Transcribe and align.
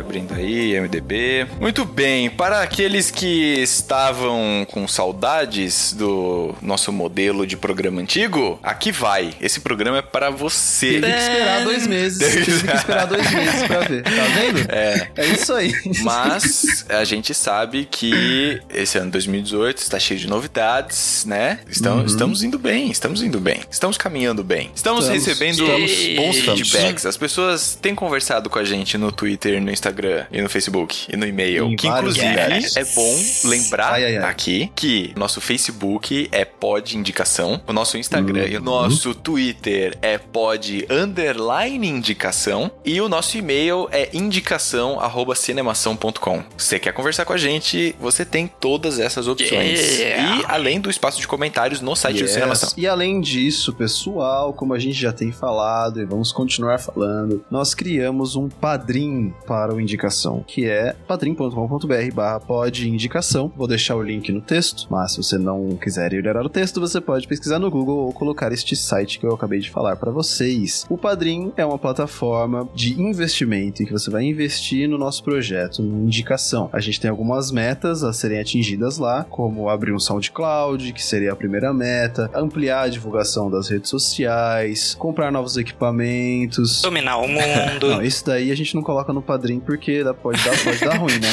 Abrindo 0.00 0.34
aí, 0.34 0.78
MDB. 0.80 1.46
Muito 1.60 1.84
bem, 1.84 2.30
para 2.30 2.62
aqueles 2.62 3.10
que 3.10 3.60
estavam 3.62 4.66
com 4.70 4.86
saudades 4.88 5.92
do 5.92 6.54
nosso 6.62 6.92
modelo 6.92 7.46
de 7.46 7.56
programa 7.56 8.00
antigo, 8.00 8.58
aqui 8.62 8.90
vai. 8.90 9.32
Esse 9.40 9.60
programa 9.60 9.98
é 9.98 10.02
para 10.02 10.30
você. 10.30 11.00
Teve 11.00 11.12
que 11.12 11.18
esperar 11.18 11.64
dois 11.64 11.86
meses. 11.86 12.18
Teve 12.18 12.44
que 12.44 12.50
esperar 12.74 13.06
dois 13.06 13.30
meses 13.30 13.62
pra 13.66 13.80
ver. 13.80 14.02
Tá 14.02 14.10
vendo? 14.34 14.70
É. 14.72 15.10
É 15.16 15.26
isso 15.26 15.52
aí. 15.52 15.72
Mas 16.02 16.84
a 16.88 17.04
gente 17.04 17.34
sabe 17.34 17.86
que 17.90 18.60
esse 18.72 18.98
ano 18.98 19.10
2018 19.10 19.78
está 19.78 19.98
cheio 19.98 20.18
de 20.18 20.26
novidades, 20.26 21.24
né? 21.26 21.60
Estamos, 21.68 22.12
estamos 22.12 22.42
indo 22.42 22.58
bem, 22.58 22.90
estamos 22.90 23.22
indo 23.22 23.38
bem. 23.38 23.60
Estamos 23.70 23.96
caminhando 23.98 24.42
bem. 24.42 24.70
Estamos, 24.74 25.04
Estamos, 25.04 25.26
recebendo 25.26 25.62
estamos, 25.64 26.16
bons 26.16 26.36
estamos. 26.36 26.70
feedbacks. 26.70 27.06
As 27.06 27.16
pessoas 27.16 27.78
têm 27.80 27.94
conversado 27.94 28.48
com 28.48 28.58
a 28.58 28.64
gente 28.64 28.96
no 28.96 29.12
Twitter, 29.12 29.60
no 29.60 29.70
Instagram 29.70 29.89
e 30.30 30.40
no 30.40 30.48
Facebook 30.48 31.06
e 31.12 31.16
no 31.16 31.26
e-mail. 31.26 31.66
Em 31.66 31.76
que 31.76 31.86
inclusive 31.86 32.26
é 32.26 32.84
bom 32.94 33.16
lembrar 33.44 33.92
Ai, 33.94 34.04
ai, 34.04 34.16
ai. 34.18 34.30
aqui 34.30 34.70
que 34.74 35.12
nosso 35.16 35.40
Facebook 35.40 36.28
é 36.32 36.44
pod 36.44 36.96
indicação, 36.96 37.60
o 37.66 37.72
nosso 37.72 37.96
Instagram 37.96 38.46
e 38.46 38.56
o 38.56 38.60
nosso 38.60 39.14
Twitter 39.14 39.96
é 40.02 40.18
pod 40.18 40.86
underline 40.90 41.86
indicação 41.86 42.70
e 42.84 43.00
o 43.00 43.08
nosso 43.08 43.36
e-mail 43.36 43.88
é 43.90 44.08
indicação 44.12 45.00
arroba 45.00 45.34
cinemação.com. 45.34 46.42
Você 46.56 46.78
quer 46.78 46.92
conversar 46.92 47.24
com 47.24 47.32
a 47.32 47.38
gente, 47.38 47.94
você 48.00 48.24
tem 48.24 48.46
todas 48.46 48.98
essas 48.98 49.26
opções. 49.28 49.98
Yeah. 49.98 50.38
E 50.38 50.44
além 50.46 50.80
do 50.80 50.90
espaço 50.90 51.20
de 51.20 51.26
comentários 51.26 51.80
no 51.80 51.94
site 51.96 52.18
do 52.18 52.22
Yes. 52.22 52.32
Cinemação. 52.32 52.70
E 52.76 52.86
além 52.86 53.20
disso, 53.20 53.72
pessoal, 53.72 54.52
como 54.52 54.74
a 54.74 54.78
gente 54.78 54.98
já 54.98 55.12
tem 55.12 55.32
falado 55.32 56.00
e 56.00 56.04
vamos 56.04 56.32
continuar 56.32 56.78
falando, 56.78 57.44
nós 57.50 57.74
criamos 57.74 58.36
um 58.36 58.48
padrim 58.48 59.32
para 59.46 59.74
o 59.74 59.79
indicação, 59.80 60.44
que 60.46 60.66
é 60.66 60.94
padrim.com.br 61.06 62.14
barra 62.14 62.40
pod 62.40 62.88
indicação. 62.88 63.52
Vou 63.56 63.66
deixar 63.66 63.96
o 63.96 64.02
link 64.02 64.30
no 64.32 64.40
texto, 64.40 64.86
mas 64.90 65.12
se 65.12 65.18
você 65.18 65.38
não 65.38 65.76
quiser 65.76 66.12
olhar 66.14 66.36
o 66.44 66.48
texto, 66.48 66.80
você 66.80 67.00
pode 67.00 67.26
pesquisar 67.26 67.58
no 67.58 67.70
Google 67.70 68.06
ou 68.06 68.12
colocar 68.12 68.52
este 68.52 68.76
site 68.76 69.18
que 69.18 69.26
eu 69.26 69.34
acabei 69.34 69.60
de 69.60 69.70
falar 69.70 69.96
para 69.96 70.10
vocês. 70.10 70.86
O 70.88 70.98
Padrim 70.98 71.52
é 71.56 71.64
uma 71.64 71.78
plataforma 71.78 72.68
de 72.74 73.00
investimento 73.00 73.82
em 73.82 73.86
que 73.86 73.92
você 73.92 74.10
vai 74.10 74.24
investir 74.24 74.88
no 74.88 74.98
nosso 74.98 75.22
projeto, 75.22 75.82
no 75.82 76.04
indicação. 76.04 76.68
A 76.72 76.80
gente 76.80 77.00
tem 77.00 77.10
algumas 77.10 77.50
metas 77.50 78.02
a 78.02 78.12
serem 78.12 78.40
atingidas 78.40 78.98
lá, 78.98 79.24
como 79.24 79.68
abrir 79.68 79.92
um 79.92 79.98
SoundCloud, 79.98 80.92
que 80.92 81.02
seria 81.02 81.32
a 81.32 81.36
primeira 81.36 81.72
meta, 81.72 82.30
ampliar 82.34 82.82
a 82.82 82.88
divulgação 82.88 83.50
das 83.50 83.68
redes 83.68 83.90
sociais, 83.90 84.94
comprar 84.94 85.30
novos 85.30 85.56
equipamentos. 85.56 86.82
Dominar 86.82 87.18
o 87.18 87.28
mundo. 87.28 87.88
Não, 87.90 88.02
isso 88.02 88.24
daí 88.24 88.50
a 88.50 88.54
gente 88.54 88.74
não 88.74 88.82
coloca 88.82 89.12
no 89.12 89.22
padrinho 89.22 89.60
porque 89.70 90.02
dá- 90.02 90.12
pode 90.12 90.42
dar, 90.42 90.56
pode 90.64 90.78
dar 90.80 90.96
ruim, 90.96 91.18
né? 91.20 91.28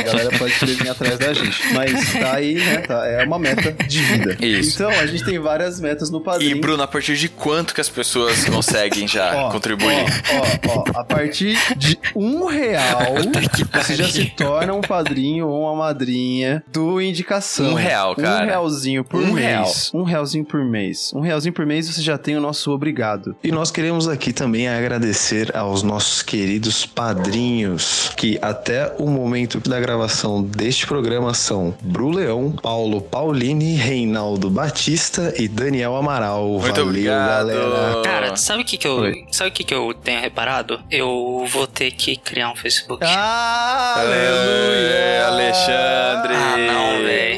A 0.00 0.02
galera 0.04 0.38
pode 0.38 0.58
querer 0.58 0.74
vir 0.76 0.88
atrás 0.88 1.18
da 1.18 1.32
gente. 1.34 1.72
Mas 1.74 2.12
tá 2.14 2.34
aí, 2.36 2.54
né? 2.54 2.78
Tá- 2.78 3.06
é 3.06 3.24
uma 3.24 3.38
meta 3.38 3.72
de 3.86 4.00
vida. 4.00 4.36
Isso. 4.44 4.74
Então, 4.76 4.90
a 4.90 5.06
gente 5.06 5.24
tem 5.24 5.38
várias 5.38 5.78
metas 5.78 6.10
no 6.10 6.18
E 6.18 6.22
padrinho. 6.24 6.60
Bruno, 6.60 6.82
a 6.82 6.86
partir 6.88 7.16
de 7.16 7.28
quanto 7.28 7.74
que 7.74 7.80
as 7.80 7.88
pessoas 7.90 8.44
conseguem 8.46 9.06
já 9.06 9.34
Ó, 9.34 9.50
contribuir? 9.50 10.04
Ó, 10.66 10.68
ó, 10.70 10.84
ó, 10.96 11.00
a 11.00 11.04
partir 11.04 11.58
de 11.76 11.98
um 12.16 12.46
real, 12.46 13.14
você 13.72 13.94
já 13.94 14.08
se 14.08 14.24
torna 14.36 14.72
um 14.72 14.80
padrinho 14.80 15.46
ou 15.48 15.62
uma 15.64 15.84
madrinha 15.84 16.62
do 16.72 17.00
indicação. 17.00 17.72
Um 17.72 17.74
real, 17.74 18.16
cara. 18.16 18.44
Um 18.44 18.48
realzinho 18.48 19.04
por 19.04 19.20
Um 19.22 19.32
mês. 19.34 19.46
real. 19.46 19.72
Um 19.94 20.02
realzinho 20.04 20.44
por 20.44 20.64
mês. 20.64 21.12
Um 21.14 21.20
realzinho 21.20 21.52
por 21.52 21.66
mês 21.66 21.88
você 21.88 22.00
já 22.00 22.16
tem 22.16 22.36
o 22.36 22.40
nosso 22.40 22.70
obrigado. 22.70 23.36
E 23.44 23.52
nós 23.52 23.70
queremos 23.70 24.08
aqui 24.08 24.32
também 24.32 24.66
agradecer 24.68 25.54
aos 25.54 25.82
nossos 25.82 26.22
queridos 26.22 26.86
padrinhos, 26.86 27.81
que 28.16 28.38
até 28.42 28.92
o 28.98 29.08
momento 29.08 29.58
da 29.68 29.80
gravação 29.80 30.42
deste 30.42 30.86
programa 30.86 31.34
são 31.34 31.74
Bru 31.80 32.10
Leão, 32.10 32.52
Paulo 32.52 33.00
Paulini, 33.00 33.74
Reinaldo 33.74 34.48
Batista 34.50 35.32
e 35.38 35.48
Daniel 35.48 35.96
Amaral. 35.96 36.46
Muito 36.48 36.66
Valeu, 36.68 36.86
obrigado. 36.86 37.48
galera. 37.48 38.02
Cara, 38.02 38.36
sabe 38.36 38.62
o 38.62 38.64
que 38.64 38.76
que 38.76 38.86
eu, 38.86 38.96
Oi. 38.98 39.24
sabe 39.30 39.50
o 39.50 39.52
que 39.52 39.64
que 39.64 39.74
eu 39.74 39.92
tenho 39.94 40.20
reparado? 40.20 40.80
Eu 40.90 41.44
vou 41.50 41.66
ter 41.66 41.90
que 41.92 42.16
criar 42.16 42.50
um 42.50 42.56
Facebook. 42.56 43.04
Ah, 43.06 43.94
É, 44.04 45.22
Alexandre! 45.26 46.34
Ah, 46.34 46.56
não, 46.56 47.02
velho. 47.04 47.31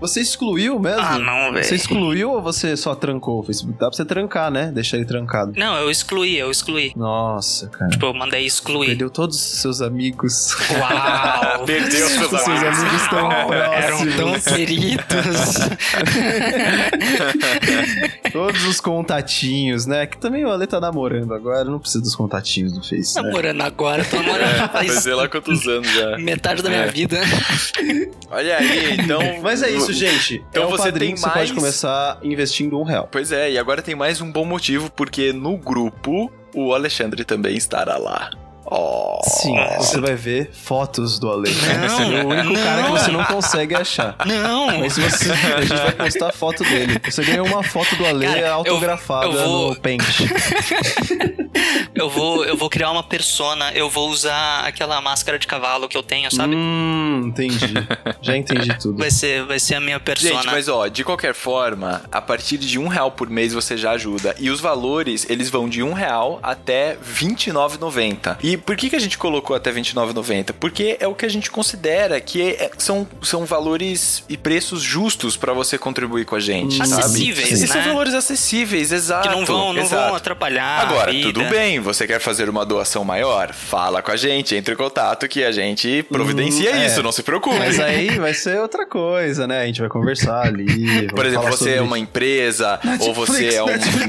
Você 0.00 0.20
excluiu 0.20 0.78
mesmo? 0.78 1.00
Ah, 1.02 1.18
não, 1.18 1.52
velho. 1.52 1.64
Você 1.64 1.74
excluiu 1.74 2.30
ou 2.30 2.40
você 2.42 2.76
só 2.76 2.94
trancou 2.94 3.40
o 3.40 3.42
Facebook? 3.42 3.78
Dá 3.78 3.88
pra 3.88 3.96
você 3.96 4.04
trancar, 4.04 4.50
né? 4.50 4.70
Deixar 4.72 4.96
ele 4.96 5.06
trancado. 5.06 5.52
Não, 5.56 5.76
eu 5.76 5.90
excluí, 5.90 6.36
eu 6.38 6.50
excluí. 6.50 6.92
Nossa, 6.96 7.68
cara. 7.68 7.90
Tipo, 7.90 8.06
eu 8.06 8.14
mandei 8.14 8.44
excluir. 8.46 8.88
Perdeu 8.88 9.10
todos 9.10 9.36
os 9.36 9.60
seus 9.60 9.80
amigos. 9.82 10.54
Uau! 10.78 11.64
Perdeu 11.66 12.08
seus 12.08 12.32
Os 12.32 12.40
seus 12.40 12.48
amigos. 12.48 12.78
amigos 12.78 13.02
estão 13.02 13.32
Eram 13.52 13.96
próximos. 13.98 14.14
tão 14.44 14.54
queridos. 14.56 15.56
Todos 18.32 18.64
os 18.64 18.80
contatinhos, 18.80 19.86
né? 19.86 20.06
Que 20.06 20.16
também 20.18 20.44
o 20.44 20.50
Ale 20.50 20.66
tá 20.66 20.80
namorando 20.80 21.32
agora, 21.34 21.64
não 21.64 21.78
precisa 21.78 22.02
dos 22.02 22.14
contatinhos 22.14 22.72
do 22.72 22.82
Face. 22.82 23.16
né? 23.16 23.22
namorando 23.22 23.60
agora, 23.62 24.04
tô 24.04 24.16
namorando 24.16 24.56
Vai 24.58 24.68
faz 24.68 24.92
sei 25.02 25.14
lá 25.14 25.28
quantos 25.28 25.66
anos 25.66 25.88
já. 25.90 26.18
metade 26.18 26.62
da 26.62 26.68
minha 26.68 26.82
É. 26.82 26.90
vida. 26.90 27.18
Olha 28.30 28.56
aí, 28.58 28.94
então. 29.00 29.20
Mas 29.42 29.62
é 29.62 29.65
isso, 29.70 29.92
gente. 29.92 30.44
Então 30.50 30.64
é 30.64 30.66
o 30.66 30.70
você 30.70 30.90
tem 30.92 31.14
que 31.14 31.20
você 31.20 31.26
mais- 31.26 31.38
pode 31.50 31.54
começar 31.54 32.18
investindo 32.22 32.78
um 32.78 32.82
real. 32.84 33.08
Pois 33.10 33.32
é, 33.32 33.50
e 33.52 33.58
agora 33.58 33.82
tem 33.82 33.94
mais 33.94 34.20
um 34.20 34.30
bom 34.30 34.44
motivo, 34.44 34.90
porque 34.90 35.32
no 35.32 35.56
grupo 35.56 36.30
o 36.54 36.72
Alexandre 36.74 37.24
também 37.24 37.56
estará 37.56 37.96
lá. 37.96 38.30
Oh. 38.68 39.20
Sim, 39.24 39.54
você 39.78 40.00
vai 40.00 40.14
ver 40.14 40.50
fotos 40.52 41.18
do 41.18 41.30
Ale. 41.32 41.50
Não, 41.50 41.88
Você 41.88 42.02
é 42.02 42.22
o 42.24 42.26
único 42.28 42.54
cara 42.62 42.82
que 42.82 42.88
não. 42.90 42.96
você 42.98 43.10
não 43.12 43.24
consegue 43.24 43.74
achar. 43.76 44.16
Não! 44.26 44.78
Mas 44.80 44.98
você, 44.98 45.30
a 45.30 45.60
gente 45.60 45.74
vai 45.82 45.92
postar 45.92 46.28
a 46.30 46.32
foto 46.32 46.64
dele. 46.64 47.00
Você 47.04 47.22
ganhou 47.24 47.46
uma 47.46 47.62
foto 47.62 47.94
do 47.96 48.04
Ale 48.04 48.26
Cara, 48.26 48.38
eu- 48.40 48.54
autografada 48.54 49.26
eu 49.26 49.32
vou- 49.32 49.68
no 49.70 49.76
Paint. 49.80 50.02
Eu 51.94 52.10
vou, 52.10 52.44
eu 52.44 52.56
vou 52.58 52.68
criar 52.68 52.90
uma 52.90 53.02
persona, 53.02 53.72
eu 53.72 53.88
vou 53.88 54.10
usar 54.10 54.60
aquela 54.66 55.00
máscara 55.00 55.38
de 55.38 55.46
cavalo 55.46 55.88
que 55.88 55.96
eu 55.96 56.02
tenho, 56.02 56.30
sabe? 56.30 56.54
Hum, 56.54 57.24
entendi. 57.28 57.72
Já 58.20 58.36
entendi 58.36 58.76
tudo. 58.78 58.98
Vai 58.98 59.10
ser, 59.10 59.44
vai 59.44 59.58
ser 59.58 59.76
a 59.76 59.80
minha 59.80 59.98
persona. 59.98 60.34
Gente, 60.34 60.46
mas 60.46 60.68
ó, 60.68 60.86
de 60.88 61.02
qualquer 61.02 61.34
forma, 61.34 62.02
a 62.12 62.20
partir 62.20 62.58
de 62.58 62.78
um 62.78 62.86
real 62.86 63.10
por 63.10 63.30
mês 63.30 63.54
você 63.54 63.78
já 63.78 63.92
ajuda. 63.92 64.36
E 64.38 64.50
os 64.50 64.60
valores, 64.60 65.26
eles 65.30 65.48
vão 65.48 65.66
de 65.66 65.82
um 65.82 65.94
real 65.94 66.38
até 66.42 66.98
R$29,90. 67.02 68.36
E 68.42 68.55
por 68.56 68.76
que, 68.76 68.90
que 68.90 68.96
a 68.96 68.98
gente 69.00 69.16
colocou 69.18 69.54
até 69.56 69.70
R$29,90? 69.70 70.52
Porque 70.58 70.96
é 71.00 71.06
o 71.06 71.14
que 71.14 71.24
a 71.24 71.28
gente 71.28 71.50
considera 71.50 72.20
que 72.20 72.42
é- 72.42 72.70
são, 72.78 73.06
são 73.22 73.44
valores 73.44 74.24
e 74.28 74.36
preços 74.36 74.82
justos 74.82 75.36
pra 75.36 75.52
você 75.52 75.76
contribuir 75.78 76.24
com 76.24 76.34
a 76.36 76.40
gente, 76.40 76.76
sabe? 76.76 76.92
Acessíveis, 77.02 77.62
E 77.62 77.66
são 77.66 77.80
né? 77.80 77.88
valores 77.88 78.14
acessíveis, 78.14 78.92
exato. 78.92 79.28
que 79.28 79.34
não 79.34 79.44
vão, 79.44 79.72
não 79.72 79.82
exato. 79.82 80.06
vão 80.08 80.14
atrapalhar. 80.16 80.80
Agora, 80.80 81.10
a 81.10 81.12
vida. 81.12 81.32
tudo 81.32 81.44
bem, 81.48 81.80
você 81.80 82.06
quer 82.06 82.20
fazer 82.20 82.48
uma 82.48 82.64
doação 82.64 83.04
maior? 83.04 83.52
Fala 83.52 84.02
com 84.02 84.10
a 84.10 84.16
gente, 84.16 84.54
entre 84.54 84.74
em 84.74 84.76
contato 84.76 85.28
que 85.28 85.44
a 85.44 85.52
gente 85.52 86.02
providencia 86.04 86.72
Hum, 86.72 86.76
é. 86.76 86.86
isso, 86.86 87.02
não 87.02 87.12
se 87.12 87.22
preocupe. 87.22 87.58
Mas 87.58 87.78
aí 87.80 88.18
vai 88.18 88.34
ser 88.34 88.58
outra 88.60 88.86
coisa, 88.86 89.46
né? 89.46 89.62
A 89.62 89.66
gente 89.66 89.80
vai 89.80 89.88
conversar 89.88 90.46
ali. 90.46 90.66
Por 91.14 91.24
exemplo, 91.26 91.44
falar 91.44 91.56
você 91.56 91.74
é 91.74 91.80
uma 91.82 91.98
empresa 91.98 92.78
ou 93.00 93.14
Netflix, 93.14 93.16
você 93.16 93.54
é 93.56 93.62
um- 93.62 93.66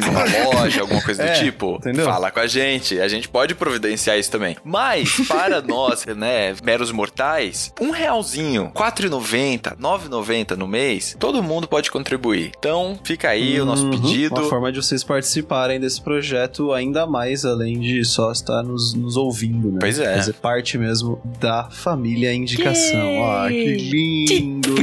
uma 0.10 0.54
loja, 0.60 0.82
alguma 0.82 1.02
coisa 1.02 1.24
do 1.24 1.30
É, 1.30 1.34
tipo, 1.44 1.76
entendeu? 1.76 2.06
fala 2.06 2.32
com 2.32 2.40
a 2.40 2.48
gente. 2.48 3.00
A 3.00 3.08
gente 3.08 3.28
pode 3.28 3.54
providenciar 3.56 4.18
isso 4.18 4.30
também. 4.38 4.56
Mas, 4.64 5.18
para 5.28 5.62
nós, 5.66 6.06
né, 6.06 6.56
meros 6.64 6.92
mortais, 6.92 7.72
um 7.82 7.92
realzinho, 7.92 8.72
R$4,90, 8.76 9.70
R$9,90 9.72 10.56
no 10.56 10.68
mês, 10.68 11.16
todo 11.20 11.42
mundo 11.44 11.68
pode 11.68 11.92
contribuir. 11.92 12.52
Então, 12.58 12.98
fica 13.04 13.30
aí 13.30 13.60
o 13.60 13.66
nosso 13.66 13.86
Uhum. 13.86 13.92
pedido. 13.92 14.36
Uma 14.36 14.50
forma 14.50 14.72
de 14.72 14.82
vocês 14.82 15.04
participarem 15.04 15.80
desse 15.80 16.02
projeto 16.02 16.74
ainda 16.74 17.06
mais, 17.08 17.46
além 17.46 17.80
de 17.80 18.04
só 18.04 18.32
estar 18.32 18.64
nos, 18.64 18.94
nos 18.94 19.16
ouvindo, 19.18 19.72
né? 19.72 19.78
Pois 19.80 20.00
é. 20.00 20.16
Fazer 20.16 20.34
parte 20.34 20.78
mesmo 20.78 21.22
da 21.40 21.70
família 21.70 22.34
Indicação. 22.34 23.24
Ah, 23.26 23.48
que 23.50 23.76
lindo! 23.76 24.76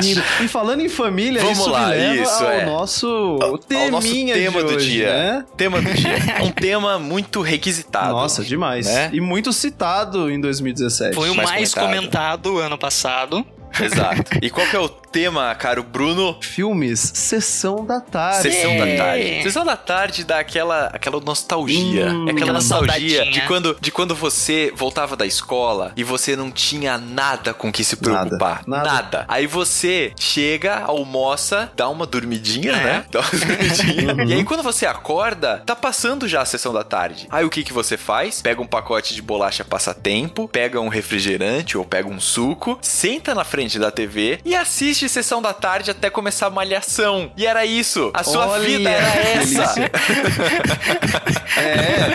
Lindo. 0.00 0.22
E 0.42 0.48
falando 0.48 0.80
em 0.80 0.88
família, 0.88 1.40
Vamos 1.42 1.58
isso 1.58 1.70
lá, 1.70 1.88
me 1.90 1.96
leva 1.96 2.22
isso, 2.22 2.44
ao 2.44 2.50
é. 2.50 2.64
nosso 2.66 3.06
Ao 3.40 3.50
nosso 3.90 4.08
teminha 4.08 4.34
tema 4.34 4.62
do 4.62 4.74
hoje, 4.76 4.90
dia. 4.90 5.06
né? 5.12 5.44
Tema 5.56 5.80
do 5.82 5.92
dia. 5.92 6.10
Um 6.42 6.50
tema 6.50 6.98
muito 6.98 7.40
requisitado 7.40 7.89
comentado. 7.90 8.12
Nossa, 8.12 8.44
demais. 8.44 8.86
Né? 8.86 9.10
E 9.12 9.20
muito 9.20 9.52
citado 9.52 10.30
em 10.30 10.40
2017. 10.40 11.14
Foi 11.14 11.30
o 11.30 11.34
mais 11.34 11.50
mais, 11.50 11.74
comentado. 11.74 12.44
comentado 12.44 12.58
ano 12.58 12.78
passado. 12.78 13.46
Exato. 13.78 14.38
E 14.42 14.50
qual 14.50 14.66
que 14.66 14.76
é 14.76 14.80
o 14.80 14.88
tema, 15.10 15.52
caro 15.56 15.82
Bruno? 15.82 16.38
Filmes, 16.40 17.00
Sessão 17.14 17.84
da 17.84 18.00
Tarde. 18.00 18.42
Sessão 18.42 18.70
É. 18.72 18.78
da 18.96 19.04
tarde. 19.04 19.42
Sessão 19.42 19.64
da 19.64 19.76
tarde 19.76 20.24
dá 20.24 20.38
aquela, 20.38 20.86
aquela 20.86 21.20
nostalgia. 21.20 22.06
Hum, 22.06 22.28
é 22.28 22.30
aquela 22.32 22.40
aquela 22.40 22.52
nostalgia 22.54 23.16
saudadinha. 23.18 23.32
de 23.32 23.40
quando, 23.46 23.76
de 23.80 23.90
quando 23.90 24.14
você 24.14 24.72
voltava 24.74 25.16
da 25.16 25.26
escola 25.26 25.92
e 25.96 26.04
você 26.04 26.36
não 26.36 26.50
tinha 26.50 26.96
nada 26.96 27.52
com 27.52 27.72
que 27.72 27.82
se 27.82 27.96
preocupar. 27.96 28.62
Nada, 28.66 28.84
nada. 28.92 29.24
Aí 29.28 29.46
você 29.46 30.12
chega, 30.18 30.78
almoça, 30.80 31.70
dá 31.76 31.88
uma 31.88 32.06
dormidinha, 32.06 32.72
É. 32.72 32.84
né? 32.84 33.04
Dá 33.10 33.20
uma 33.20 33.30
dormidinha. 33.34 34.24
E 34.26 34.32
aí 34.34 34.44
quando 34.44 34.62
você 34.62 34.86
acorda, 34.86 35.62
tá 35.66 35.74
passando 35.74 36.28
já 36.28 36.42
a 36.42 36.44
sessão 36.44 36.72
da 36.72 36.84
tarde. 36.84 37.26
Aí 37.30 37.44
o 37.44 37.50
que 37.50 37.64
que 37.64 37.72
você 37.72 37.96
faz? 37.96 38.40
Pega 38.42 38.62
um 38.62 38.66
pacote 38.66 39.14
de 39.14 39.22
bolacha 39.22 39.64
passatempo, 39.64 40.48
pega 40.48 40.80
um 40.80 40.88
refrigerante 40.88 41.76
ou 41.76 41.84
pega 41.84 42.08
um 42.08 42.20
suco, 42.20 42.78
senta 42.80 43.34
na 43.34 43.44
frente 43.44 43.78
da 43.78 43.90
TV 43.90 44.38
e 44.44 44.54
assiste 44.54 44.99
sessão 45.08 45.40
da 45.42 45.52
tarde 45.52 45.90
até 45.90 46.10
começar 46.10 46.46
a 46.46 46.50
malhação. 46.50 47.30
E 47.36 47.46
era 47.46 47.64
isso. 47.64 48.10
A 48.14 48.22
sua 48.24 48.46
Olha, 48.46 48.64
vida 48.64 48.90
era 48.90 49.18
essa. 49.40 49.74
É, 51.56 52.14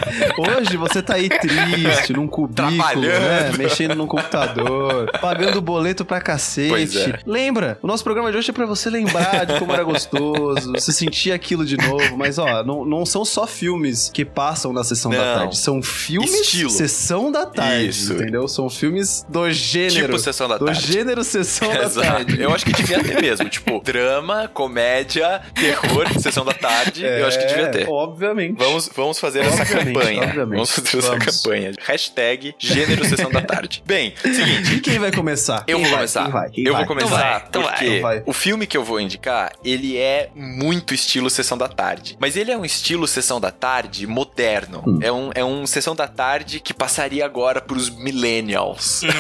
hoje 0.60 0.78
você 0.78 1.02
tá 1.02 1.16
aí 1.16 1.28
triste, 1.30 2.14
num 2.14 2.26
cubículo, 2.28 3.02
né? 3.02 3.52
Mexendo 3.58 3.94
no 3.96 4.08
computador, 4.08 5.12
pagando 5.20 5.62
boleto 5.62 6.06
pra 6.06 6.22
cacete. 6.22 6.70
Pois 6.70 6.96
é. 6.96 7.20
Lembra? 7.26 7.78
O 7.82 7.88
nosso 7.88 8.04
programa 8.04 8.32
de 8.32 8.38
hoje 8.38 8.50
é 8.50 8.54
pra 8.54 8.66
você 8.66 8.90
lembrar 8.90 9.46
de 9.46 9.60
como 9.60 9.72
era 9.74 9.84
gostoso, 9.84 10.72
você 10.74 10.92
sentir 10.92 11.32
aquilo 11.32 11.66
de 11.66 11.78
novo. 11.78 12.18
Mas, 12.18 12.38
ó, 12.40 12.64
não, 12.64 12.86
não 12.86 13.06
são 13.06 13.26
só 13.26 13.46
filmes 13.46 14.10
que 14.14 14.24
passam 14.26 14.72
na 14.74 14.84
sessão 14.84 15.12
da 15.12 15.18
Não. 15.18 15.36
tarde. 15.40 15.58
São 15.58 15.82
filmes 15.84 16.34
Estilo. 16.34 16.70
sessão 16.70 17.32
da 17.32 17.46
tarde, 17.46 17.90
Isso. 17.90 18.14
entendeu? 18.14 18.48
São 18.48 18.70
filmes 18.70 19.26
do 19.28 19.52
gênero. 19.52 20.08
Tipo 20.08 20.20
sessão 20.20 20.48
da 20.48 20.58
do 20.58 20.66
tarde. 20.66 20.92
gênero 20.92 21.24
sessão 21.24 21.68
da 21.68 21.84
Exato. 21.86 22.08
tarde. 22.08 22.42
Eu 22.42 22.54
acho 22.54 22.66
que 22.66 22.74
devia 22.84 23.04
ter 23.04 23.22
mesmo. 23.22 23.50
Tipo, 23.50 23.82
drama, 23.84 24.50
comédia, 24.54 25.42
terror, 25.54 26.08
sessão 26.20 26.44
da 26.46 26.54
tarde. 26.54 27.04
eu 27.04 27.28
acho 27.28 27.40
que 27.40 27.46
devia 27.46 27.68
ter. 27.70 27.84
É, 27.84 27.90
Obviamente. 27.90 28.56
Vamos, 28.58 28.90
vamos 28.96 29.20
fazer 29.20 29.40
essa 29.42 29.62
Obviamente, 29.62 29.94
campanha. 29.94 30.22
obviamente. 30.24 30.54
Vamos 30.56 30.72
fazer 30.72 30.98
essa 30.98 31.10
Vamos. 31.10 31.26
campanha. 31.42 31.72
Hashtag 31.86 32.56
gênero 32.60 33.06
sessão 33.06 33.30
da 33.32 33.42
tarde. 33.42 33.84
Bem, 33.86 34.14
seguinte. 34.22 34.76
E 34.76 34.80
quem 34.80 35.00
vai 35.00 35.12
começar? 35.12 35.64
Eu 35.68 35.78
Quem 35.78 35.86
vou 35.86 35.86
vai? 35.86 35.92
começar. 36.00 36.24
Quem 36.24 36.32
vai? 36.32 36.50
Quem 36.50 36.64
eu 36.66 36.74
vai? 36.74 36.86
vou 36.86 36.96
começar 36.96 37.46
Então 37.50 37.62
vai, 37.64 37.72
porque 37.72 37.86
então 37.88 38.02
vai. 38.02 38.24
o 38.26 38.34
filme 38.34 38.68
que 38.68 38.78
eu 38.78 38.84
vou 38.84 39.00
indicar, 39.00 39.52
ele 39.64 39.98
é 39.98 40.30
muito 40.36 40.94
estilo 40.94 41.30
Sessão 41.30 41.58
da 41.58 41.68
Tarde. 41.68 42.18
Mas 42.20 42.36
ele 42.36 42.52
é 42.52 42.58
um 42.58 42.66
estilo 42.66 43.08
Sessão 43.08 43.40
da 43.40 43.52
Tarde 43.52 44.06
moderno. 44.08 44.84
Hum. 44.86 45.00
É, 45.02 45.12
um, 45.12 45.30
é 45.36 45.44
um 45.46 45.66
Sessão 45.66 45.96
da 45.96 46.08
Tarde 46.08 46.60
que 46.60 46.74
passaria 46.74 47.26
agora 47.26 47.62
pros 47.62 47.90
millennials. 47.90 49.02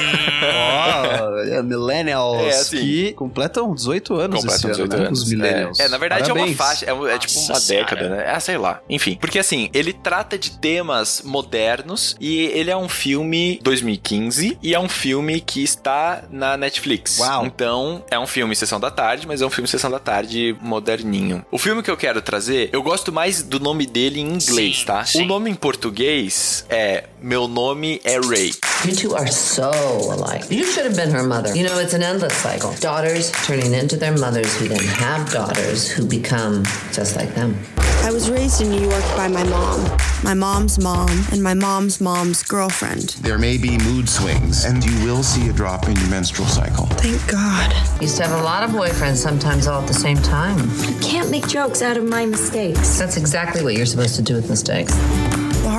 É, 1.51 1.61
millennials 1.61 2.41
É, 2.43 2.49
assim. 2.49 2.77
que 2.77 3.15
completam 3.45 3.74
18 3.74 4.13
anos 4.15 4.39
Completam 4.42 4.71
esse 4.71 4.81
ano, 4.81 4.88
18 4.88 4.97
né? 4.97 5.07
anos. 5.07 5.21
Os 5.21 5.30
millennials. 5.30 5.80
É, 5.80 5.86
é, 5.86 5.89
na 5.89 5.97
verdade 5.97 6.21
é 6.30 6.33
uma 6.33 6.45
Parabéns. 6.45 6.57
faixa, 6.57 6.86
é, 6.86 7.13
é 7.13 7.18
tipo 7.19 7.33
Nossa 7.33 7.53
uma 7.53 7.59
década, 7.59 8.09
né? 8.09 8.31
Ah, 8.31 8.39
sei 8.39 8.57
lá. 8.57 8.81
Enfim, 8.89 9.18
porque 9.19 9.39
assim, 9.39 9.69
ele 9.74 9.94
trata 9.94 10.38
de 10.38 10.51
temas 10.51 11.21
modernos 11.24 12.15
e 12.19 12.45
ele 12.47 12.71
é 12.71 12.77
um 12.77 12.89
filme 12.89 13.59
2015 13.63 14.57
e 14.62 14.74
é 14.74 14.80
um 14.80 14.89
filme 14.89 15.39
que 15.42 15.63
está 15.63 16.24
na 16.30 16.57
Netflix. 16.57 17.19
Uau. 17.19 17.45
Então, 17.45 18.03
é 18.09 18.19
um 18.19 18.27
filme 18.27 18.56
Sessão 18.56 18.80
da 18.80 18.92
Tarde, 18.92 19.27
mas 19.27 19.42
é 19.42 19.45
um 19.45 19.50
filme 19.50 19.68
Sessão 19.68 19.89
da 19.91 20.00
Tarde 20.00 20.56
moderninho. 20.62 21.45
O 21.51 21.57
filme 21.57 21.81
que 21.83 21.91
eu 21.91 21.98
quero 21.98 22.21
trazer, 22.21 22.69
eu 22.74 22.81
gosto 22.81 23.12
mais 23.12 23.41
do 23.44 23.59
nome 23.59 23.86
dele 23.86 24.19
em 24.19 24.33
inglês, 24.36 24.80
Sim, 24.80 24.86
tá? 24.86 25.06
sim. 25.06 25.24
O 25.24 25.25
nome 25.25 25.50
em 25.50 25.56
português 25.56 26.65
é 26.69 27.06
Meu 27.21 27.48
Nome 27.48 28.01
é 28.03 28.19
Ray. 28.19 28.53
You 28.86 28.95
two 28.95 29.15
are 29.15 29.31
so 29.31 29.63
alike. 30.12 30.53
You 30.53 30.65
should 30.65 30.88
have 30.88 30.95
been 30.95 31.12
her 31.15 31.24
mother. 31.24 31.56
You 31.56 31.68
know, 31.68 31.80
it's 31.81 31.94
an 31.94 32.01
endless 32.03 32.36
cycle. 32.36 32.71
Daughters 32.80 33.31
turning 33.43 33.73
into 33.73 33.97
their 33.97 34.17
mothers, 34.17 34.57
who 34.57 34.67
then 34.67 34.83
have 34.83 35.31
daughters 35.31 35.89
who 35.89 36.07
become 36.07 36.63
just 36.91 37.15
like 37.15 37.33
them. 37.35 37.57
I 38.03 38.11
was 38.11 38.29
raised 38.29 38.61
in 38.61 38.69
New 38.69 38.81
York 38.81 39.03
by 39.17 39.27
my 39.27 39.43
mom, 39.43 39.97
my 40.23 40.35
mom's 40.35 40.79
mom, 40.79 41.09
and 41.31 41.41
my 41.41 41.55
mom's 41.55 41.99
mom's 41.99 42.43
girlfriend. 42.43 43.09
There 43.21 43.39
may 43.39 43.57
be 43.57 43.79
mood 43.79 44.07
swings, 44.07 44.63
and 44.63 44.85
you 44.85 45.03
will 45.03 45.23
see 45.23 45.49
a 45.49 45.53
drop 45.53 45.87
in 45.87 45.95
your 45.95 46.09
menstrual 46.09 46.47
cycle. 46.47 46.85
Thank 46.85 47.25
God. 47.27 47.73
Used 48.01 48.17
to 48.17 48.27
have 48.27 48.39
a 48.39 48.43
lot 48.43 48.63
of 48.63 48.69
boyfriends, 48.69 49.15
sometimes 49.15 49.65
all 49.65 49.81
at 49.81 49.88
the 49.88 49.93
same 49.93 50.17
time. 50.17 50.69
You 50.88 50.95
can't 50.99 51.31
make 51.31 51.47
jokes 51.47 51.81
out 51.81 51.97
of 51.97 52.03
my 52.03 52.27
mistakes. 52.27 52.99
That's 52.99 53.17
exactly 53.17 53.63
what 53.63 53.73
you're 53.75 53.88
supposed 53.88 54.15
to 54.17 54.21
do 54.21 54.35
with 54.35 54.49
mistakes. 54.49 54.93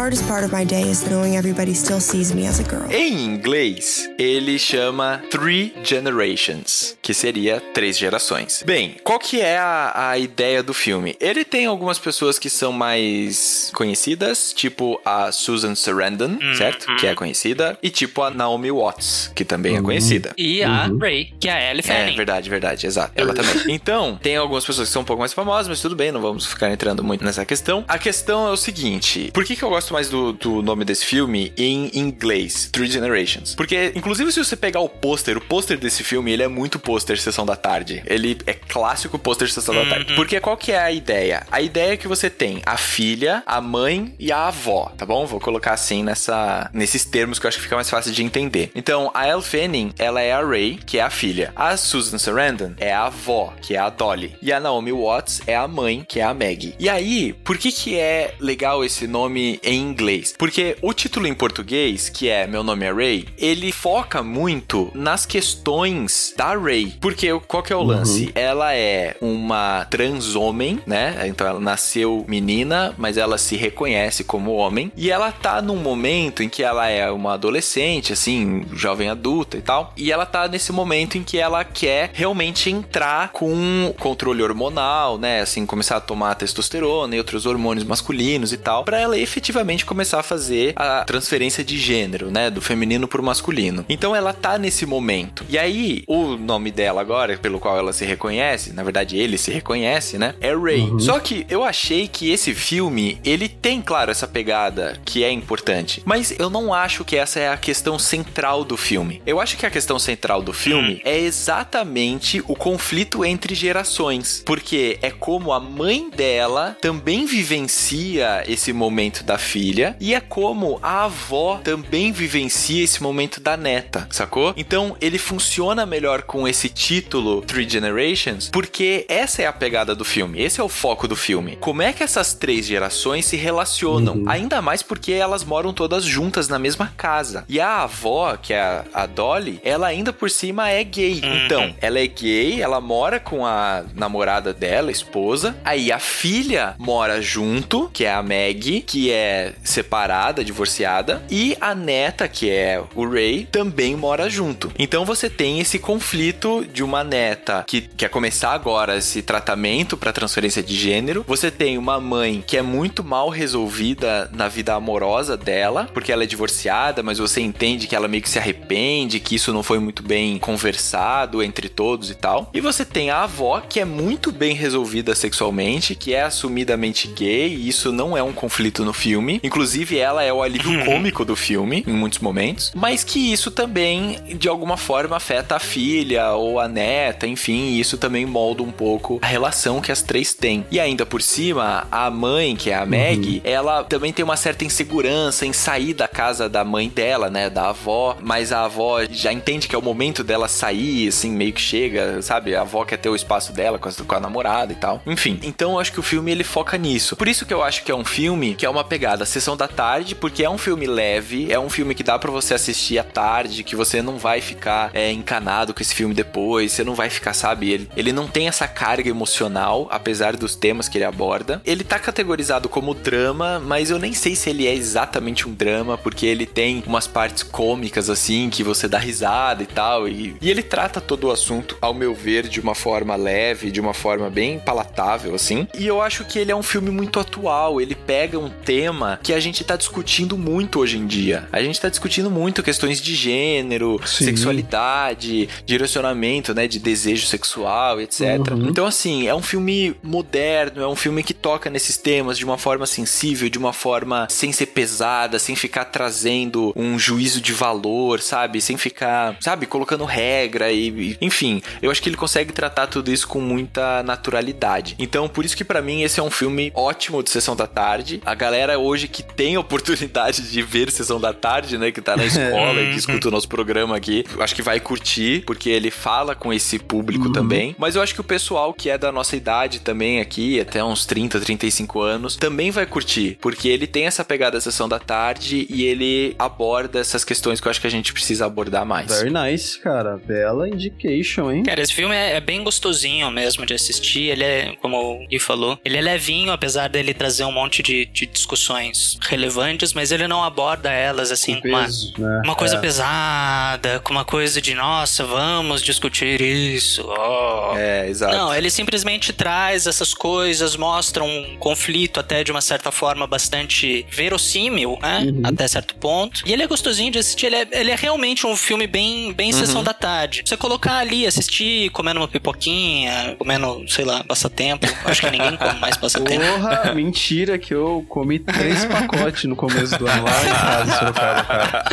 Hardest 0.07 0.29
part 0.29 0.45
of 0.45 0.53
my 0.57 0.65
day 0.65 0.83
is 0.89 1.03
knowing 1.11 1.35
everybody 1.37 1.75
still 1.75 2.01
sees 2.01 2.33
me 2.33 2.47
as 2.47 2.61
a 2.61 2.63
girl. 2.63 2.89
Em 2.93 3.25
inglês, 3.25 4.09
ele 4.17 4.57
chama 4.57 5.21
Three 5.33 5.75
Generations, 5.83 6.97
que 7.03 7.13
seria 7.13 7.61
três 7.75 7.99
gerações. 7.99 8.63
Bem, 8.65 8.95
qual 9.03 9.19
que 9.19 9.41
é 9.41 9.59
a, 9.59 10.11
a 10.11 10.17
ideia 10.17 10.63
do 10.63 10.73
filme? 10.73 11.17
Ele 11.19 11.45
tem 11.45 11.67
algumas 11.67 11.99
pessoas 11.99 12.39
que 12.39 12.49
são 12.49 12.71
mais 12.71 13.73
conhecidas, 13.75 14.53
tipo 14.53 15.01
a 15.05 15.33
Susan 15.33 15.75
Sarandon, 15.75 16.39
certo? 16.57 16.87
Que 17.01 17.09
é 17.09 17.15
conhecida, 17.17 17.77
e 17.83 17.91
tipo 17.91 18.23
a 18.23 18.31
Naomi 18.31 18.71
Watts, 18.71 19.33
que 19.35 19.45
também 19.45 19.77
é 19.77 19.83
conhecida. 19.83 20.33
E 20.39 20.63
a 20.63 20.87
Ray, 21.01 21.35
que 21.41 21.49
é 21.49 21.53
a 21.53 21.71
Ellie 21.73 21.81
É, 21.81 21.83
Fanning. 21.83 22.17
verdade, 22.17 22.49
verdade, 22.49 22.87
exato. 22.87 23.11
Ela 23.17 23.35
também. 23.35 23.57
Então, 23.75 24.17
tem 24.23 24.37
algumas 24.37 24.65
pessoas 24.65 24.87
que 24.87 24.93
são 24.93 25.03
um 25.03 25.05
pouco 25.05 25.19
mais 25.19 25.33
famosas, 25.33 25.67
mas 25.67 25.81
tudo 25.83 25.97
bem, 25.97 26.13
não 26.13 26.21
vamos 26.21 26.47
ficar 26.47 26.71
entrando 26.71 27.03
muito 27.03 27.25
nessa 27.25 27.45
questão. 27.45 27.85
A 27.89 27.99
questão 27.99 28.47
é 28.47 28.53
o 28.53 28.57
seguinte: 28.57 29.33
por 29.35 29.45
que, 29.45 29.57
que 29.57 29.65
eu 29.65 29.69
gosto 29.69 29.96
mais 29.97 30.11
do, 30.11 30.35
do 30.35 30.61
nome 30.61 30.85
desse 30.85 31.07
filme 31.07 31.55
em 31.57 31.91
inglês? 31.95 32.69
Three 32.71 32.87
Generations. 32.87 33.55
Porque, 33.55 33.93
inclusive, 33.95 34.31
se 34.31 34.45
você 34.45 34.55
pegar 34.55 34.81
o 34.81 34.91
pôster, 34.91 35.39
o 35.39 35.41
pôster 35.41 35.79
desse 35.79 36.05
filme, 36.05 36.31
ele 36.31 36.43
é 36.43 36.49
muito 36.49 36.79
pôster 36.79 37.19
Sessão 37.19 37.47
da 37.47 37.57
Tarde. 37.57 38.03
Ele 38.05 38.37
é 38.47 38.53
clássico 38.53 39.19
pôster 39.19 39.51
Sessão 39.51 39.75
da 39.75 39.87
Tarde. 39.87 40.15
Porque 40.15 40.39
qual 40.39 40.55
que 40.55 40.71
é 40.71 40.79
a 40.79 40.93
ideia? 40.93 41.47
A 41.51 41.63
ideia 41.63 41.95
é 41.95 41.97
que 41.97 42.07
você 42.07 42.29
tem 42.29 42.61
a 42.67 42.77
filha, 42.77 43.43
a 43.47 43.59
mãe 43.59 44.15
e 44.19 44.31
a 44.31 44.49
avó, 44.49 44.93
tá 44.99 45.07
bom? 45.07 45.25
Vou 45.25 45.41
colocar 45.41 45.73
assim 45.73 46.03
nessa, 46.03 46.69
nesses 46.75 47.07
termos 47.07 47.39
que 47.39 47.47
eu 47.47 47.49
acho 47.49 47.57
que 47.57 47.65
fica 47.65 47.77
mais 47.77 47.89
fácil 47.89 48.13
de 48.13 48.23
entender. 48.23 48.71
Então, 48.75 49.11
a 49.15 49.27
Elle 49.27 49.41
Fanning, 49.41 49.95
ela 49.99 50.21
é 50.21 50.31
a 50.31 50.45
Ray, 50.45 50.79
que 50.85 50.99
é 50.99 51.03
a 51.03 51.09
filha. 51.09 51.55
A 51.57 51.75
Susan 51.79 52.19
Sarandon 52.19 52.75
é 52.77 52.93
a 52.93 53.07
avó, 53.07 53.55
que 53.63 53.75
é 53.75 53.79
a 53.79 53.89
Dolly. 53.89 54.37
E 54.43 54.53
a 54.53 54.61
Naomi 54.61 54.93
Watts 54.93 55.41
é 55.47 55.57
a 55.57 55.67
mãe, 55.67 56.05
que 56.07 56.21
é 56.21 56.23
a 56.23 56.35
Maggie. 56.35 56.75
E 56.79 56.87
aí, 56.87 57.33
por 57.33 57.57
que 57.57 57.73
que 57.73 57.99
é 57.99 58.35
legal 58.39 58.85
esse 58.85 59.07
nome 59.07 59.59
em 59.63 59.86
inglês? 59.91 60.35
Porque 60.39 60.77
o 60.83 60.93
título 60.93 61.27
em 61.27 61.35
português, 61.35 62.09
que 62.09 62.29
é 62.29 62.47
Meu 62.47 62.63
Nome 62.63 62.85
é 62.85 62.93
Ray, 62.93 63.29
ele 63.39 63.73
foca 63.73 64.23
muito 64.23 64.91
nas 64.95 65.27
questões 65.27 66.35
da 66.37 66.57
Ray. 66.57 66.95
Porque 67.01 67.29
qual 67.47 67.63
que 67.63 67.73
é 67.73 67.77
o 67.77 67.83
lance? 67.83 68.31
Ela 68.35 68.75
é 68.75 69.17
uma 69.21 69.87
trans 69.91 70.35
homem, 70.35 70.81
né? 70.87 71.25
Então 71.27 71.47
ela 71.47 71.61
nasceu 71.61 72.25
menina, 72.29 72.95
mas 72.99 73.17
ela 73.17 73.39
se 73.39 73.57
reconhece 73.57 74.25
como 74.25 74.53
homem. 74.53 74.93
E 74.97 75.11
ela 75.11 75.33
tá 75.33 75.61
num 75.63 75.77
momento 75.77 76.43
em 76.43 76.49
que 76.49 76.63
ela 76.63 76.89
é 76.89 77.11
uma 77.11 77.35
adolescente, 77.35 78.13
assim, 78.13 78.65
jovem 78.73 79.09
adulta 79.09 79.57
e 79.57 79.63
tal. 79.63 79.93
E 79.97 80.13
ela 80.13 80.27
tá 80.27 80.49
nesse 80.49 80.73
momento 80.73 81.19
em 81.19 81.23
que 81.23 81.39
ela 81.39 81.65
quer 81.65 82.11
realmente 82.13 82.71
entrar 82.71 83.31
com 83.33 83.95
controle 83.99 84.43
hormonal, 84.43 85.19
né? 85.19 85.41
Assim, 85.41 85.67
começar 85.67 85.97
a 85.97 86.01
tomar 86.01 86.35
testosterona 86.35 87.15
e 87.15 87.19
outros 87.19 87.47
hormônios 87.47 87.87
masculinos 87.87 88.53
e 88.53 88.57
tal, 88.57 88.85
para 88.85 89.01
ela 89.01 89.19
efetivamente 89.19 89.76
começar 89.85 90.21
a 90.21 90.23
fazer 90.23 90.73
a 90.77 91.05
transferência 91.05 91.65
de 91.65 91.79
gênero, 91.79 92.31
né? 92.31 92.51
Do 92.51 92.61
feminino 92.61 93.07
pro 93.09 93.23
masculino. 93.23 93.85
Então 93.89 94.15
ela 94.15 94.33
tá 94.33 94.59
nesse 94.59 94.87
momento. 94.87 95.45
E 95.49 95.59
aí, 95.59 96.05
o 96.07 96.37
nome 96.37 96.71
dela 96.71 97.01
agora, 97.01 97.37
pelo 97.39 97.61
qual 97.61 97.77
ela 97.77 97.93
se 97.93 98.05
reconhece, 98.05 98.73
na 98.73 98.83
verdade 98.83 99.17
ele 99.17 99.39
se 99.39 99.51
reconhece, 99.51 100.19
né? 100.19 100.35
É 100.41 100.55
Ray. 100.55 100.89
Só 100.99 101.19
que 101.19 101.47
eu 101.49 101.65
achei 101.65 102.09
que 102.09 102.31
esse 102.31 102.55
filme, 102.55 103.19
ele 103.25 103.49
tem, 103.49 103.83
claro, 103.83 104.11
essa 104.11 104.27
pegada 104.27 105.01
que 105.05 105.25
é 105.25 105.31
importante. 105.31 106.03
Mas 106.05 106.35
eu 106.39 106.51
não 106.51 106.73
acho 106.73 107.05
que 107.05 107.17
essa 107.17 107.41
é 107.41 107.49
a 107.49 107.57
questão 107.57 107.99
central 107.99 108.65
do 108.65 108.77
filme. 108.77 109.23
Eu 109.27 109.41
acho 109.41 109.57
que 109.57 109.67
a 109.67 109.71
questão 109.71 109.99
central 109.99 110.43
do 110.43 110.53
filme 110.53 111.01
é 111.05 111.19
exatamente 111.19 112.43
o 112.47 112.55
conflito 112.55 113.25
entre 113.25 113.55
gerações. 113.55 114.43
Porque 114.45 114.99
é 115.03 115.11
como 115.11 115.53
a 115.53 115.61
mãe 115.61 116.11
dela 116.11 116.77
também 116.81 117.27
vivencia 117.27 118.45
esse 118.47 118.73
momento 118.73 119.25
da 119.25 119.39
filha. 119.39 119.66
E 120.01 120.15
é 120.15 120.21
como 120.21 120.79
a 120.83 121.05
avó 121.05 121.61
também 121.63 122.13
vivencia 122.13 122.85
esse 122.85 123.03
momento 123.03 123.41
da 123.41 123.57
neta, 123.57 124.07
sacou? 124.11 124.55
Então 124.57 124.97
ele 125.01 125.19
funciona 125.19 125.87
melhor 125.87 126.23
com 126.23 126.47
esse 126.47 126.69
título 126.69 127.43
Three 127.43 127.69
Generations, 127.69 128.49
porque 128.51 129.05
essa 129.09 129.43
é 129.43 129.47
a 129.47 129.53
pegada 129.53 129.95
do 129.95 130.05
filme, 130.05 130.41
esse 130.41 130.61
é 130.61 130.65
o 130.65 130.69
foco 130.69 131.09
do 131.09 131.17
filme. 131.17 131.57
Como 131.57 131.83
é 131.83 131.93
que 131.93 132.03
essas 132.03 132.35
três 132.35 132.67
gerações 132.67 133.27
se 133.27 133.37
relacionam? 133.37 134.23
Ainda 134.27 134.63
mais 134.63 134.83
porque 134.83 135.13
elas 135.13 135.45
moram 135.45 135.73
todas 135.73 136.05
juntas 136.05 136.49
na 136.49 136.59
mesma 136.59 136.93
casa. 136.97 137.45
E 137.49 137.61
a 137.61 137.83
avó, 137.83 138.37
que 138.37 138.53
é 138.53 138.61
a, 138.61 138.85
a 138.95 139.07
Dolly, 139.07 139.61
ela 139.65 139.87
ainda 139.87 140.13
por 140.13 140.31
cima 140.31 140.71
é 140.71 140.83
gay. 140.85 141.21
Então, 141.23 141.75
ela 141.81 141.99
é 141.99 142.07
gay, 142.07 142.63
ela 142.63 142.81
mora 142.81 143.19
com 143.19 143.45
a 143.45 143.85
namorada 143.95 144.53
dela, 144.53 144.91
esposa. 144.91 145.57
Aí 145.65 145.91
a 145.91 145.99
filha 145.99 146.75
mora 146.79 147.21
junto, 147.21 147.91
que 147.93 148.05
é 148.05 148.13
a 148.13 148.23
Maggie, 148.23 148.81
que 148.81 149.11
é 149.11 149.46
separada, 149.63 150.45
divorciada, 150.45 151.23
e 151.31 151.57
a 151.61 151.75
neta, 151.75 152.29
que 152.29 152.51
é 152.51 152.83
o 152.95 153.09
Ray, 153.09 153.47
também 153.51 153.97
mora 153.97 154.29
junto. 154.29 154.73
Então 154.79 155.05
você 155.05 155.29
tem 155.29 155.61
esse 155.61 155.79
conflito 155.79 156.67
de 156.73 156.83
uma 156.83 157.03
neta 157.03 157.65
que 157.67 157.81
quer 157.81 158.09
começar 158.09 158.53
agora 158.53 158.97
esse 158.97 159.23
tratamento 159.23 159.97
para 159.97 160.13
transferência 160.13 160.63
de 160.63 160.75
gênero. 160.75 161.25
Você 161.27 161.51
tem 161.51 161.79
uma 161.79 162.01
mãe 162.01 162.43
que 162.47 162.57
é 162.57 162.63
muito 162.63 163.03
mal 163.05 163.29
resolvida 163.29 164.31
na 164.33 164.49
vida 164.49 164.75
amorosa 164.75 165.37
dela, 165.37 165.89
porque 165.93 166.13
ela 166.13 166.25
é 166.25 166.27
divorciada, 166.27 167.03
mas 167.03 167.19
você 167.19 167.41
entende 167.41 167.87
que 167.87 167.95
ela 167.95 168.09
meio 168.09 168.23
que 168.23 168.29
se 168.29 168.39
arrepende, 168.39 169.21
que 169.21 169.35
isso 169.35 169.53
não 169.53 169.63
foi 169.63 169.79
muito 169.79 170.03
bem 170.03 170.39
conversado 170.39 171.43
entre 171.43 171.69
todos 171.69 172.11
e 172.11 172.15
tal. 172.15 172.51
E 172.53 172.61
você 172.61 172.85
tem 172.85 173.11
a 173.11 173.23
avó 173.23 173.61
que 173.61 173.81
é 173.81 173.85
muito 173.85 174.33
bem 174.33 174.55
resolvida 174.55 175.15
sexualmente, 175.15 175.95
que 175.95 176.15
é 176.15 176.23
assumidamente 176.23 177.09
gay, 177.09 177.55
e 177.55 177.69
isso 177.69 177.93
não 177.93 178.17
é 178.17 178.23
um 178.23 178.33
conflito 178.33 178.85
no 178.85 178.93
filme. 178.93 179.36
Inclusive, 179.43 179.99
ela 179.99 180.23
é 180.23 180.33
o 180.33 180.43
alívio 180.43 180.85
cômico 180.85 181.25
do 181.25 181.37
filme, 181.37 181.85
em 181.87 181.93
muitos 181.93 182.19
momentos. 182.19 182.73
Mas 182.75 183.05
que 183.05 183.33
isso 183.33 183.51
também, 183.51 184.19
de 184.37 184.49
alguma 184.49 184.77
forma, 184.77 185.17
afeta 185.17 185.57
a 185.57 185.59
filha 185.59 186.33
ou 186.33 186.61
a 186.61 186.69
neta, 186.69 187.27
enfim, 187.27 187.69
e 187.69 187.81
isso 187.81 187.99
também 187.99 188.27
molda 188.27 188.63
um 188.63 188.73
pouco 188.73 189.19
a 189.23 189.27
relação 189.27 189.81
que 189.81 189.93
as 189.93 190.03
três 190.03 190.35
têm. 190.35 190.65
E 190.71 190.81
ainda 190.81 191.05
por 191.05 191.23
cima, 191.23 191.87
a 191.91 192.11
mãe, 192.11 192.57
que 192.57 192.71
é 192.71 192.75
a 192.75 192.87
Meg, 192.87 193.41
ela 193.45 193.85
também 193.85 194.13
tem 194.13 194.25
uma 194.25 194.37
certa 194.37 194.65
insegurança 194.65 195.47
em 195.47 195.53
sair 195.53 195.95
da 195.95 196.09
casa 196.09 196.49
da 196.49 196.65
mãe 196.65 196.89
dela, 196.89 197.31
né, 197.31 197.51
da 197.51 197.71
avó, 197.71 198.17
mas 198.21 198.53
a 198.53 198.65
avó 198.65 199.01
já 199.11 199.33
entende 199.33 199.69
que 199.69 199.75
é 199.75 199.79
o 199.79 199.83
momento 199.83 200.25
dela 200.25 200.49
sair, 200.49 201.09
assim, 201.09 201.31
meio 201.31 201.53
que 201.53 201.61
chega, 201.61 202.23
sabe? 202.23 202.55
A 202.55 202.63
avó 202.63 202.85
quer 202.85 202.97
ter 202.97 203.09
o 203.09 203.17
espaço 203.17 203.53
dela 203.53 203.79
com 203.79 203.89
a, 203.89 203.93
com 203.93 204.15
a 204.15 204.21
namorada 204.21 204.73
e 204.73 204.77
tal. 204.77 205.03
Enfim, 205.07 205.39
então 205.43 205.73
eu 205.73 205.79
acho 205.79 205.93
que 205.93 206.01
o 206.01 206.03
filme 206.03 206.31
ele 206.31 206.45
foca 206.45 206.79
nisso. 206.79 207.17
Por 207.17 207.29
isso 207.29 207.45
que 207.45 207.53
eu 207.53 207.63
acho 207.63 207.85
que 207.85 207.91
é 207.91 207.95
um 207.95 208.05
filme 208.05 208.55
que 208.55 208.65
é 208.65 208.71
uma 208.71 208.85
pegada 208.85 209.26
sessão 209.27 209.57
da 209.57 209.69
tarde, 209.69 210.15
porque 210.15 210.45
é 210.45 210.51
um 210.51 210.59
filme 210.59 210.87
leve, 210.87 211.53
é 211.53 211.59
um 211.59 211.69
filme 211.69 211.95
que 211.95 212.03
dá 212.03 212.19
para 212.19 212.31
você 212.31 212.55
assistir 212.55 212.99
à 212.99 213.05
tarde, 213.05 213.65
que 213.65 213.77
você 213.77 214.01
não 214.03 214.19
vai 214.19 214.41
ficar 214.41 214.91
é, 214.95 215.11
encanado 215.11 215.75
com 215.75 215.83
esse 215.83 215.95
filme 215.95 216.15
depois, 216.15 216.73
você 216.73 216.85
não 216.85 216.95
vai 216.95 217.11
ficar, 217.11 217.35
sabe? 217.35 217.71
Ele, 217.71 217.89
ele 217.97 218.13
não 218.13 218.27
tem 218.27 218.49
essa 218.49 218.67
carga 218.69 219.11
emocional, 219.11 219.89
apesar 219.91 220.37
dos 220.37 220.55
temas 220.55 220.89
que 220.89 220.99
ele 220.99 221.05
aborda. 221.05 221.61
Ele 221.65 221.85
tá 221.85 221.99
categorizado 221.99 222.69
como 222.69 222.95
drama, 222.95 223.59
mas 223.59 223.91
eu 223.91 223.99
nem 223.99 224.13
sei 224.13 224.35
se 224.35 224.51
ele 224.51 224.67
é 224.67 224.75
exatamente 224.75 225.49
um 225.49 225.53
drama, 225.53 225.99
porque 225.99 226.27
ele 226.27 226.47
tem 226.47 226.83
umas 226.87 227.07
partes 227.07 227.43
cômicas 227.43 228.09
assim, 228.11 228.51
que 228.51 228.63
você 228.63 228.89
dá 228.89 228.99
risada 228.99 229.63
e 229.63 229.67
tal. 229.67 230.09
E, 230.09 230.37
e 230.41 230.51
ele 230.51 230.63
trata 230.63 231.01
todo 231.01 231.29
o 231.29 231.31
assunto, 231.31 231.77
ao 231.81 231.95
meu 231.95 232.15
ver, 232.15 232.49
de 232.49 232.61
uma 232.61 232.75
forma 232.75 233.17
leve, 233.17 233.71
de 233.71 233.81
uma 233.81 233.95
forma 233.95 234.31
bem 234.31 234.59
palatável, 234.59 235.35
assim. 235.35 235.67
E 235.79 235.87
eu 235.87 236.01
acho 236.01 236.25
que 236.25 236.39
ele 236.39 236.53
é 236.53 236.57
um 236.57 236.63
filme 236.63 236.91
muito 236.91 237.19
atual. 237.19 237.81
Ele 237.81 237.95
pega 237.95 238.39
um 238.39 238.49
tema 238.49 239.16
que 239.23 239.33
a 239.33 239.41
gente 239.41 239.63
tá 239.65 239.77
discutindo 239.77 240.37
muito 240.37 240.81
hoje 240.81 240.99
em 240.99 241.07
dia. 241.07 241.49
A 241.53 241.63
gente 241.63 241.81
tá 241.81 241.89
discutindo 241.89 242.31
muito 242.31 242.63
questões 242.63 243.01
de 243.01 243.15
gênero, 243.15 244.01
Sim. 244.05 244.25
sexualidade, 244.25 245.49
direcionamento, 245.65 246.55
né, 246.55 246.67
de 246.67 246.79
desejo 246.79 247.27
sexual, 247.27 248.01
etc. 248.01 248.39
Uhum. 248.51 248.69
Então, 248.69 248.87
assim, 248.87 249.27
é 249.27 249.35
um 249.35 249.43
filme 249.43 249.97
moderno, 250.03 250.83
é 250.83 250.89
um 250.89 250.97
filme 250.97 251.23
que 251.23 251.35
toca 251.35 251.71
nesses 251.71 251.97
temas 251.97 252.39
de 252.39 252.45
uma 252.45 252.59
forma 252.59 252.87
sensível, 252.87 253.49
de 253.49 253.59
uma 253.59 253.73
forma 253.73 254.27
sem 254.31 254.53
ser 254.53 254.67
pesada, 254.67 255.39
sem 255.39 255.57
ficar 255.57 255.87
trazendo 255.87 256.73
um 256.77 256.99
juízo 256.99 257.41
de 257.41 257.53
valor, 257.53 258.21
sabe? 258.21 258.61
Sem 258.61 258.77
ficar, 258.77 259.37
sabe, 259.41 259.67
colocando 259.67 260.05
regra 260.05 260.73
e, 260.73 261.17
enfim, 261.21 261.63
eu 261.83 261.91
acho 261.91 262.03
que 262.03 262.09
ele 262.09 262.17
consegue 262.17 262.53
tratar 262.53 262.87
tudo 262.87 263.13
isso 263.13 263.27
com 263.29 263.41
muita 263.41 264.03
naturalidade. 264.03 264.95
Então, 264.99 265.29
por 265.29 265.45
isso 265.45 265.57
que 265.57 265.65
pra 265.65 265.83
mim 265.83 266.03
esse 266.03 266.21
é 266.21 266.23
um 266.23 266.31
filme 266.31 266.73
ótimo 266.75 267.23
de 267.23 267.31
sessão 267.31 267.57
da 267.57 267.67
tarde. 267.67 268.21
A 268.25 268.35
galera 268.35 268.79
hoje 268.79 269.06
que 269.07 269.23
tem 269.23 269.57
oportunidade 269.57 270.51
de 270.51 270.63
ver 270.63 270.91
sessão 270.91 271.21
da 271.21 271.33
tarde, 271.33 271.79
né, 271.79 271.91
que 271.91 272.01
tá 272.01 272.17
na 272.17 272.25
escola 272.25 272.81
e 272.81 272.93
que 272.93 272.99
escuta 272.99 273.29
o 273.29 273.31
nosso 273.31 273.49
programa 273.49 273.97
aqui, 273.97 274.25
eu 274.35 274.43
acho 274.43 274.55
que 274.55 274.63
vai 274.63 274.81
curtir, 274.81 275.43
porque 275.47 275.71
ele 275.71 275.91
fala 275.91 276.35
com 276.35 276.53
esse 276.53 276.79
público 276.79 277.33
também. 277.33 277.75
Mas 277.79 277.97
eu 277.97 278.03
acho 278.03 278.15
que 278.15 278.21
o 278.21 278.25
pessoal 278.25 278.73
que 278.73 278.91
é 278.91 278.99
da 278.99 279.13
nossa 279.13 279.37
idade 279.37 279.81
também 279.81 280.21
aqui, 280.21 280.61
até 280.61 280.83
uns 280.83 281.07
30, 281.07 281.41
35 281.41 282.01
anos, 282.01 282.37
também 282.37 282.71
vai 282.71 282.87
curtir, 282.87 283.39
porque 283.41 283.69
ele 283.69 283.87
tem 283.87 284.07
essa 284.07 284.25
pegada 284.25 284.61
sessão 284.61 284.89
da 284.89 284.99
tarde 284.99 285.67
e 285.69 285.85
ele 285.85 286.35
aborda 286.39 286.99
essas 286.99 287.25
questões 287.25 287.61
que 287.61 287.67
eu 287.67 287.71
acho 287.71 287.81
que 287.81 287.87
a 287.87 287.91
gente 287.91 288.13
precisa 288.13 288.47
abordar 288.47 288.85
mais. 288.85 289.07
Very 289.07 289.33
nice, 289.33 289.79
cara. 289.79 290.17
Bela 290.17 290.69
indication, 290.69 291.51
hein? 291.51 291.63
Cara, 291.63 291.81
esse 291.81 291.93
filme 291.93 292.15
é, 292.15 292.37
é 292.37 292.41
bem 292.41 292.63
gostosinho 292.63 293.31
mesmo 293.31 293.67
de 293.67 293.75
assistir. 293.75 294.31
Ele 294.31 294.45
é, 294.45 294.77
como 294.81 294.97
o 294.97 295.27
Gui 295.27 295.39
falou, 295.39 295.79
ele 295.85 295.97
é 295.97 296.01
levinho, 296.01 296.53
apesar 296.53 296.89
dele 296.89 297.15
trazer 297.15 297.45
um 297.45 297.53
monte 297.53 297.83
de, 297.83 298.07
de 298.07 298.27
discussões 298.27 298.96
relevantes, 299.29 299.93
mas 299.93 300.11
ele 300.13 300.27
não 300.29 300.43
aborda 300.45 300.91
elas 300.91 301.31
assim 301.31 301.61
com 301.61 301.69
uma, 301.69 301.85
Peso, 301.85 302.13
né? 302.19 302.43
uma 302.45 302.55
coisa 302.55 302.77
É. 302.77 302.81
pesada, 302.81 304.01
com 304.01 304.13
uma 304.13 304.25
coisa 304.25 304.61
de 304.61 304.75
nossa, 304.75 305.25
vamos 305.25 305.83
discutir 305.83 306.41
isso. 306.41 307.05
ó. 307.07 307.77
É, 307.77 308.09
exato. 308.09 308.35
Não, 308.37 308.55
ele 308.55 308.71
simplesmente 308.71 309.33
traz 309.33 309.87
essas 309.87 310.13
coisas, 310.15 310.77
mostra 310.77 311.23
um 311.25 311.57
conflito 311.59 312.21
até 312.21 312.43
de 312.45 312.51
uma 312.51 312.61
certa 312.61 312.91
forma 312.93 313.27
bastante 313.27 314.07
verossímil, 314.11 314.99
né? 315.01 315.21
Uhum. 315.27 315.43
Até 315.45 315.67
certo 315.69 315.95
ponto. 315.97 316.43
E 316.47 316.53
ele 316.53 316.63
é 316.63 316.67
gostosinho 316.67 317.11
de 317.11 317.19
assistir, 317.19 317.47
ele 317.47 317.57
é, 317.57 317.69
ele 317.73 317.91
é 317.91 317.95
realmente 317.97 318.47
um 318.47 318.57
filme 318.57 318.87
bem, 318.87 319.33
bem 319.33 319.53
Uhum. 319.53 319.59
sessão 319.59 319.83
da 319.85 319.93
tarde. 319.95 320.43
Você 320.45 320.57
colocar 320.57 320.99
ali, 320.99 321.27
assistir, 321.27 321.91
comendo 321.91 322.21
uma 322.21 322.29
pipoquinha, 322.29 323.37
comendo, 323.39 323.85
sei 323.89 324.05
lá, 324.05 324.25
passatempo. 324.25 324.87
Acho 325.05 325.21
que 325.23 325.31
ninguém 325.31 325.57
come 325.57 325.79
mais 325.79 325.97
passatempo. 325.99 326.45
Porra, 326.45 326.93
mentira 326.95 327.59
que 327.59 327.73
eu 327.75 328.05
comi 328.09 328.39
três 328.39 328.85
pacotes 328.89 329.45
no 329.45 329.57
começo 329.57 329.99
do 329.99 330.07
ano 330.07 330.25
lá 330.25 330.43
em 330.43 330.53
casa, 330.53 330.99
Sorocaba, 330.99 331.45
cara. 331.45 331.85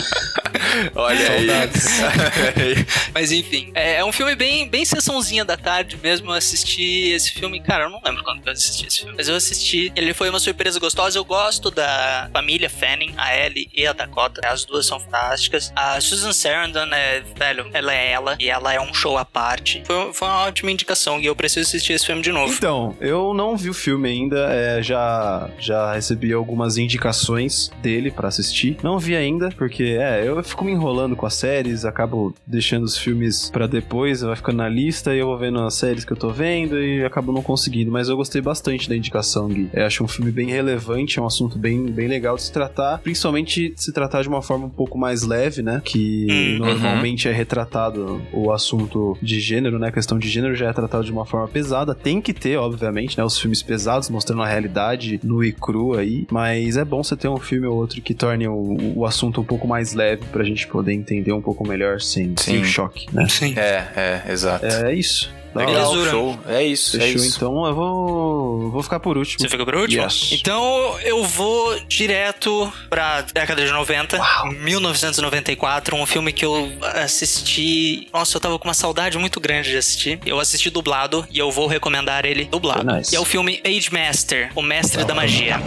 Olha 0.95 1.31
aí. 1.31 1.47
Mas 3.13 3.31
enfim, 3.31 3.71
é, 3.75 3.97
é 3.97 4.05
um 4.05 4.12
filme 4.12 4.35
bem, 4.35 4.67
bem 4.67 4.85
sessãozinha 4.85 5.45
da 5.45 5.57
tarde 5.57 5.97
mesmo. 6.01 6.31
Eu 6.31 6.35
assisti 6.35 7.12
esse 7.12 7.31
filme, 7.31 7.59
cara, 7.62 7.85
eu 7.85 7.89
não 7.89 8.01
lembro 8.03 8.23
quando 8.23 8.45
eu 8.45 8.51
assisti 8.53 8.88
esse 8.88 9.00
filme, 9.00 9.13
mas 9.15 9.27
eu 9.27 9.35
assisti. 9.35 9.91
Ele 9.95 10.13
foi 10.13 10.29
uma 10.29 10.39
surpresa 10.39 10.79
gostosa. 10.79 11.17
Eu 11.17 11.25
gosto 11.25 11.69
da 11.69 12.29
família 12.33 12.69
Fanning, 12.69 13.13
a 13.17 13.35
Ellie 13.38 13.69
e 13.73 13.85
a 13.85 13.93
Dakota. 13.93 14.41
As 14.47 14.65
duas 14.65 14.85
são 14.85 15.00
fantásticas. 15.00 15.71
A 15.75 16.00
Susan 16.01 16.33
Sarandon 16.33 16.88
é, 16.93 17.21
velho, 17.38 17.69
ela 17.73 17.93
é 17.93 18.12
ela 18.12 18.38
e 18.39 18.50
ela 18.50 18.73
é 18.73 18.79
um 18.79 18.93
show 18.93 19.17
à 19.17 19.25
parte. 19.25 19.83
Foi, 19.85 20.13
foi 20.13 20.27
uma 20.27 20.45
ótima 20.45 20.71
indicação 20.71 21.19
e 21.19 21.25
eu 21.25 21.35
preciso 21.35 21.67
assistir 21.67 21.93
esse 21.93 22.05
filme 22.05 22.21
de 22.21 22.31
novo. 22.31 22.53
Então, 22.53 22.95
eu 23.00 23.33
não 23.33 23.55
vi 23.55 23.69
o 23.69 23.73
filme 23.73 24.09
ainda, 24.09 24.50
é, 24.51 24.81
já, 24.81 25.50
já 25.59 25.93
recebi 25.93 26.33
algumas 26.33 26.77
indicações 26.83 27.71
dele 27.81 28.11
pra 28.11 28.27
assistir. 28.27 28.77
Não 28.83 28.97
vi 28.99 29.15
ainda, 29.15 29.49
porque 29.57 29.97
é, 29.99 30.27
eu 30.27 30.41
fico 30.43 30.63
me 30.65 30.71
enrolando 30.71 31.15
com 31.15 31.25
as 31.25 31.33
séries, 31.33 31.85
acabo 31.85 32.33
deixando 32.45 32.83
os 32.83 32.97
filmes 32.97 33.49
pra 33.49 33.67
depois, 33.67 34.21
vai 34.21 34.35
ficando 34.35 34.57
na 34.57 34.69
lista 34.69 35.13
e 35.15 35.19
eu 35.19 35.27
vou 35.27 35.37
vendo 35.37 35.59
as 35.59 35.73
séries 35.75 36.05
que 36.05 36.11
eu 36.13 36.17
tô 36.17 36.29
vendo 36.29 36.79
e 36.81 37.03
acabo 37.03 37.31
não 37.31 37.41
conseguindo. 37.41 37.91
Mas 37.91 38.09
eu 38.09 38.15
gostei 38.17 38.41
bastante 38.41 38.87
da 38.89 38.95
indicação, 38.95 39.47
Gui. 39.47 39.69
Eu 39.73 39.85
acho 39.85 40.03
um 40.03 40.07
filme 40.07 40.31
bem 40.31 40.49
relevante, 40.49 41.19
é 41.19 41.21
um 41.21 41.25
assunto 41.25 41.57
bem, 41.57 41.85
bem 41.85 42.07
legal 42.07 42.35
de 42.35 42.43
se 42.43 42.51
tratar, 42.51 42.99
principalmente 42.99 43.73
se 43.75 43.91
tratar 43.93 44.21
de 44.21 44.27
uma 44.27 44.41
forma 44.41 44.65
um 44.65 44.69
pouco 44.69 44.97
mais 44.97 45.23
leve, 45.23 45.61
né? 45.61 45.81
Que 45.83 46.27
Uhum. 46.29 46.57
normalmente 46.59 47.27
é 47.27 47.31
retratado 47.31 48.21
o 48.31 48.51
assunto 48.51 49.17
de 49.21 49.39
gênero, 49.39 49.77
né? 49.79 49.87
A 49.87 49.91
questão 49.91 50.17
de 50.17 50.29
gênero 50.29 50.55
já 50.55 50.69
é 50.69 50.73
tratado 50.73 51.03
de 51.03 51.11
uma 51.11 51.25
forma 51.25 51.47
pesada. 51.47 51.93
Tem 51.95 52.21
que 52.21 52.33
ter, 52.33 52.57
obviamente, 52.57 53.17
né? 53.17 53.23
Os 53.23 53.37
filmes 53.39 53.61
pesados 53.61 54.09
mostrando 54.09 54.41
a 54.41 54.47
realidade 54.47 55.19
nu 55.23 55.43
e 55.43 55.51
cru 55.51 55.93
aí. 55.97 56.25
Mas 56.31 56.62
é 56.77 56.86
bom 56.86 57.03
você 57.03 57.15
ter 57.15 57.27
um 57.27 57.38
filme 57.38 57.67
ou 57.67 57.75
outro 57.75 58.01
que 58.01 58.13
torne 58.13 58.48
o, 58.48 58.93
o 58.96 59.05
assunto 59.05 59.41
um 59.41 59.43
pouco 59.43 59.67
mais 59.67 59.93
leve 59.93 60.24
pra 60.32 60.43
gente 60.43 60.67
poder 60.67 60.93
entender 60.93 61.32
um 61.32 61.41
pouco 61.41 61.67
melhor 61.67 62.01
sem, 62.01 62.34
sem 62.38 62.62
o 62.62 62.65
choque, 62.65 63.08
né? 63.13 63.27
Sim. 63.29 63.53
É, 63.58 64.22
é, 64.27 64.32
exato. 64.32 64.65
É 64.65 64.93
isso. 64.93 65.32
Legal, 65.55 65.74
Belezura. 65.91 66.12
show. 66.12 66.39
É 66.48 66.63
isso, 66.63 66.98
é 66.98 67.00
Fechou, 67.01 67.15
isso. 67.24 67.36
então 67.38 67.65
eu 67.67 67.75
vou, 67.75 68.72
vou 68.72 68.83
ficar 68.83 69.00
por 69.00 69.17
último. 69.17 69.39
Você 69.39 69.50
fica 69.50 69.63
por 69.63 69.75
último? 69.75 70.03
Yes. 70.03 70.31
Então 70.31 70.98
eu 71.01 71.24
vou 71.24 71.79
direto 71.81 72.72
pra 72.89 73.22
década 73.22 73.63
de 73.63 73.72
90, 73.72 74.19
1994, 74.62 75.95
um 75.95 76.05
filme 76.05 76.33
que 76.33 76.43
eu 76.45 76.72
assisti. 76.95 78.07
Nossa, 78.13 78.38
eu 78.38 78.41
tava 78.41 78.57
com 78.60 78.67
uma 78.67 78.74
saudade 78.74 79.17
muito 79.17 79.39
grande 79.39 79.69
de 79.69 79.77
assistir. 79.77 80.19
Eu 80.25 80.39
assisti 80.39 80.69
dublado 80.69 81.25
e 81.29 81.38
eu 81.39 81.51
vou 81.51 81.67
recomendar 81.67 82.25
ele 82.25 82.45
dublado. 82.45 82.83
Nice. 82.91 83.12
Que 83.12 83.15
é 83.15 83.19
o 83.19 83.25
filme 83.25 83.62
Age 83.65 83.89
Master, 83.93 84.51
o 84.55 84.62
mestre 84.62 85.03
da 85.05 85.13
magia. 85.13 85.60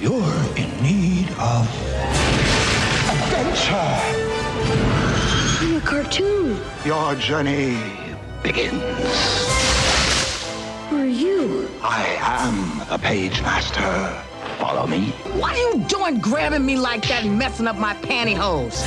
You're 0.00 0.22
in 0.56 0.66
need 0.82 1.30
of 1.38 1.68
adventure. 3.10 3.76
I'm 5.62 5.76
a 5.76 5.80
cartoon. 5.80 6.60
Your 6.84 7.14
journey 7.16 7.76
begins. 8.42 8.82
Who 10.90 10.98
are 10.98 11.04
you? 11.06 11.68
I 11.82 12.16
am 12.20 12.86
the 12.88 12.98
page 12.98 13.40
master. 13.42 14.22
Follow 14.58 14.86
me. 14.86 15.10
What 15.40 15.52
are 15.54 15.58
you 15.58 15.84
doing 15.88 16.20
grabbing 16.20 16.64
me 16.64 16.76
like 16.76 17.06
that 17.08 17.24
and 17.24 17.38
messing 17.38 17.66
up 17.66 17.76
my 17.76 17.94
pantyhose? 17.94 18.82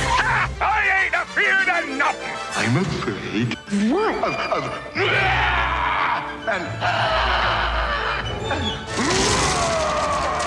I 0.60 1.04
ain't 1.04 1.14
afeard 1.14 1.68
of 1.68 1.88
nothing. 1.98 2.34
I'm 2.56 2.76
afraid 2.78 3.54
What? 3.92 4.14
of, 4.24 4.34
of 4.52 4.64
and 6.48 7.75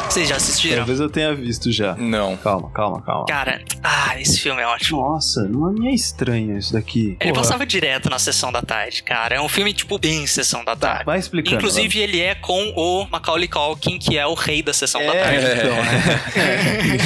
Vocês 0.09 0.27
já 0.27 0.37
assistiram? 0.37 0.77
Talvez 0.77 0.99
eu 0.99 1.09
tenha 1.09 1.35
visto 1.35 1.71
já. 1.71 1.95
Não. 1.95 2.35
Calma, 2.37 2.69
calma, 2.71 3.01
calma. 3.01 3.25
Cara, 3.27 3.61
ah, 3.83 4.19
esse 4.19 4.39
filme 4.39 4.61
é 4.61 4.65
ótimo. 4.67 5.01
Nossa, 5.01 5.43
não 5.43 5.85
é 5.87 5.91
estranho 5.91 6.57
isso 6.57 6.73
daqui. 6.73 7.15
Ele 7.19 7.31
Porra. 7.31 7.43
passava 7.43 7.65
direto 7.65 8.09
na 8.09 8.17
sessão 8.17 8.51
da 8.51 8.61
tarde, 8.61 9.03
cara. 9.03 9.35
É 9.35 9.41
um 9.41 9.47
filme, 9.47 9.71
tipo, 9.73 9.99
bem 9.99 10.25
sessão 10.25 10.65
da 10.65 10.75
tarde. 10.75 11.05
Vai 11.05 11.19
explicando. 11.19 11.55
Inclusive, 11.57 11.99
ele 11.99 12.19
é 12.21 12.33
com 12.35 12.73
o 12.75 13.07
Macaulay 13.09 13.47
Culkin, 13.47 13.99
que 13.99 14.17
é 14.17 14.25
o 14.25 14.33
rei 14.33 14.63
da 14.63 14.73
sessão 14.73 15.05
da 15.05 15.13
É, 15.13 15.23
tarde. 15.23 15.59
então, 15.59 15.75
né? 15.75 16.97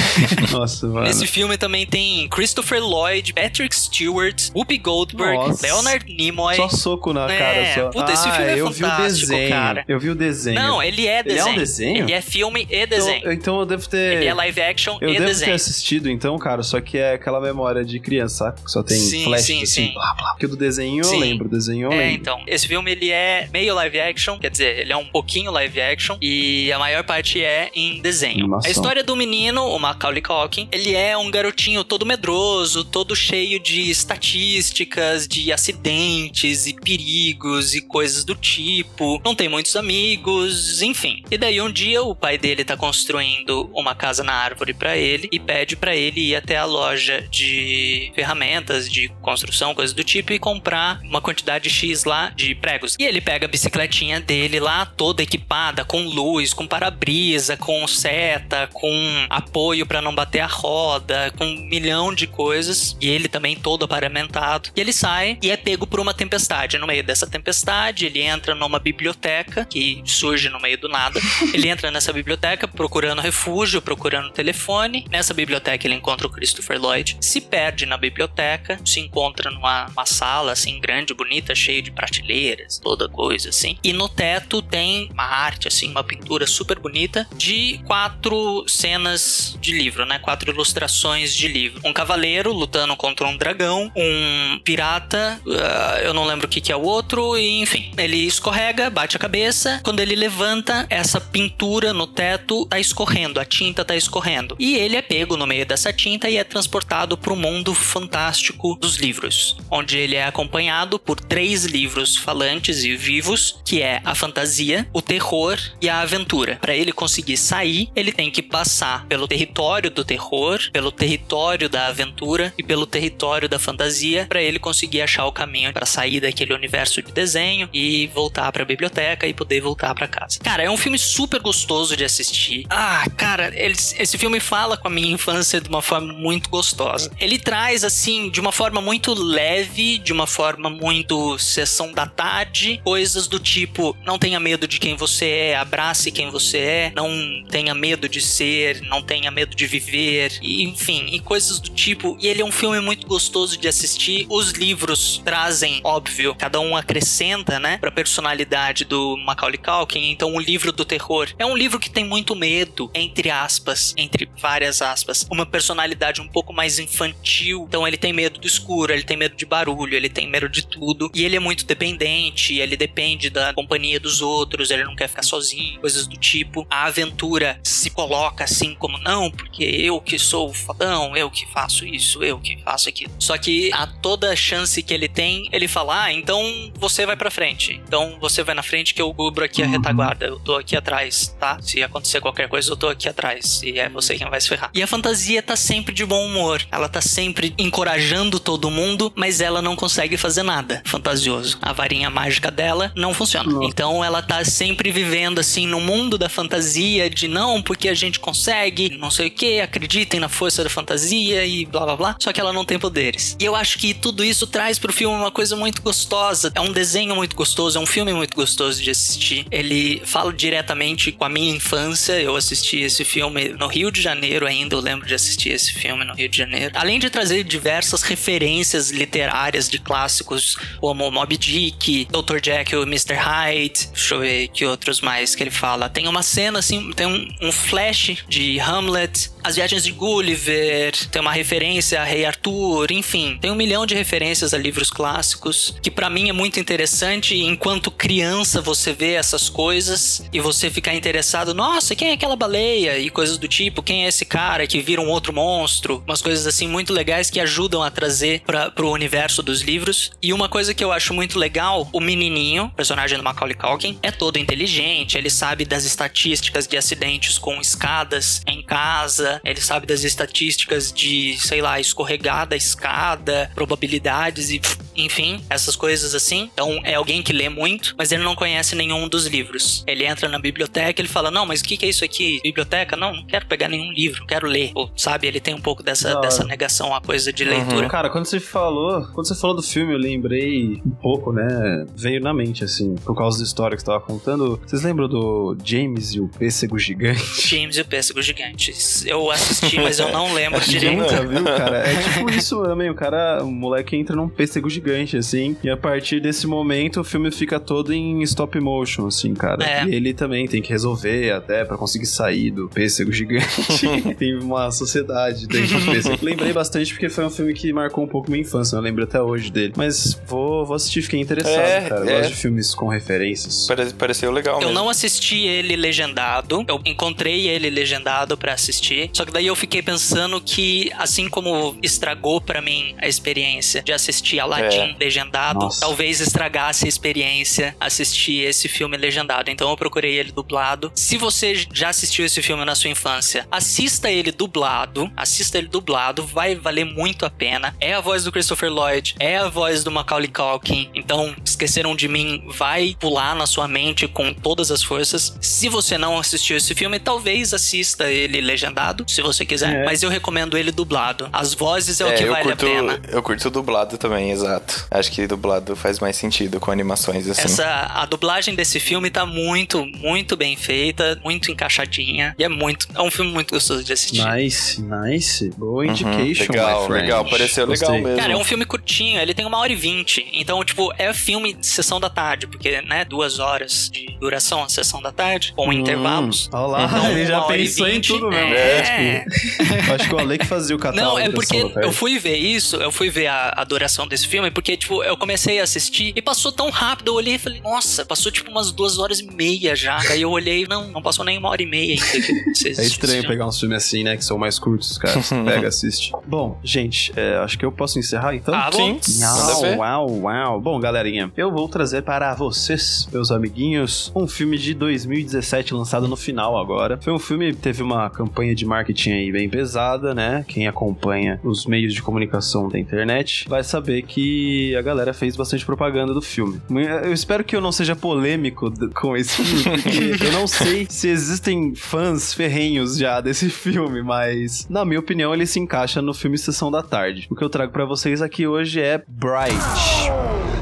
Nossa, 0.52 0.86
mano. 0.86 1.06
Nesse 1.06 1.26
filme 1.26 1.56
também 1.58 1.86
tem 1.86 2.26
Christopher 2.28 2.80
Lloyd, 2.82 3.32
Patrick 3.34 3.74
Stewart, 3.74 4.50
Whoopi 4.54 4.78
Goldberg, 4.78 5.34
Nossa. 5.48 5.66
Leonard 5.66 6.04
Nimoy. 6.14 6.56
Só 6.56 6.68
soco 6.68 7.12
na 7.12 7.30
É, 7.30 7.38
cara, 7.38 7.74
só. 7.74 7.90
puta, 7.90 8.12
esse 8.12 8.28
ah, 8.28 8.32
filme 8.32 8.50
é 8.50 8.60
eu 8.60 8.70
vi 8.70 8.84
o 8.84 8.88
fantástico, 8.88 9.30
desenho. 9.30 9.48
cara. 9.50 9.84
Eu 9.86 10.00
vi 10.00 10.10
o 10.10 10.14
desenho. 10.14 10.54
Não, 10.60 10.82
ele 10.82 11.06
é 11.06 11.20
Ele 11.20 11.32
é 11.32 11.34
desenho. 11.34 11.54
um 11.54 11.58
desenho? 11.58 12.04
Ele 12.04 12.12
é 12.12 12.20
filme 12.22 12.66
e 12.70 12.84
então, 12.93 12.93
desenho. 12.96 13.32
então 13.32 13.60
eu 13.60 13.66
devo 13.66 13.88
ter. 13.88 14.16
Ele 14.16 14.26
é 14.26 14.34
live 14.34 14.60
action 14.60 14.98
Eu 15.00 15.08
e 15.10 15.12
devo 15.14 15.24
ter 15.24 15.32
desenho. 15.32 15.54
assistido, 15.54 16.10
então, 16.10 16.38
cara, 16.38 16.62
só 16.62 16.80
que 16.80 16.98
é 16.98 17.14
aquela 17.14 17.40
memória 17.40 17.84
de 17.84 17.98
criança, 18.00 18.36
sabe? 18.36 18.62
Que 18.62 18.70
só 18.70 18.82
tem 18.82 18.96
Sim, 18.98 19.24
flash 19.24 19.42
sim, 19.42 19.62
assim, 19.62 19.86
sim. 19.88 19.92
blá, 19.94 20.14
blá. 20.14 20.30
Porque 20.32 20.46
do 20.46 20.56
desenho 20.56 21.00
eu 21.00 21.04
Sim. 21.04 21.20
lembro, 21.20 21.46
o 21.46 21.50
desenho 21.50 21.88
eu 21.88 21.92
É, 21.92 21.96
lembro. 21.96 22.14
então. 22.20 22.42
Esse 22.46 22.66
filme 22.66 22.90
ele 22.90 23.10
é 23.10 23.48
meio 23.52 23.74
live 23.74 24.00
action, 24.00 24.38
quer 24.38 24.50
dizer, 24.50 24.78
ele 24.80 24.92
é 24.92 24.96
um 24.96 25.06
pouquinho 25.06 25.50
live 25.50 25.80
action 25.80 26.16
e 26.20 26.70
a 26.72 26.78
maior 26.78 27.04
parte 27.04 27.42
é 27.42 27.70
em 27.74 28.00
desenho. 28.00 28.54
A 28.64 28.68
história 28.70 29.02
do 29.04 29.14
menino, 29.16 29.64
o 29.66 29.78
Macaulay 29.78 30.22
Culkin, 30.22 30.68
ele 30.72 30.94
é 30.94 31.16
um 31.16 31.30
garotinho 31.30 31.84
todo 31.84 32.04
medroso, 32.06 32.84
todo 32.84 33.14
cheio 33.14 33.58
de 33.60 33.90
estatísticas, 33.90 35.26
de 35.26 35.52
acidentes 35.52 36.66
e 36.66 36.74
perigos 36.74 37.74
e 37.74 37.80
coisas 37.80 38.24
do 38.24 38.34
tipo. 38.34 39.20
Não 39.24 39.34
tem 39.34 39.48
muitos 39.48 39.76
amigos, 39.76 40.82
enfim. 40.82 41.22
E 41.30 41.38
daí 41.38 41.60
um 41.60 41.70
dia 41.72 42.02
o 42.02 42.14
pai 42.14 42.36
dele 42.38 42.64
tá 42.64 42.76
construindo 42.84 43.70
uma 43.72 43.94
casa 43.94 44.22
na 44.22 44.34
árvore 44.34 44.74
pra 44.74 44.94
ele 44.94 45.26
e 45.32 45.40
pede 45.40 45.74
pra 45.74 45.96
ele 45.96 46.20
ir 46.20 46.36
até 46.36 46.58
a 46.58 46.66
loja 46.66 47.26
de 47.30 48.12
ferramentas 48.14 48.90
de 48.92 49.08
construção, 49.22 49.74
coisas 49.74 49.94
do 49.94 50.04
tipo, 50.04 50.34
e 50.34 50.38
comprar 50.38 51.00
uma 51.02 51.22
quantidade 51.22 51.70
X 51.70 52.04
lá 52.04 52.28
de 52.36 52.54
pregos. 52.54 52.94
E 52.98 53.04
ele 53.04 53.22
pega 53.22 53.46
a 53.46 53.48
bicicletinha 53.48 54.20
dele 54.20 54.60
lá, 54.60 54.84
toda 54.84 55.22
equipada, 55.22 55.82
com 55.82 56.02
luz, 56.04 56.52
com 56.52 56.66
para-brisa, 56.66 57.56
com 57.56 57.88
seta, 57.88 58.68
com 58.70 59.26
apoio 59.30 59.86
pra 59.86 60.02
não 60.02 60.14
bater 60.14 60.40
a 60.40 60.46
roda, 60.46 61.32
com 61.38 61.46
um 61.46 61.66
milhão 61.66 62.14
de 62.14 62.26
coisas. 62.26 62.98
E 63.00 63.08
ele 63.08 63.28
também 63.28 63.56
todo 63.56 63.86
aparamentado. 63.86 64.68
E 64.76 64.80
ele 64.80 64.92
sai 64.92 65.38
e 65.40 65.50
é 65.50 65.56
pego 65.56 65.86
por 65.86 66.00
uma 66.00 66.12
tempestade. 66.12 66.76
No 66.76 66.86
meio 66.86 67.02
dessa 67.02 67.26
tempestade, 67.26 68.04
ele 68.04 68.20
entra 68.20 68.54
numa 68.54 68.78
biblioteca 68.78 69.64
que 69.64 70.02
surge 70.04 70.50
no 70.50 70.60
meio 70.60 70.76
do 70.76 70.88
nada. 70.88 71.18
Ele 71.54 71.68
entra 71.68 71.90
nessa 71.90 72.12
biblioteca 72.12 72.66
procurando 72.74 73.20
refúgio, 73.20 73.80
procurando 73.80 74.30
telefone. 74.30 75.06
Nessa 75.10 75.32
biblioteca 75.32 75.86
ele 75.86 75.94
encontra 75.94 76.26
o 76.26 76.30
Christopher 76.30 76.80
Lloyd, 76.80 77.16
se 77.20 77.40
perde 77.40 77.86
na 77.86 77.96
biblioteca, 77.96 78.78
se 78.84 79.00
encontra 79.00 79.50
numa 79.50 79.86
uma 79.86 80.06
sala 80.06 80.52
assim 80.52 80.80
grande, 80.80 81.14
bonita, 81.14 81.54
cheia 81.54 81.80
de 81.80 81.90
prateleiras, 81.90 82.78
toda 82.78 83.08
coisa 83.08 83.50
assim. 83.50 83.78
E 83.82 83.92
no 83.92 84.08
teto 84.08 84.60
tem 84.60 85.08
uma 85.12 85.24
arte 85.24 85.68
assim, 85.68 85.90
uma 85.90 86.04
pintura 86.04 86.46
super 86.46 86.78
bonita 86.78 87.26
de 87.36 87.80
quatro 87.86 88.64
cenas 88.68 89.56
de 89.60 89.72
livro, 89.72 90.04
né? 90.04 90.18
Quatro 90.18 90.50
ilustrações 90.50 91.34
de 91.34 91.48
livro. 91.48 91.80
Um 91.84 91.92
cavaleiro 91.92 92.52
lutando 92.52 92.96
contra 92.96 93.26
um 93.26 93.36
dragão, 93.36 93.90
um 93.96 94.58
pirata, 94.64 95.40
ah, 95.46 96.00
eu 96.02 96.12
não 96.12 96.24
lembro 96.24 96.46
o 96.46 96.48
que, 96.48 96.60
que 96.60 96.72
é 96.72 96.76
o 96.76 96.82
outro, 96.82 97.36
e 97.36 97.60
enfim. 97.60 97.92
Ele 97.96 98.16
escorrega, 98.16 98.90
bate 98.90 99.16
a 99.16 99.20
cabeça. 99.20 99.80
Quando 99.84 100.00
ele 100.00 100.14
levanta, 100.14 100.86
essa 100.90 101.20
pintura 101.20 101.92
no 101.92 102.06
teto 102.06 102.63
tá 102.66 102.78
escorrendo, 102.78 103.40
a 103.40 103.44
tinta 103.44 103.84
tá 103.84 103.96
escorrendo. 103.96 104.56
E 104.58 104.76
ele 104.76 104.96
é 104.96 105.02
pego 105.02 105.36
no 105.36 105.46
meio 105.46 105.66
dessa 105.66 105.92
tinta 105.92 106.28
e 106.28 106.36
é 106.36 106.44
transportado 106.44 107.16
para 107.16 107.32
o 107.32 107.36
mundo 107.36 107.74
fantástico 107.74 108.76
dos 108.76 108.96
livros, 108.96 109.56
onde 109.70 109.98
ele 109.98 110.16
é 110.16 110.24
acompanhado 110.24 110.98
por 110.98 111.20
três 111.20 111.64
livros 111.64 112.16
falantes 112.16 112.84
e 112.84 112.96
vivos, 112.96 113.60
que 113.64 113.82
é 113.82 114.00
a 114.04 114.14
fantasia, 114.14 114.88
o 114.92 115.02
terror 115.02 115.58
e 115.80 115.88
a 115.88 116.00
aventura. 116.00 116.56
Para 116.60 116.74
ele 116.74 116.92
conseguir 116.92 117.36
sair, 117.36 117.90
ele 117.94 118.12
tem 118.12 118.30
que 118.30 118.42
passar 118.42 119.06
pelo 119.06 119.28
território 119.28 119.90
do 119.90 120.04
terror, 120.04 120.58
pelo 120.72 120.92
território 120.92 121.68
da 121.68 121.86
aventura 121.86 122.52
e 122.58 122.62
pelo 122.62 122.86
território 122.86 123.48
da 123.48 123.58
fantasia, 123.58 124.26
para 124.28 124.42
ele 124.42 124.58
conseguir 124.58 125.02
achar 125.02 125.26
o 125.26 125.32
caminho 125.32 125.72
para 125.72 125.86
sair 125.86 126.20
daquele 126.20 126.54
universo 126.54 127.02
de 127.02 127.12
desenho 127.12 127.68
e 127.72 128.06
voltar 128.08 128.50
para 128.52 128.62
a 128.62 128.66
biblioteca 128.66 129.26
e 129.26 129.34
poder 129.34 129.60
voltar 129.60 129.94
para 129.94 130.08
casa. 130.08 130.38
Cara, 130.40 130.62
é 130.62 130.70
um 130.70 130.76
filme 130.76 130.98
super 130.98 131.40
gostoso 131.40 131.96
de 131.96 132.04
assistir. 132.04 132.53
Ah, 132.70 133.04
cara, 133.16 133.52
ele- 133.54 133.74
esse 133.74 134.18
filme 134.18 134.38
fala 134.40 134.76
com 134.76 134.88
a 134.88 134.90
minha 134.90 135.12
infância 135.12 135.60
de 135.60 135.68
uma 135.68 135.82
forma 135.82 136.12
muito 136.12 136.48
gostosa. 136.50 137.10
Ele 137.18 137.38
traz 137.38 137.84
assim 137.84 138.30
de 138.30 138.40
uma 138.40 138.52
forma 138.52 138.80
muito 138.80 139.12
leve, 139.14 139.98
de 139.98 140.12
uma 140.12 140.26
forma 140.26 140.68
muito 140.70 141.38
sessão 141.38 141.92
da 141.92 142.06
tarde, 142.06 142.80
coisas 142.84 143.26
do 143.26 143.38
tipo: 143.38 143.96
não 144.04 144.18
tenha 144.18 144.38
medo 144.38 144.66
de 144.68 144.78
quem 144.78 144.96
você 144.96 145.26
é, 145.26 145.56
abrace 145.56 146.10
quem 146.12 146.30
você 146.30 146.58
é, 146.58 146.92
não 146.94 147.10
tenha 147.48 147.74
medo 147.74 148.08
de 148.08 148.20
ser, 148.20 148.80
não 148.82 149.02
tenha 149.02 149.30
medo 149.30 149.54
de 149.56 149.66
viver, 149.66 150.38
e, 150.42 150.62
enfim, 150.62 151.08
e 151.12 151.20
coisas 151.20 151.58
do 151.58 151.70
tipo. 151.70 152.16
E 152.20 152.26
ele 152.26 152.42
é 152.42 152.44
um 152.44 152.52
filme 152.52 152.80
muito 152.80 153.06
gostoso 153.06 153.56
de 153.56 153.66
assistir. 153.68 154.26
Os 154.28 154.50
livros 154.52 155.20
trazem, 155.24 155.80
óbvio, 155.82 156.34
cada 156.34 156.60
um 156.60 156.76
acrescenta, 156.76 157.58
né, 157.58 157.78
pra 157.78 157.90
personalidade 157.90 158.84
do 158.84 159.16
Macaulay 159.18 159.58
Culkin. 159.58 160.10
Então, 160.10 160.34
o 160.34 160.40
livro 160.40 160.72
do 160.72 160.84
terror 160.84 161.28
é 161.38 161.44
um 161.46 161.56
livro 161.56 161.78
que 161.78 161.90
tem 161.90 162.04
muito 162.04 162.34
medo, 162.34 162.43
entre 162.44 163.30
aspas, 163.30 163.94
entre 163.96 164.28
várias 164.40 164.82
aspas, 164.82 165.26
uma 165.30 165.46
personalidade 165.46 166.20
um 166.20 166.28
pouco 166.28 166.52
mais 166.52 166.78
infantil. 166.78 167.64
Então, 167.68 167.86
ele 167.86 167.96
tem 167.96 168.12
medo 168.12 168.38
do 168.38 168.46
escuro, 168.46 168.92
ele 168.92 169.02
tem 169.02 169.16
medo 169.16 169.36
de 169.36 169.46
barulho, 169.46 169.94
ele 169.94 170.08
tem 170.08 170.28
medo 170.28 170.48
de 170.48 170.66
tudo. 170.66 171.10
E 171.14 171.24
ele 171.24 171.36
é 171.36 171.40
muito 171.40 171.64
dependente, 171.64 172.58
ele 172.58 172.76
depende 172.76 173.30
da 173.30 173.52
companhia 173.52 174.00
dos 174.00 174.20
outros, 174.20 174.70
ele 174.70 174.84
não 174.84 174.96
quer 174.96 175.08
ficar 175.08 175.22
sozinho, 175.22 175.80
coisas 175.80 176.06
do 176.06 176.16
tipo. 176.16 176.66
A 176.70 176.86
aventura 176.86 177.58
se 177.62 177.90
coloca 177.90 178.44
assim 178.44 178.74
como 178.74 178.98
não, 178.98 179.30
porque 179.30 179.64
eu 179.64 180.00
que 180.00 180.18
sou 180.18 180.50
o 180.50 180.54
fodão, 180.54 181.16
eu 181.16 181.30
que 181.30 181.46
faço 181.52 181.86
isso, 181.86 182.22
eu 182.22 182.38
que 182.38 182.60
faço 182.62 182.88
aquilo. 182.88 183.12
Só 183.18 183.36
que 183.38 183.72
a 183.72 183.86
toda 183.86 184.34
chance 184.36 184.82
que 184.82 184.92
ele 184.92 185.08
tem, 185.08 185.48
ele 185.52 185.68
fala: 185.68 186.04
"Ah, 186.04 186.12
então 186.12 186.72
você 186.74 187.06
vai 187.06 187.16
pra 187.16 187.30
frente. 187.30 187.80
Então 187.86 188.18
você 188.20 188.42
vai 188.42 188.54
na 188.54 188.62
frente 188.62 188.94
que 188.94 189.00
eu 189.00 189.12
cubro 189.14 189.44
aqui 189.44 189.62
a 189.62 189.66
retaguarda, 189.66 190.26
eu 190.26 190.38
tô 190.40 190.56
aqui 190.56 190.76
atrás, 190.76 191.34
tá? 191.38 191.58
Se 191.60 191.82
acontecer 191.82 192.20
qualquer 192.20 192.33
coisa, 192.48 192.70
eu 192.70 192.76
tô 192.76 192.88
aqui 192.88 193.08
atrás 193.08 193.62
e 193.62 193.78
é 193.78 193.88
você 193.88 194.16
quem 194.16 194.28
vai 194.28 194.40
se 194.40 194.48
ferrar". 194.48 194.70
E 194.74 194.82
a 194.82 194.86
fantasia 194.86 195.42
tá 195.42 195.56
sempre 195.56 195.94
de 195.94 196.04
bom 196.04 196.26
humor. 196.26 196.62
Ela 196.70 196.88
tá 196.88 197.00
sempre 197.00 197.54
encorajando 197.58 198.38
todo 198.40 198.70
mundo, 198.70 199.12
mas 199.16 199.40
ela 199.40 199.62
não 199.62 199.76
consegue 199.76 200.16
fazer 200.16 200.42
nada 200.42 200.82
fantasioso. 200.84 201.58
A 201.62 201.72
varinha 201.72 202.10
mágica 202.10 202.50
dela 202.50 202.92
não 202.96 203.14
funciona. 203.14 203.64
Então 203.66 204.04
ela 204.04 204.22
tá 204.22 204.44
sempre 204.44 204.90
vivendo 204.90 205.38
assim 205.38 205.66
no 205.66 205.80
mundo 205.80 206.18
da 206.18 206.28
fantasia 206.28 207.08
de 207.08 207.28
não, 207.28 207.62
porque 207.62 207.88
a 207.88 207.94
gente 207.94 208.20
consegue, 208.20 208.96
não 208.98 209.10
sei 209.10 209.28
o 209.28 209.30
que, 209.30 209.60
acreditem 209.60 210.20
na 210.20 210.28
força 210.28 210.62
da 210.62 210.70
fantasia 210.70 211.44
e 211.44 211.64
blá 211.64 211.84
blá 211.84 211.96
blá. 211.96 212.16
Só 212.18 212.32
que 212.32 212.40
ela 212.40 212.52
não 212.52 212.64
tem 212.64 212.78
poderes. 212.78 213.36
E 213.40 213.44
eu 213.44 213.54
acho 213.54 213.78
que 213.78 213.94
tudo 213.94 214.24
isso 214.24 214.46
traz 214.46 214.78
pro 214.78 214.92
filme 214.92 215.16
uma 215.16 215.30
coisa 215.30 215.56
muito 215.56 215.82
gostosa. 215.82 216.52
É 216.54 216.60
um 216.60 216.72
desenho 216.72 217.14
muito 217.14 217.36
gostoso, 217.36 217.78
é 217.78 217.80
um 217.80 217.86
filme 217.86 218.12
muito 218.12 218.34
gostoso 218.34 218.82
de 218.82 218.90
assistir. 218.90 219.46
Ele 219.50 220.02
fala 220.04 220.32
diretamente 220.32 221.12
com 221.12 221.24
a 221.24 221.28
minha 221.28 221.54
infância. 221.54 222.20
Eu 222.24 222.36
assisti 222.36 222.80
esse 222.80 223.04
filme 223.04 223.50
no 223.50 223.66
Rio 223.66 223.90
de 223.90 224.00
Janeiro 224.00 224.46
ainda, 224.46 224.74
eu 224.74 224.80
lembro 224.80 225.06
de 225.06 225.14
assistir 225.14 225.50
esse 225.50 225.72
filme 225.72 226.04
no 226.04 226.14
Rio 226.14 226.28
de 226.28 226.36
Janeiro. 226.36 226.72
Além 226.74 226.98
de 226.98 227.10
trazer 227.10 227.44
diversas 227.44 228.02
referências 228.02 228.90
literárias 228.90 229.68
de 229.68 229.78
clássicos 229.78 230.56
como 230.80 231.10
Moby 231.10 231.36
Dick, 231.36 232.06
Dr. 232.06 232.38
Jekyll 232.42 232.82
e 232.82 232.86
Mr. 232.86 233.14
Hyde. 233.14 233.88
Deixa 233.92 234.14
eu 234.14 234.20
ver 234.20 234.48
que 234.48 234.64
outros 234.64 235.00
mais 235.00 235.34
que 235.34 235.42
ele 235.42 235.50
fala. 235.50 235.88
Tem 235.88 236.08
uma 236.08 236.22
cena 236.22 236.58
assim, 236.58 236.92
tem 236.92 237.06
um, 237.06 237.28
um 237.42 237.52
flash 237.52 238.24
de 238.28 238.58
Hamlet, 238.58 239.30
As 239.42 239.56
Viagens 239.56 239.84
de 239.84 239.92
Gulliver, 239.92 240.92
tem 241.08 241.20
uma 241.20 241.32
referência 241.32 242.00
a 242.00 242.04
Rei 242.04 242.24
Arthur, 242.24 242.90
enfim, 242.90 243.38
tem 243.40 243.50
um 243.50 243.54
milhão 243.54 243.86
de 243.86 243.94
referências 243.94 244.54
a 244.54 244.58
livros 244.58 244.90
clássicos 244.90 245.74
que 245.82 245.90
pra 245.90 246.08
mim 246.08 246.28
é 246.28 246.32
muito 246.32 246.58
interessante. 246.58 247.38
Enquanto 247.38 247.90
criança 247.90 248.60
você 248.60 248.92
vê 248.92 249.12
essas 249.12 249.48
coisas 249.48 250.28
e 250.32 250.40
você 250.40 250.70
ficar 250.70 250.94
interessado, 250.94 251.54
nossa, 251.54 251.94
quem 252.04 252.10
é 252.10 252.12
aquela 252.12 252.36
baleia 252.36 252.98
e 252.98 253.08
coisas 253.08 253.38
do 253.38 253.48
tipo, 253.48 253.82
quem 253.82 254.04
é 254.04 254.08
esse 254.08 254.26
cara 254.26 254.66
que 254.66 254.82
vira 254.82 255.00
um 255.00 255.08
outro 255.08 255.32
monstro, 255.32 256.04
umas 256.06 256.20
coisas 256.20 256.46
assim 256.46 256.68
muito 256.68 256.92
legais 256.92 257.30
que 257.30 257.40
ajudam 257.40 257.82
a 257.82 257.90
trazer 257.90 258.42
para 258.44 258.70
pro 258.70 258.90
universo 258.90 259.42
dos 259.42 259.62
livros. 259.62 260.12
E 260.20 260.30
uma 260.30 260.46
coisa 260.46 260.74
que 260.74 260.84
eu 260.84 260.92
acho 260.92 261.14
muito 261.14 261.38
legal, 261.38 261.88
o 261.94 262.00
menininho, 262.00 262.70
personagem 262.76 263.16
do 263.16 263.24
Macaulay 263.24 263.54
Culkin, 263.54 263.98
é 264.02 264.10
todo 264.10 264.38
inteligente, 264.38 265.16
ele 265.16 265.30
sabe 265.30 265.64
das 265.64 265.86
estatísticas 265.86 266.66
de 266.66 266.76
acidentes 266.76 267.38
com 267.38 267.58
escadas 267.58 268.42
em 268.46 268.62
casa, 268.62 269.40
ele 269.42 269.62
sabe 269.62 269.86
das 269.86 270.04
estatísticas 270.04 270.92
de, 270.92 271.38
sei 271.40 271.62
lá, 271.62 271.80
escorregar 271.80 272.46
da 272.46 272.54
escada, 272.54 273.50
probabilidades 273.54 274.50
e 274.50 274.60
enfim, 274.96 275.42
essas 275.48 275.76
coisas 275.76 276.14
assim. 276.14 276.50
Então 276.52 276.80
é 276.84 276.94
alguém 276.94 277.22
que 277.22 277.32
lê 277.32 277.48
muito, 277.48 277.94
mas 277.96 278.12
ele 278.12 278.22
não 278.22 278.34
conhece 278.34 278.74
nenhum 278.74 279.08
dos 279.08 279.26
livros. 279.26 279.84
Ele 279.86 280.04
entra 280.04 280.28
na 280.28 280.38
biblioteca, 280.38 281.00
ele 281.00 281.08
fala: 281.08 281.30
Não, 281.30 281.46
mas 281.46 281.60
o 281.60 281.64
que, 281.64 281.76
que 281.76 281.86
é 281.86 281.88
isso 281.88 282.04
aqui? 282.04 282.40
Biblioteca? 282.42 282.96
Não, 282.96 283.12
não 283.12 283.26
quero 283.26 283.46
pegar 283.46 283.68
nenhum 283.68 283.92
livro, 283.92 284.20
não 284.20 284.26
quero 284.26 284.46
ler. 284.46 284.72
Ou, 284.74 284.90
sabe, 284.96 285.26
ele 285.26 285.40
tem 285.40 285.54
um 285.54 285.60
pouco 285.60 285.82
dessa, 285.82 286.20
dessa 286.20 286.44
negação 286.44 286.94
à 286.94 287.00
coisa 287.00 287.32
de 287.32 287.44
leitura. 287.44 287.88
Cara, 287.88 288.10
quando 288.10 288.26
você 288.26 288.40
falou, 288.40 289.06
quando 289.12 289.26
você 289.26 289.34
falou 289.34 289.56
do 289.56 289.62
filme, 289.62 289.92
eu 289.92 289.98
lembrei 289.98 290.80
um 290.84 290.90
pouco, 290.90 291.32
né? 291.32 291.86
Veio 291.94 292.20
na 292.20 292.32
mente, 292.32 292.64
assim, 292.64 292.94
por 292.96 293.16
causa 293.16 293.38
da 293.38 293.44
história 293.44 293.76
que 293.76 293.82
você 293.82 293.86
tava 293.86 294.00
contando. 294.00 294.60
Vocês 294.66 294.82
lembram 294.82 295.08
do 295.08 295.56
James 295.64 296.14
e 296.14 296.20
o 296.20 296.28
pêssego 296.28 296.78
gigante? 296.78 297.24
James 297.48 297.76
e 297.76 297.80
o 297.80 297.84
Pêssego 297.84 298.22
Gigantes. 298.22 299.04
Eu 299.06 299.30
assisti, 299.30 299.76
mas 299.80 299.98
eu 299.98 300.10
não 300.10 300.32
lembro 300.34 300.60
direito. 300.60 300.96
Nunca 300.96 301.24
viu, 301.24 301.44
cara? 301.44 301.78
É 301.78 302.02
tipo 302.02 302.30
isso 302.30 302.62
também. 302.62 302.90
O 302.90 302.94
cara, 302.94 303.42
o 303.42 303.50
moleque 303.50 303.96
entra 303.96 304.16
num 304.16 304.28
pêssego 304.28 304.68
gigante, 304.68 304.83
assim. 305.18 305.56
E 305.62 305.70
a 305.70 305.76
partir 305.76 306.20
desse 306.20 306.46
momento, 306.46 307.00
o 307.00 307.04
filme 307.04 307.30
fica 307.30 307.58
todo 307.60 307.92
em 307.92 308.22
stop 308.22 308.58
motion, 308.60 309.06
assim, 309.06 309.34
cara. 309.34 309.64
É. 309.64 309.84
E 309.86 309.94
ele 309.94 310.12
também 310.14 310.46
tem 310.46 310.60
que 310.62 310.70
resolver 310.70 311.32
até 311.32 311.64
pra 311.64 311.76
conseguir 311.76 312.06
sair 312.06 312.50
do 312.50 312.68
pêssego 312.68 313.12
gigante. 313.12 313.44
tem 314.18 314.36
uma 314.38 314.70
sociedade 314.70 315.46
dentro 315.46 315.78
do 315.80 315.92
pêssego. 315.92 316.18
Lembrei 316.22 316.52
bastante 316.52 316.92
porque 316.92 317.08
foi 317.08 317.24
um 317.24 317.30
filme 317.30 317.54
que 317.54 317.72
marcou 317.72 318.04
um 318.04 318.08
pouco 318.08 318.30
minha 318.30 318.42
infância. 318.42 318.76
Eu 318.76 318.80
lembro 318.80 319.04
até 319.04 319.20
hoje 319.20 319.50
dele. 319.50 319.72
Mas 319.76 320.20
vou, 320.26 320.64
vou 320.66 320.76
assistir, 320.76 321.02
fiquei 321.02 321.20
interessado, 321.20 321.54
É, 321.60 321.80
cara. 321.88 322.04
Eu 322.04 322.08
é. 322.08 322.18
gosto 322.18 322.30
de 322.30 322.36
filmes 322.36 322.74
com 322.74 322.88
referências. 322.88 323.66
Pare- 323.66 323.92
pareceu 323.92 324.30
legal 324.30 324.54
Eu 324.56 324.68
mesmo. 324.68 324.74
não 324.74 324.88
assisti 324.88 325.46
ele 325.46 325.76
legendado. 325.76 326.64
Eu 326.68 326.80
encontrei 326.84 327.48
ele 327.48 327.70
legendado 327.70 328.36
pra 328.36 328.52
assistir. 328.52 329.10
Só 329.12 329.24
que 329.24 329.32
daí 329.32 329.46
eu 329.46 329.56
fiquei 329.56 329.82
pensando 329.82 330.40
que, 330.40 330.90
assim 330.98 331.28
como 331.28 331.76
estragou 331.82 332.40
pra 332.40 332.60
mim 332.60 332.94
a 333.00 333.08
experiência 333.08 333.82
de 333.82 333.92
assistir 333.92 334.38
Aladdin 334.40 334.73
É. 334.74 334.96
legendado, 334.98 335.60
Nossa. 335.60 335.80
talvez 335.80 336.20
estragasse 336.20 336.84
a 336.86 336.88
experiência 336.88 337.76
assistir 337.80 338.44
esse 338.46 338.68
filme 338.68 338.96
legendado. 338.96 339.50
Então 339.50 339.68
eu 339.70 339.76
procurei 339.76 340.14
ele 340.16 340.32
dublado. 340.32 340.90
Se 340.94 341.16
você 341.16 341.54
já 341.72 341.88
assistiu 341.90 342.24
esse 342.24 342.42
filme 342.42 342.64
na 342.64 342.74
sua 342.74 342.90
infância, 342.90 343.46
assista 343.50 344.10
ele 344.10 344.32
dublado. 344.32 345.10
Assista 345.16 345.58
ele 345.58 345.68
dublado, 345.68 346.24
vai 346.26 346.54
valer 346.54 346.84
muito 346.84 347.24
a 347.26 347.30
pena. 347.30 347.74
É 347.80 347.94
a 347.94 348.00
voz 348.00 348.24
do 348.24 348.32
Christopher 348.32 348.70
Lloyd, 348.72 349.14
é 349.18 349.36
a 349.36 349.48
voz 349.48 349.84
do 349.84 349.90
Macaulay 349.90 350.28
Culkin. 350.28 350.90
Então, 350.94 351.34
esqueceram 351.44 351.94
de 351.94 352.08
mim, 352.08 352.44
vai 352.48 352.96
pular 352.98 353.34
na 353.34 353.46
sua 353.46 353.68
mente 353.68 354.06
com 354.08 354.32
todas 354.32 354.70
as 354.70 354.82
forças. 354.82 355.36
Se 355.40 355.68
você 355.68 355.98
não 355.98 356.18
assistiu 356.18 356.56
esse 356.56 356.74
filme, 356.74 356.98
talvez 356.98 357.52
assista 357.54 358.10
ele 358.10 358.40
legendado, 358.40 359.04
se 359.08 359.20
você 359.22 359.44
quiser. 359.44 359.82
É. 359.82 359.84
Mas 359.84 360.02
eu 360.02 360.10
recomendo 360.10 360.56
ele 360.56 360.70
dublado. 360.72 361.28
As 361.32 361.54
vozes 361.54 362.00
é, 362.00 362.04
o 362.04 362.08
É, 362.08 362.12
que 362.14 362.24
eu 362.24 362.30
vale 362.32 362.44
curto, 362.44 362.64
a 362.66 362.68
pena. 362.68 363.00
eu 363.08 363.22
curto 363.22 363.50
dublado 363.50 363.98
também, 363.98 364.30
exato. 364.30 364.63
Acho 364.90 365.10
que 365.12 365.26
dublado 365.26 365.74
faz 365.76 365.98
mais 365.98 366.16
sentido 366.16 366.58
com 366.60 366.70
animações 366.70 367.28
assim. 367.28 367.42
Essa, 367.42 367.90
a 367.94 368.06
dublagem 368.06 368.54
desse 368.54 368.78
filme 368.80 369.10
tá 369.10 369.24
muito, 369.26 369.84
muito 369.86 370.36
bem 370.36 370.56
feita, 370.56 371.18
muito 371.24 371.50
encaixadinha. 371.50 372.34
E 372.38 372.44
é 372.44 372.48
muito. 372.48 372.86
É 372.94 373.02
um 373.02 373.10
filme 373.10 373.30
muito 373.32 373.52
gostoso 373.54 373.82
de 373.84 373.92
assistir. 373.92 374.24
Nice, 374.24 374.80
nice. 374.82 375.50
Boa 375.56 375.84
Uhum, 375.84 375.90
indication, 375.90 376.52
legal, 376.52 376.80
my 376.80 376.86
friend. 376.86 377.02
legal, 377.02 377.24
pareceu 377.24 377.66
legal 377.66 377.90
Gostei. 377.90 378.02
mesmo. 378.04 378.18
Cara, 378.20 378.32
é 378.32 378.36
um 378.36 378.44
filme 378.44 378.64
curtinho, 378.64 379.20
ele 379.20 379.34
tem 379.34 379.44
uma 379.44 379.58
hora 379.58 379.72
e 379.72 379.76
vinte. 379.76 380.26
Então, 380.32 380.64
tipo, 380.64 380.92
é 380.98 381.12
filme 381.12 381.52
de 381.52 381.66
sessão 381.66 381.98
da 382.00 382.08
tarde, 382.08 382.46
porque, 382.46 382.80
né, 382.82 383.04
duas 383.04 383.38
horas 383.38 383.90
de 383.92 384.06
duração 384.20 384.62
a 384.62 384.68
sessão 384.68 385.02
da 385.02 385.12
tarde, 385.12 385.52
com 385.56 385.68
Hum, 385.68 385.72
intervalos. 385.72 386.48
Olha 386.52 386.66
lá, 386.66 386.84
Então, 386.84 387.10
ele 387.10 387.26
já 387.26 387.38
uma 387.38 387.46
hora 387.46 387.56
e 387.56 387.64
pensou 387.64 387.88
em 387.88 387.92
vinte, 387.92 388.08
tudo 388.08 388.30
mesmo. 388.30 388.54
é. 388.54 389.24
tipo, 389.24 389.92
acho 389.94 390.08
que 390.08 390.14
o 390.14 390.18
Ale 390.18 390.38
que 390.38 390.46
fazia 390.46 390.76
o 390.76 390.78
catálogo. 390.78 391.18
Não, 391.18 391.18
é 391.18 391.28
porque 391.30 391.60
Tarde. 391.62 391.86
eu 391.86 391.92
fui 391.92 392.18
ver 392.18 392.36
isso, 392.36 392.76
eu 392.76 392.90
fui 392.92 393.10
ver 393.10 393.26
a, 393.26 393.54
a 393.56 393.64
duração 393.64 394.06
desse 394.06 394.26
filme, 394.26 394.50
porque, 394.54 394.76
tipo, 394.76 395.02
eu 395.02 395.16
comecei 395.16 395.60
a 395.60 395.64
assistir 395.64 396.12
e 396.14 396.22
passou 396.22 396.52
tão 396.52 396.70
rápido, 396.70 397.08
eu 397.08 397.14
olhei 397.14 397.34
e 397.34 397.38
falei, 397.38 397.60
nossa, 397.60 398.04
passou 398.04 398.30
tipo 398.30 398.50
umas 398.50 398.70
duas 398.70 398.98
horas 398.98 399.18
e 399.18 399.26
meia 399.26 399.74
já. 399.74 399.98
Aí 400.08 400.22
eu 400.22 400.30
olhei, 400.30 400.66
não, 400.68 400.88
não 400.88 401.02
passou 401.02 401.24
nem 401.24 401.36
uma 401.36 401.48
hora 401.48 401.62
e 401.62 401.66
meia 401.66 401.94
ainda. 401.94 402.44
É 402.64 402.84
estranho 402.84 403.26
pegar 403.26 403.46
uns 403.46 403.58
filmes 403.58 403.84
assim, 403.84 404.04
né? 404.04 404.16
Que 404.16 404.24
são 404.24 404.38
mais 404.38 404.58
curtos, 404.58 404.96
cara. 404.96 405.20
Pega, 405.44 405.68
assiste. 405.68 406.12
Bom, 406.26 406.58
gente, 406.62 407.12
é, 407.16 407.36
acho 407.38 407.58
que 407.58 407.64
eu 407.64 407.72
posso 407.72 407.98
encerrar 407.98 408.34
então? 408.34 408.54
Ah, 408.54 408.70
bom. 408.70 408.98
Sim, 409.00 409.22
Uau, 409.22 409.76
uau, 409.78 410.20
uau. 410.22 410.60
Bom, 410.60 410.80
galerinha, 410.80 411.32
eu 411.36 411.50
vou 411.50 411.68
trazer 411.68 412.02
para 412.02 412.34
vocês, 412.34 413.08
meus 413.12 413.30
amiguinhos, 413.30 414.12
um 414.14 414.26
filme 414.26 414.56
de 414.56 414.72
2017 414.74 415.74
lançado 415.74 416.06
no 416.06 416.16
final 416.16 416.56
agora. 416.56 416.98
Foi 417.02 417.12
um 417.12 417.18
filme 417.18 417.52
que 417.52 417.60
teve 417.60 417.82
uma 417.82 418.08
campanha 418.08 418.54
de 418.54 418.64
marketing 418.64 419.10
aí 419.10 419.32
bem 419.32 419.48
pesada, 419.48 420.14
né? 420.14 420.44
Quem 420.46 420.68
acompanha 420.68 421.40
os 421.42 421.66
meios 421.66 421.92
de 421.92 422.02
comunicação 422.02 422.68
da 422.68 422.78
internet 422.78 423.46
vai 423.48 423.64
saber 423.64 424.02
que 424.02 424.43
a 424.76 424.82
galera 424.82 425.12
fez 425.12 425.36
bastante 425.36 425.64
propaganda 425.64 426.12
do 426.12 426.22
filme. 426.22 426.60
Eu 427.04 427.12
espero 427.12 427.44
que 427.44 427.54
eu 427.54 427.60
não 427.60 427.72
seja 427.72 427.94
polêmico 427.94 428.72
com 428.94 429.16
esse 429.16 429.42
filme, 429.42 429.78
porque 430.10 430.26
eu 430.26 430.32
não 430.32 430.46
sei 430.46 430.86
se 430.88 431.08
existem 431.08 431.74
fãs 431.74 432.32
ferrenhos 432.32 432.96
já 432.96 433.20
desse 433.20 433.48
filme, 433.48 434.02
mas 434.02 434.66
na 434.68 434.84
minha 434.84 435.00
opinião 435.00 435.32
ele 435.34 435.46
se 435.46 435.58
encaixa 435.58 436.00
no 436.00 436.14
filme 436.14 436.38
Sessão 436.38 436.70
da 436.70 436.82
Tarde. 436.82 437.26
O 437.30 437.34
que 437.34 437.44
eu 437.44 437.48
trago 437.48 437.72
pra 437.72 437.84
vocês 437.84 438.22
aqui 438.22 438.46
hoje 438.46 438.80
é 438.80 439.02
Bright. 439.08 439.54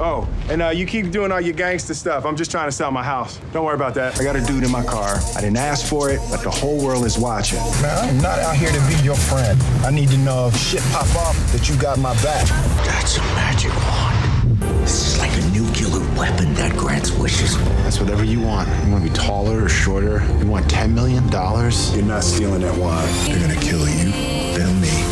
Oh, 0.00 0.26
and 0.50 0.62
uh, 0.62 0.70
you 0.70 0.86
keep 0.86 1.10
doing 1.10 1.30
all 1.30 1.40
your 1.40 1.54
gangster 1.54 1.94
stuff. 1.94 2.24
I'm 2.26 2.36
just 2.36 2.50
trying 2.50 2.66
to 2.66 2.72
sell 2.72 2.90
my 2.90 3.04
house. 3.04 3.38
Don't 3.52 3.64
worry 3.64 3.76
about 3.76 3.94
that. 3.94 4.18
I 4.20 4.24
got 4.24 4.34
a 4.34 4.40
dude 4.40 4.64
in 4.64 4.70
my 4.70 4.82
car. 4.82 5.20
I 5.36 5.40
didn't 5.40 5.58
ask 5.58 5.86
for 5.86 6.10
it, 6.10 6.20
but 6.30 6.42
the 6.42 6.50
whole 6.50 6.82
world 6.82 7.04
is 7.04 7.18
watching. 7.18 7.60
Man, 7.80 7.98
I'm 8.08 8.20
not 8.20 8.38
out 8.40 8.56
here 8.56 8.70
to 8.70 8.80
be 8.88 8.96
your 9.04 9.14
friend. 9.14 9.60
I 9.84 9.90
need 9.90 10.08
to 10.08 10.18
know 10.18 10.48
if 10.48 10.56
shit 10.56 10.82
pop 10.90 11.06
off 11.14 11.36
that 11.52 11.68
you 11.68 11.76
got 11.76 11.98
my 11.98 12.14
back. 12.22 12.46
That's 12.84 13.18
a 13.18 13.20
magic 13.34 13.71
wand. 13.76 14.60
This 14.82 15.14
is 15.14 15.18
like 15.18 15.32
a 15.32 15.46
nuclear 15.50 16.00
weapon 16.18 16.54
that 16.54 16.76
grants 16.76 17.10
wishes. 17.12 17.56
That's 17.84 18.00
whatever 18.00 18.24
you 18.24 18.40
want. 18.40 18.68
You 18.84 18.92
want 18.92 19.04
to 19.04 19.10
be 19.10 19.16
taller 19.16 19.64
or 19.64 19.68
shorter? 19.68 20.24
You 20.38 20.46
want 20.46 20.66
$10 20.66 20.92
million? 20.92 21.24
You're 21.30 22.04
not 22.04 22.24
stealing 22.24 22.62
that 22.62 22.76
wine. 22.78 23.08
They're 23.26 23.40
gonna 23.40 23.60
kill 23.60 23.88
you, 23.88 24.10
then 24.56 24.80
me. 24.80 25.11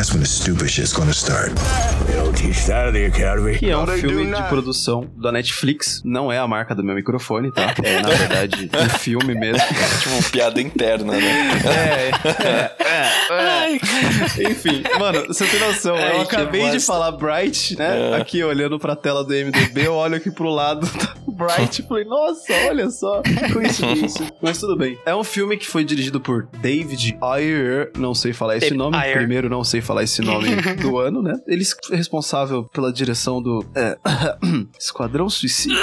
That's 0.00 0.12
when 0.12 0.22
the 0.22 0.26
stupid 0.26 0.70
shit's 0.70 0.94
gonna 0.94 1.12
start. 1.12 1.54
They 2.06 2.14
don't 2.14 2.34
teach 2.34 2.64
that 2.68 2.86
at 2.86 2.94
the 2.94 3.04
academy. 3.04 3.58
Que 3.58 3.68
é 3.68 3.76
um 3.76 3.86
filme 3.86 4.34
de 4.34 4.42
produção 4.44 5.06
da 5.14 5.30
Netflix. 5.30 6.00
Não 6.02 6.32
é 6.32 6.38
a 6.38 6.48
marca 6.48 6.74
do 6.74 6.82
meu 6.82 6.94
microfone, 6.94 7.52
tá? 7.52 7.74
É, 7.84 8.00
na 8.00 8.08
verdade, 8.08 8.70
um 8.74 8.88
filme 8.98 9.34
mesmo. 9.34 9.60
Tipo, 10.00 10.30
piada 10.30 10.58
interna, 10.58 11.12
né? 11.12 11.50
É, 11.66 12.10
é, 12.28 12.76
é, 12.80 13.74
é. 13.74 14.50
Enfim, 14.50 14.82
mano, 14.98 15.26
você 15.26 15.44
tem 15.46 15.60
noção. 15.60 15.94
Ai, 15.94 16.16
eu 16.16 16.20
acabei 16.22 16.70
de 16.70 16.80
falar 16.80 17.12
Bright, 17.12 17.76
né? 17.76 18.12
É. 18.12 18.16
Aqui 18.16 18.42
olhando 18.42 18.78
pra 18.78 18.96
tela 18.96 19.22
do 19.22 19.34
MDB, 19.34 19.86
eu 19.86 19.92
olho 19.92 20.16
aqui 20.16 20.30
pro 20.30 20.48
lado 20.48 20.86
tá 20.98 21.14
Bright 21.40 21.82
falei, 21.82 22.04
nossa, 22.04 22.52
olha 22.68 22.90
só, 22.90 23.22
que 23.22 23.52
coincidência. 23.52 24.26
Mas 24.42 24.58
tudo 24.58 24.76
bem. 24.76 24.98
É 25.06 25.14
um 25.14 25.24
filme 25.24 25.56
que 25.56 25.66
foi 25.66 25.84
dirigido 25.84 26.20
por 26.20 26.46
David 26.60 27.16
Ayer, 27.20 27.90
não 27.96 28.14
sei 28.14 28.32
falar 28.32 28.56
esse 28.56 28.66
David 28.66 28.78
nome. 28.78 28.96
Ayer. 28.96 29.16
Primeiro, 29.16 29.48
não 29.48 29.64
sei 29.64 29.80
falar 29.80 30.02
esse 30.02 30.22
nome 30.22 30.48
do 30.80 30.98
ano, 30.98 31.22
né? 31.22 31.34
Ele 31.46 31.64
é 31.90 31.96
responsável 31.96 32.64
pela 32.64 32.92
direção 32.92 33.42
do 33.42 33.64
é, 33.74 33.96
Esquadrão 34.78 35.28
Suicida. 35.28 35.74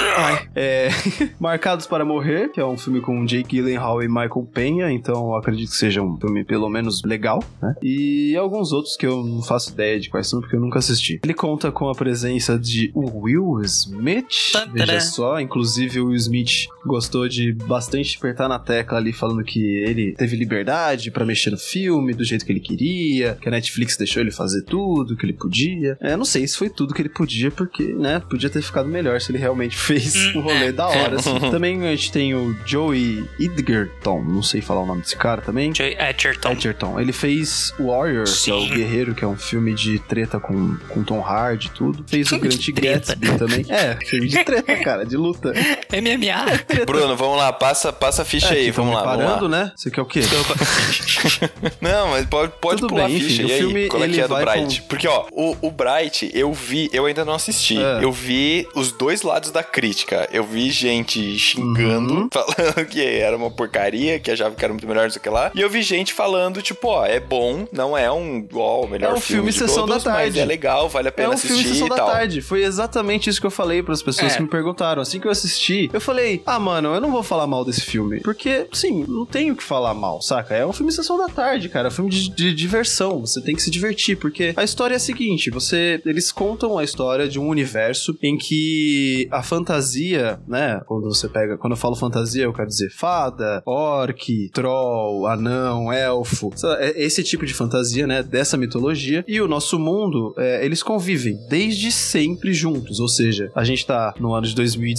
É, 0.54 0.88
Marcados 1.38 1.86
para 1.86 2.04
Morrer, 2.04 2.50
que 2.50 2.60
é 2.60 2.64
um 2.64 2.76
filme 2.76 3.00
com 3.00 3.24
Jake 3.24 3.56
Gyllenhaal 3.56 4.02
e 4.02 4.08
Michael 4.08 4.48
Penha, 4.52 4.90
então 4.90 5.30
eu 5.30 5.36
acredito 5.36 5.70
que 5.70 5.76
seja 5.76 6.02
um 6.02 6.16
filme 6.18 6.44
pelo 6.44 6.68
menos 6.68 7.02
legal, 7.04 7.42
né? 7.60 7.74
E 7.82 8.36
alguns 8.36 8.72
outros 8.72 8.96
que 8.96 9.06
eu 9.06 9.24
não 9.24 9.42
faço 9.42 9.70
ideia 9.70 9.98
de 9.98 10.08
quais 10.08 10.28
são, 10.28 10.40
porque 10.40 10.56
eu 10.56 10.60
nunca 10.60 10.78
assisti. 10.78 11.20
Ele 11.22 11.34
conta 11.34 11.72
com 11.72 11.88
a 11.88 11.94
presença 11.94 12.58
de 12.58 12.92
Will 12.94 13.60
Smith, 13.62 14.52
veja 14.72 15.00
só, 15.00 15.40
inclusive 15.48 16.00
o 16.00 16.06
Will 16.08 16.16
Smith 16.16 16.68
gostou 16.84 17.26
de 17.26 17.52
bastante 17.52 18.16
apertar 18.18 18.48
na 18.48 18.58
tecla 18.58 18.98
ali, 18.98 19.12
falando 19.12 19.42
que 19.42 19.60
ele 19.60 20.12
teve 20.12 20.36
liberdade 20.36 21.10
pra 21.10 21.24
mexer 21.24 21.50
no 21.50 21.58
filme 21.58 22.12
do 22.12 22.22
jeito 22.22 22.44
que 22.44 22.52
ele 22.52 22.60
queria, 22.60 23.36
que 23.40 23.48
a 23.48 23.50
Netflix 23.50 23.96
deixou 23.96 24.22
ele 24.22 24.30
fazer 24.30 24.62
tudo 24.62 25.16
que 25.16 25.24
ele 25.24 25.32
podia. 25.32 25.96
É, 26.00 26.16
não 26.16 26.24
sei 26.24 26.46
se 26.46 26.56
foi 26.56 26.68
tudo 26.68 26.94
que 26.94 27.00
ele 27.02 27.08
podia, 27.08 27.50
porque, 27.50 27.84
né, 27.94 28.20
podia 28.20 28.50
ter 28.50 28.62
ficado 28.62 28.88
melhor 28.88 29.20
se 29.20 29.30
ele 29.32 29.38
realmente 29.38 29.76
fez 29.78 30.34
um 30.34 30.40
rolê 30.40 30.70
da 30.70 30.86
hora, 30.86 31.16
assim. 31.16 31.38
Também 31.50 31.86
a 31.86 31.90
gente 31.90 32.12
tem 32.12 32.34
o 32.34 32.54
Joey 32.66 33.24
Edgerton, 33.40 34.22
não 34.22 34.42
sei 34.42 34.60
falar 34.60 34.82
o 34.82 34.86
nome 34.86 35.00
desse 35.02 35.16
cara 35.16 35.40
também. 35.40 35.74
Joey 35.74 35.96
Edgerton. 35.98 36.52
Edgerton. 36.52 37.00
Ele 37.00 37.12
fez 37.12 37.72
Warrior, 37.78 38.24
que 38.24 38.50
é 38.50 38.54
o 38.54 38.60
Sim. 38.60 38.74
Guerreiro, 38.74 39.14
que 39.14 39.24
é 39.24 39.28
um 39.28 39.36
filme 39.36 39.74
de 39.74 39.98
treta 40.00 40.38
com, 40.38 40.76
com 40.88 41.02
Tom 41.02 41.20
Hardy 41.20 41.68
e 41.68 41.70
tudo. 41.70 42.04
Fez 42.06 42.26
o 42.26 42.30
Filme 42.30 42.48
Grande. 42.48 42.72
Gatsby 42.72 43.38
também. 43.38 43.64
É, 43.68 43.96
filme 44.04 44.28
de 44.28 44.44
treta, 44.44 44.76
cara, 44.76 45.04
de 45.04 45.16
luta. 45.16 45.37
Luta. 45.42 45.52
MMA. 45.92 46.84
Bruno, 46.86 47.16
vamos 47.16 47.36
lá, 47.38 47.52
passa, 47.52 47.92
passa 47.92 48.22
a 48.22 48.24
ficha 48.24 48.54
É, 48.54 48.58
aí, 48.58 48.70
vamos 48.70 48.94
lá, 48.94 49.02
parando, 49.02 49.28
vamos 49.34 49.50
lá. 49.50 49.64
né? 49.64 49.72
Você 49.76 49.90
quer 49.90 50.00
o 50.02 50.06
quê? 50.06 50.20
Não, 51.80 52.08
mas 52.08 52.26
pode, 52.26 52.52
pode 52.60 52.80
Tudo 52.80 52.90
pular 52.94 53.06
bem, 53.08 53.16
a 53.16 53.20
ficha. 53.20 53.42
enfim, 53.42 53.42
e 53.42 53.44
o 53.50 53.52
aí, 53.54 53.58
filme, 53.60 53.88
qual 53.88 54.04
é 54.04 54.08
que 54.08 54.20
é 54.20 54.28
do 54.28 54.36
Bright? 54.36 54.80
com- 54.82 54.88
Porque, 54.88 55.08
ó, 55.08 55.24
o, 55.32 55.56
o 55.62 55.70
Bright, 55.70 56.30
eu 56.34 56.52
vi, 56.52 56.88
eu 56.92 57.06
ainda 57.06 57.24
não 57.24 57.34
assisti. 57.34 57.78
É. 57.78 58.02
Eu 58.04 58.12
vi 58.12 58.66
os 58.74 58.92
dois 58.92 59.22
lados 59.22 59.50
da 59.50 59.62
crítica. 59.62 60.28
Eu 60.32 60.44
vi 60.44 60.70
gente 60.70 61.38
xingando, 61.38 62.14
Uhum. 62.14 62.28
falando 62.32 62.84
que 62.86 63.02
era 63.04 63.36
uma 63.36 63.50
porcaria, 63.50 64.18
que 64.18 64.30
achava 64.30 64.54
que 64.54 64.64
era 64.64 64.72
muito 64.72 64.86
melhor, 64.86 65.04
não 65.04 65.10
sei 65.10 65.20
o 65.20 65.22
que 65.22 65.28
lá. 65.28 65.50
E 65.54 65.60
eu 65.60 65.68
vi 65.70 65.82
gente 65.82 66.12
falando, 66.12 66.60
tipo, 66.62 66.88
ó, 66.88 67.04
é 67.06 67.20
bom, 67.20 67.66
não 67.72 67.96
é 67.96 68.10
um, 68.10 68.46
ó, 68.54 68.82
o 68.84 68.88
melhor 68.88 69.12
É 69.12 69.14
um 69.14 69.20
filme 69.20 69.50
de 69.50 69.58
Sessão 69.58 69.86
todos, 69.86 70.04
da 70.04 70.10
mas 70.12 70.22
Tarde. 70.24 70.40
é 70.40 70.44
legal, 70.44 70.88
vale 70.88 71.08
a 71.08 71.10
É 71.10 71.12
pena 71.12 71.30
um 71.30 71.32
assistir 71.32 71.54
filme 71.62 71.68
Sessão 71.74 71.88
da. 71.88 71.96
Tarde. 71.96 72.40
Foi 72.40 72.62
exatamente 72.62 73.28
isso 73.30 73.40
que 73.40 73.46
eu 73.46 73.50
falei 73.50 73.82
pras 73.82 74.02
pessoas 74.02 74.32
É. 74.32 74.36
que 74.36 74.42
me 74.42 74.48
perguntaram. 74.48 75.02
Assim 75.02 75.17
que 75.20 75.26
eu 75.26 75.30
assisti, 75.30 75.90
eu 75.92 76.00
falei: 76.00 76.42
Ah, 76.46 76.58
mano, 76.58 76.94
eu 76.94 77.00
não 77.00 77.10
vou 77.10 77.22
falar 77.22 77.46
mal 77.46 77.64
desse 77.64 77.82
filme. 77.82 78.20
Porque, 78.20 78.66
sim, 78.72 79.04
não 79.06 79.26
tenho 79.26 79.54
o 79.54 79.56
que 79.56 79.62
falar 79.62 79.94
mal, 79.94 80.20
saca? 80.22 80.54
É 80.54 80.66
um 80.66 80.72
filme 80.72 80.92
Sessão 80.92 81.18
da 81.18 81.28
Tarde, 81.28 81.68
cara. 81.68 81.88
É 81.88 81.90
um 81.90 81.94
filme 81.94 82.10
de, 82.10 82.30
de 82.30 82.54
diversão. 82.54 83.20
Você 83.20 83.40
tem 83.40 83.54
que 83.54 83.62
se 83.62 83.70
divertir. 83.70 84.16
Porque 84.16 84.52
a 84.56 84.64
história 84.64 84.94
é 84.94 84.96
a 84.96 85.00
seguinte: 85.00 85.50
você. 85.50 86.00
Eles 86.04 86.32
contam 86.32 86.78
a 86.78 86.84
história 86.84 87.28
de 87.28 87.38
um 87.38 87.48
universo 87.48 88.16
em 88.22 88.36
que 88.36 89.28
a 89.30 89.42
fantasia, 89.42 90.40
né? 90.46 90.80
Quando 90.86 91.04
você 91.04 91.28
pega. 91.28 91.56
Quando 91.56 91.72
eu 91.72 91.76
falo 91.76 91.96
fantasia, 91.96 92.44
eu 92.44 92.52
quero 92.52 92.68
dizer 92.68 92.90
fada, 92.90 93.62
orc, 93.64 94.50
troll, 94.52 95.26
anão, 95.26 95.92
elfo. 95.92 96.50
É 96.78 97.02
Esse 97.02 97.22
tipo 97.22 97.46
de 97.46 97.54
fantasia, 97.54 98.06
né? 98.06 98.22
Dessa 98.22 98.56
mitologia. 98.56 99.24
E 99.26 99.40
o 99.40 99.48
nosso 99.48 99.78
mundo, 99.78 100.34
é, 100.36 100.64
eles 100.64 100.82
convivem 100.82 101.38
desde 101.48 101.90
sempre 101.92 102.52
juntos. 102.52 103.00
Ou 103.00 103.08
seja, 103.08 103.50
a 103.54 103.64
gente 103.64 103.86
tá 103.86 104.14
no 104.18 104.34
ano 104.34 104.46
de 104.46 104.54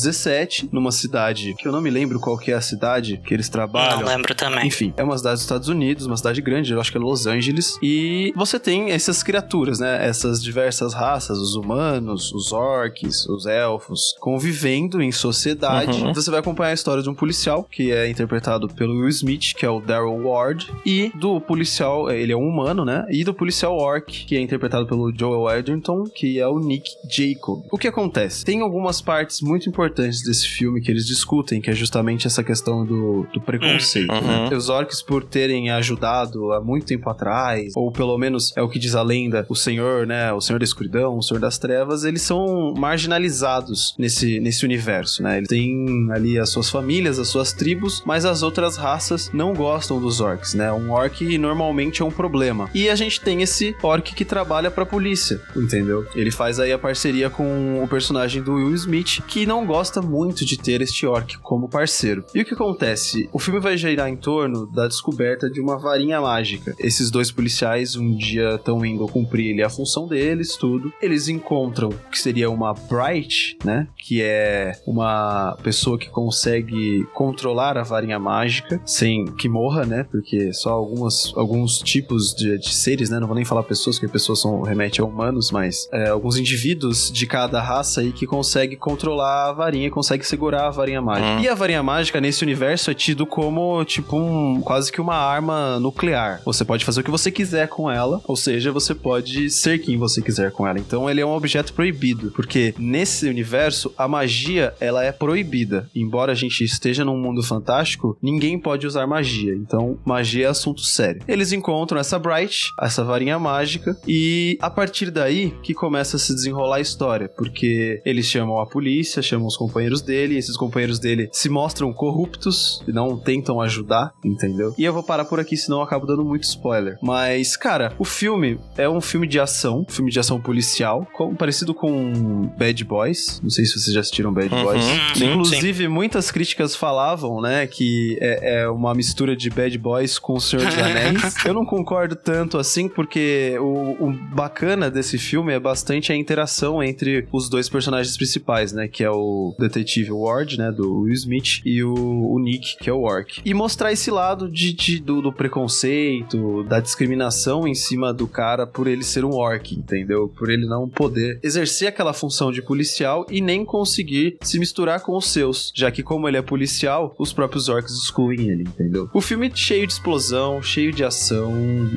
2017, 0.09 0.69
numa 0.71 0.91
cidade 0.91 1.53
que 1.57 1.67
eu 1.67 1.71
não 1.71 1.81
me 1.81 1.89
lembro 1.89 2.19
qual 2.19 2.37
que 2.37 2.51
é 2.51 2.55
a 2.55 2.61
cidade 2.61 3.21
que 3.23 3.33
eles 3.33 3.49
trabalham. 3.49 4.01
Não 4.01 4.07
lembro 4.07 4.35
também. 4.35 4.67
Enfim, 4.67 4.93
é 4.97 5.03
uma 5.03 5.17
cidade 5.17 5.35
dos 5.35 5.43
Estados 5.43 5.67
Unidos, 5.67 6.05
uma 6.05 6.17
cidade 6.17 6.41
grande, 6.41 6.73
eu 6.73 6.79
acho 6.79 6.91
que 6.91 6.97
é 6.97 7.01
Los 7.01 7.25
Angeles. 7.25 7.77
E 7.81 8.33
você 8.35 8.59
tem 8.59 8.91
essas 8.91 9.23
criaturas, 9.23 9.79
né? 9.79 10.05
Essas 10.05 10.43
diversas 10.43 10.93
raças, 10.93 11.37
os 11.37 11.55
humanos, 11.55 12.33
os 12.33 12.51
orcs, 12.51 13.25
os 13.27 13.45
elfos, 13.45 14.15
convivendo 14.19 15.01
em 15.01 15.11
sociedade. 15.11 16.01
Uhum. 16.01 16.13
Você 16.13 16.29
vai 16.29 16.39
acompanhar 16.39 16.71
a 16.71 16.73
história 16.73 17.03
de 17.03 17.09
um 17.09 17.15
policial, 17.15 17.63
que 17.63 17.91
é 17.91 18.09
interpretado 18.09 18.67
pelo 18.67 18.93
Will 18.99 19.09
Smith, 19.09 19.53
que 19.55 19.65
é 19.65 19.69
o 19.69 19.79
Daryl 19.79 20.27
Ward, 20.27 20.71
e 20.85 21.11
do 21.15 21.39
policial, 21.39 22.09
ele 22.09 22.31
é 22.31 22.37
um 22.37 22.47
humano, 22.47 22.83
né? 22.83 23.05
E 23.09 23.23
do 23.23 23.33
policial 23.33 23.77
orc, 23.77 24.25
que 24.25 24.35
é 24.35 24.41
interpretado 24.41 24.85
pelo 24.85 25.13
Joel 25.15 25.59
Edgerton, 25.59 26.05
que 26.05 26.39
é 26.39 26.47
o 26.47 26.59
Nick 26.59 26.89
Jacob. 27.09 27.63
O 27.71 27.77
que 27.77 27.87
acontece? 27.87 28.43
Tem 28.43 28.61
algumas 28.61 29.01
partes 29.01 29.41
muito 29.41 29.69
importantes 29.69 29.98
desse 30.01 30.47
filme 30.47 30.81
que 30.81 30.89
eles 30.91 31.05
discutem, 31.05 31.61
que 31.61 31.69
é 31.69 31.73
justamente 31.73 32.27
essa 32.27 32.43
questão 32.43 32.85
do, 32.85 33.27
do 33.33 33.41
preconceito. 33.41 34.11
Uhum. 34.11 34.49
né? 34.49 34.55
Os 34.55 34.69
orcs, 34.69 35.01
por 35.01 35.23
terem 35.23 35.69
ajudado 35.69 36.51
há 36.53 36.61
muito 36.61 36.85
tempo 36.85 37.09
atrás, 37.09 37.73
ou 37.75 37.91
pelo 37.91 38.17
menos 38.17 38.53
é 38.55 38.61
o 38.61 38.69
que 38.69 38.79
diz 38.79 38.95
a 38.95 39.01
lenda, 39.01 39.45
o 39.49 39.55
senhor, 39.55 40.05
né? 40.05 40.31
O 40.33 40.41
senhor 40.41 40.59
da 40.59 40.65
escuridão, 40.65 41.17
o 41.17 41.21
senhor 41.21 41.39
das 41.39 41.57
trevas, 41.57 42.03
eles 42.03 42.21
são 42.21 42.73
marginalizados 42.77 43.95
nesse, 43.97 44.39
nesse 44.39 44.65
universo, 44.65 45.23
né? 45.23 45.37
Eles 45.37 45.49
têm 45.49 46.09
ali 46.11 46.37
as 46.37 46.49
suas 46.49 46.69
famílias, 46.69 47.19
as 47.19 47.27
suas 47.27 47.53
tribos, 47.53 48.03
mas 48.05 48.25
as 48.25 48.43
outras 48.43 48.77
raças 48.77 49.29
não 49.33 49.53
gostam 49.53 49.99
dos 49.99 50.21
orcs, 50.21 50.53
né? 50.53 50.71
Um 50.71 50.91
orc 50.91 51.37
normalmente 51.37 52.01
é 52.01 52.05
um 52.05 52.11
problema. 52.11 52.69
E 52.73 52.89
a 52.89 52.95
gente 52.95 53.21
tem 53.21 53.41
esse 53.41 53.75
orc 53.81 54.13
que 54.13 54.25
trabalha 54.25 54.69
pra 54.69 54.85
polícia, 54.85 55.41
entendeu? 55.55 56.05
Ele 56.15 56.31
faz 56.31 56.59
aí 56.59 56.71
a 56.71 56.77
parceria 56.77 57.29
com 57.29 57.83
o 57.83 57.87
personagem 57.87 58.41
do 58.41 58.55
Will 58.55 58.73
Smith, 58.75 59.21
que 59.27 59.45
não 59.45 59.65
gosta 59.65 59.88
muito 60.01 60.45
de 60.45 60.57
ter 60.57 60.81
este 60.81 61.05
orc 61.05 61.37
como 61.39 61.67
parceiro. 61.67 62.23
E 62.35 62.41
o 62.41 62.45
que 62.45 62.53
acontece? 62.53 63.29
O 63.33 63.39
filme 63.39 63.59
vai 63.59 63.77
girar 63.77 64.07
em 64.07 64.15
torno 64.15 64.67
da 64.67 64.87
descoberta 64.87 65.49
de 65.49 65.59
uma 65.59 65.77
varinha 65.77 66.21
mágica. 66.21 66.75
Esses 66.77 67.09
dois 67.09 67.31
policiais 67.31 67.95
um 67.95 68.15
dia 68.15 68.55
estão 68.55 68.85
indo 68.85 69.07
cumprir 69.07 69.63
a 69.63 69.69
função 69.69 70.07
deles, 70.07 70.55
tudo. 70.55 70.93
Eles 71.01 71.27
encontram 71.27 71.89
o 71.89 72.09
que 72.11 72.19
seria 72.19 72.49
uma 72.49 72.73
Bright, 72.73 73.57
né? 73.63 73.87
Que 73.97 74.21
é 74.21 74.73
uma 74.85 75.57
pessoa 75.63 75.97
que 75.97 76.09
consegue 76.09 77.05
controlar 77.13 77.77
a 77.77 77.83
varinha 77.83 78.19
mágica 78.19 78.81
sem 78.85 79.25
que 79.25 79.49
morra, 79.49 79.85
né? 79.85 80.05
Porque 80.11 80.53
só 80.53 80.71
algumas, 80.71 81.33
alguns 81.35 81.79
tipos 81.79 82.33
de, 82.33 82.57
de 82.57 82.73
seres, 82.73 83.09
né? 83.09 83.19
Não 83.19 83.27
vou 83.27 83.35
nem 83.35 83.45
falar 83.45 83.63
pessoas, 83.63 83.97
porque 83.97 84.11
pessoas 84.11 84.39
são 84.39 84.61
remete 84.61 85.01
a 85.01 85.05
humanos, 85.05 85.51
mas 85.51 85.87
é, 85.91 86.09
alguns 86.09 86.37
indivíduos 86.37 87.11
de 87.11 87.25
cada 87.25 87.61
raça 87.61 88.01
aí 88.01 88.11
que 88.11 88.25
consegue 88.25 88.75
controlar 88.75 89.49
a 89.49 89.53
varinha, 89.53 89.78
consegue 89.87 90.25
segurar 90.25 90.65
a 90.65 90.71
varinha 90.71 91.01
mágica. 91.01 91.27
Hum. 91.27 91.41
E 91.41 91.47
a 91.47 91.53
varinha 91.53 91.83
mágica 91.83 92.19
nesse 92.19 92.43
universo 92.43 92.89
é 92.89 92.93
tido 92.95 93.27
como 93.27 93.83
tipo 93.85 94.17
um 94.17 94.61
quase 94.61 94.91
que 94.91 94.99
uma 94.99 95.15
arma 95.15 95.79
nuclear. 95.79 96.41
Você 96.43 96.65
pode 96.65 96.83
fazer 96.83 97.01
o 97.01 97.03
que 97.03 97.11
você 97.11 97.29
quiser 97.31 97.67
com 97.67 97.91
ela, 97.91 98.19
ou 98.27 98.35
seja, 98.35 98.71
você 98.71 98.95
pode 98.95 99.49
ser 99.51 99.79
quem 99.79 99.97
você 99.97 100.21
quiser 100.21 100.51
com 100.51 100.65
ela. 100.65 100.79
Então 100.79 101.09
ele 101.09 101.21
é 101.21 101.25
um 101.25 101.33
objeto 101.33 101.73
proibido, 101.73 102.31
porque 102.31 102.73
nesse 102.79 103.27
universo 103.27 103.93
a 103.95 104.07
magia 104.07 104.73
ela 104.79 105.03
é 105.03 105.11
proibida. 105.11 105.87
Embora 105.95 106.31
a 106.31 106.35
gente 106.35 106.63
esteja 106.63 107.05
num 107.05 107.17
mundo 107.17 107.43
fantástico, 107.43 108.17
ninguém 108.21 108.57
pode 108.57 108.87
usar 108.87 109.05
magia. 109.05 109.53
Então 109.53 109.99
magia 110.05 110.47
é 110.47 110.49
assunto 110.49 110.81
sério. 110.81 111.21
Eles 111.27 111.51
encontram 111.51 111.99
essa 111.99 112.17
Bright, 112.17 112.71
essa 112.81 113.03
varinha 113.03 113.37
mágica, 113.37 113.95
e 114.07 114.57
a 114.61 114.69
partir 114.69 115.11
daí 115.11 115.53
que 115.61 115.73
começa 115.73 116.15
a 116.15 116.19
se 116.19 116.33
desenrolar 116.33 116.77
a 116.77 116.81
história, 116.81 117.29
porque 117.29 118.01
eles 118.05 118.25
chamam 118.25 118.59
a 118.59 118.65
polícia, 118.65 119.21
chamam 119.21 119.47
os 119.47 119.55
companheiros 119.69 120.01
dele, 120.01 120.35
e 120.35 120.37
esses 120.37 120.57
companheiros 120.57 120.99
dele 120.99 121.29
se 121.31 121.47
mostram 121.49 121.93
corruptos 121.93 122.83
e 122.87 122.91
não 122.91 123.17
tentam 123.17 123.61
ajudar, 123.61 124.11
entendeu? 124.25 124.73
E 124.77 124.83
eu 124.83 124.91
vou 124.93 125.03
parar 125.03 125.25
por 125.25 125.39
aqui, 125.39 125.55
senão 125.55 125.77
eu 125.77 125.83
acabo 125.83 126.05
dando 126.05 126.25
muito 126.25 126.43
spoiler. 126.43 126.97
Mas, 127.01 127.55
cara, 127.55 127.93
o 127.99 128.03
filme 128.05 128.59
é 128.77 128.89
um 128.89 128.99
filme 129.01 129.27
de 129.27 129.39
ação, 129.39 129.85
um 129.87 129.91
filme 129.91 130.11
de 130.11 130.19
ação 130.19 130.39
policial, 130.41 131.07
com- 131.13 131.35
parecido 131.35 131.73
com 131.73 132.49
Bad 132.57 132.83
Boys. 132.83 133.39
Não 133.43 133.49
sei 133.49 133.65
se 133.65 133.73
vocês 133.79 133.93
já 133.93 133.99
assistiram 134.01 134.33
Bad 134.33 134.53
Uhum, 134.53 134.63
Boys. 134.63 134.83
sim, 135.15 135.25
Inclusive, 135.25 135.87
muitas 135.87 136.31
críticas 136.31 136.75
falavam, 136.75 137.41
né, 137.41 137.67
que 137.67 138.17
é, 138.19 138.61
é 138.63 138.69
uma 138.69 138.93
mistura 138.93 139.35
de 139.35 139.49
Bad 139.49 139.77
Boys 139.77 140.17
com 140.17 140.33
O 140.33 140.41
Senhor 140.41 140.65
dos 140.65 140.75
Anéis. 140.77 141.45
eu 141.45 141.53
não 141.53 141.65
concordo 141.65 142.15
tanto 142.15 142.57
assim, 142.57 142.87
porque 142.89 143.55
o, 143.59 144.07
o 144.07 144.11
bacana 144.33 144.89
desse 144.89 145.17
filme 145.17 145.53
é 145.53 145.59
bastante 145.59 146.11
a 146.11 146.15
interação 146.15 146.81
entre 146.83 147.27
os 147.31 147.49
dois 147.49 147.69
personagens 147.69 148.15
principais, 148.17 148.73
né, 148.73 148.87
que 148.87 149.03
é 149.03 149.09
o 149.11 149.53
detetive 149.59 150.11
Ward, 150.11 150.57
né, 150.57 150.71
do 150.71 151.01
Will 151.01 151.13
Smith, 151.13 151.61
e 151.65 151.83
o, 151.83 151.93
o 151.93 152.39
Nick, 152.39 152.77
que 152.77 152.89
é 152.89 152.93
o 152.93 153.01
Orc. 153.01 153.41
E 153.45 153.53
mostrar 153.53 153.91
esse 153.91 154.09
lado 154.11 154.49
de, 154.49 154.73
de- 154.73 154.99
do, 154.99 155.21
do 155.21 155.31
preconceito, 155.33 156.63
da 156.63 156.79
discriminação 156.79 157.67
em 157.67 157.75
cima 157.75 158.13
do 158.13 158.27
cara 158.27 158.65
por 158.67 158.87
ele 158.87 159.03
ser 159.03 159.23
um 159.25 159.31
Orc, 159.33 159.73
entendeu? 159.73 160.27
Por 160.37 160.49
ele 160.49 160.65
não 160.65 160.87
poder 160.87 161.39
exercer 161.43 161.87
aquela 161.87 162.13
função 162.13 162.51
de 162.51 162.61
policial 162.61 163.25
e 163.29 163.41
nem 163.41 163.63
conseguir 163.65 164.37
se 164.41 164.59
misturar 164.59 165.01
com 165.01 165.15
os 165.15 165.27
seus, 165.31 165.71
já 165.75 165.91
que 165.91 166.03
como 166.03 166.27
ele 166.27 166.37
é 166.37 166.41
policial, 166.41 167.15
os 167.17 167.31
próprios 167.33 167.69
orcs 167.69 167.93
excluem 167.93 168.49
ele, 168.49 168.63
entendeu? 168.63 169.09
O 169.13 169.21
filme 169.21 169.47
é 169.47 169.51
cheio 169.55 169.85
de 169.87 169.93
explosão, 169.93 170.61
cheio 170.61 170.91
de 170.91 171.03
ação, 171.03 171.53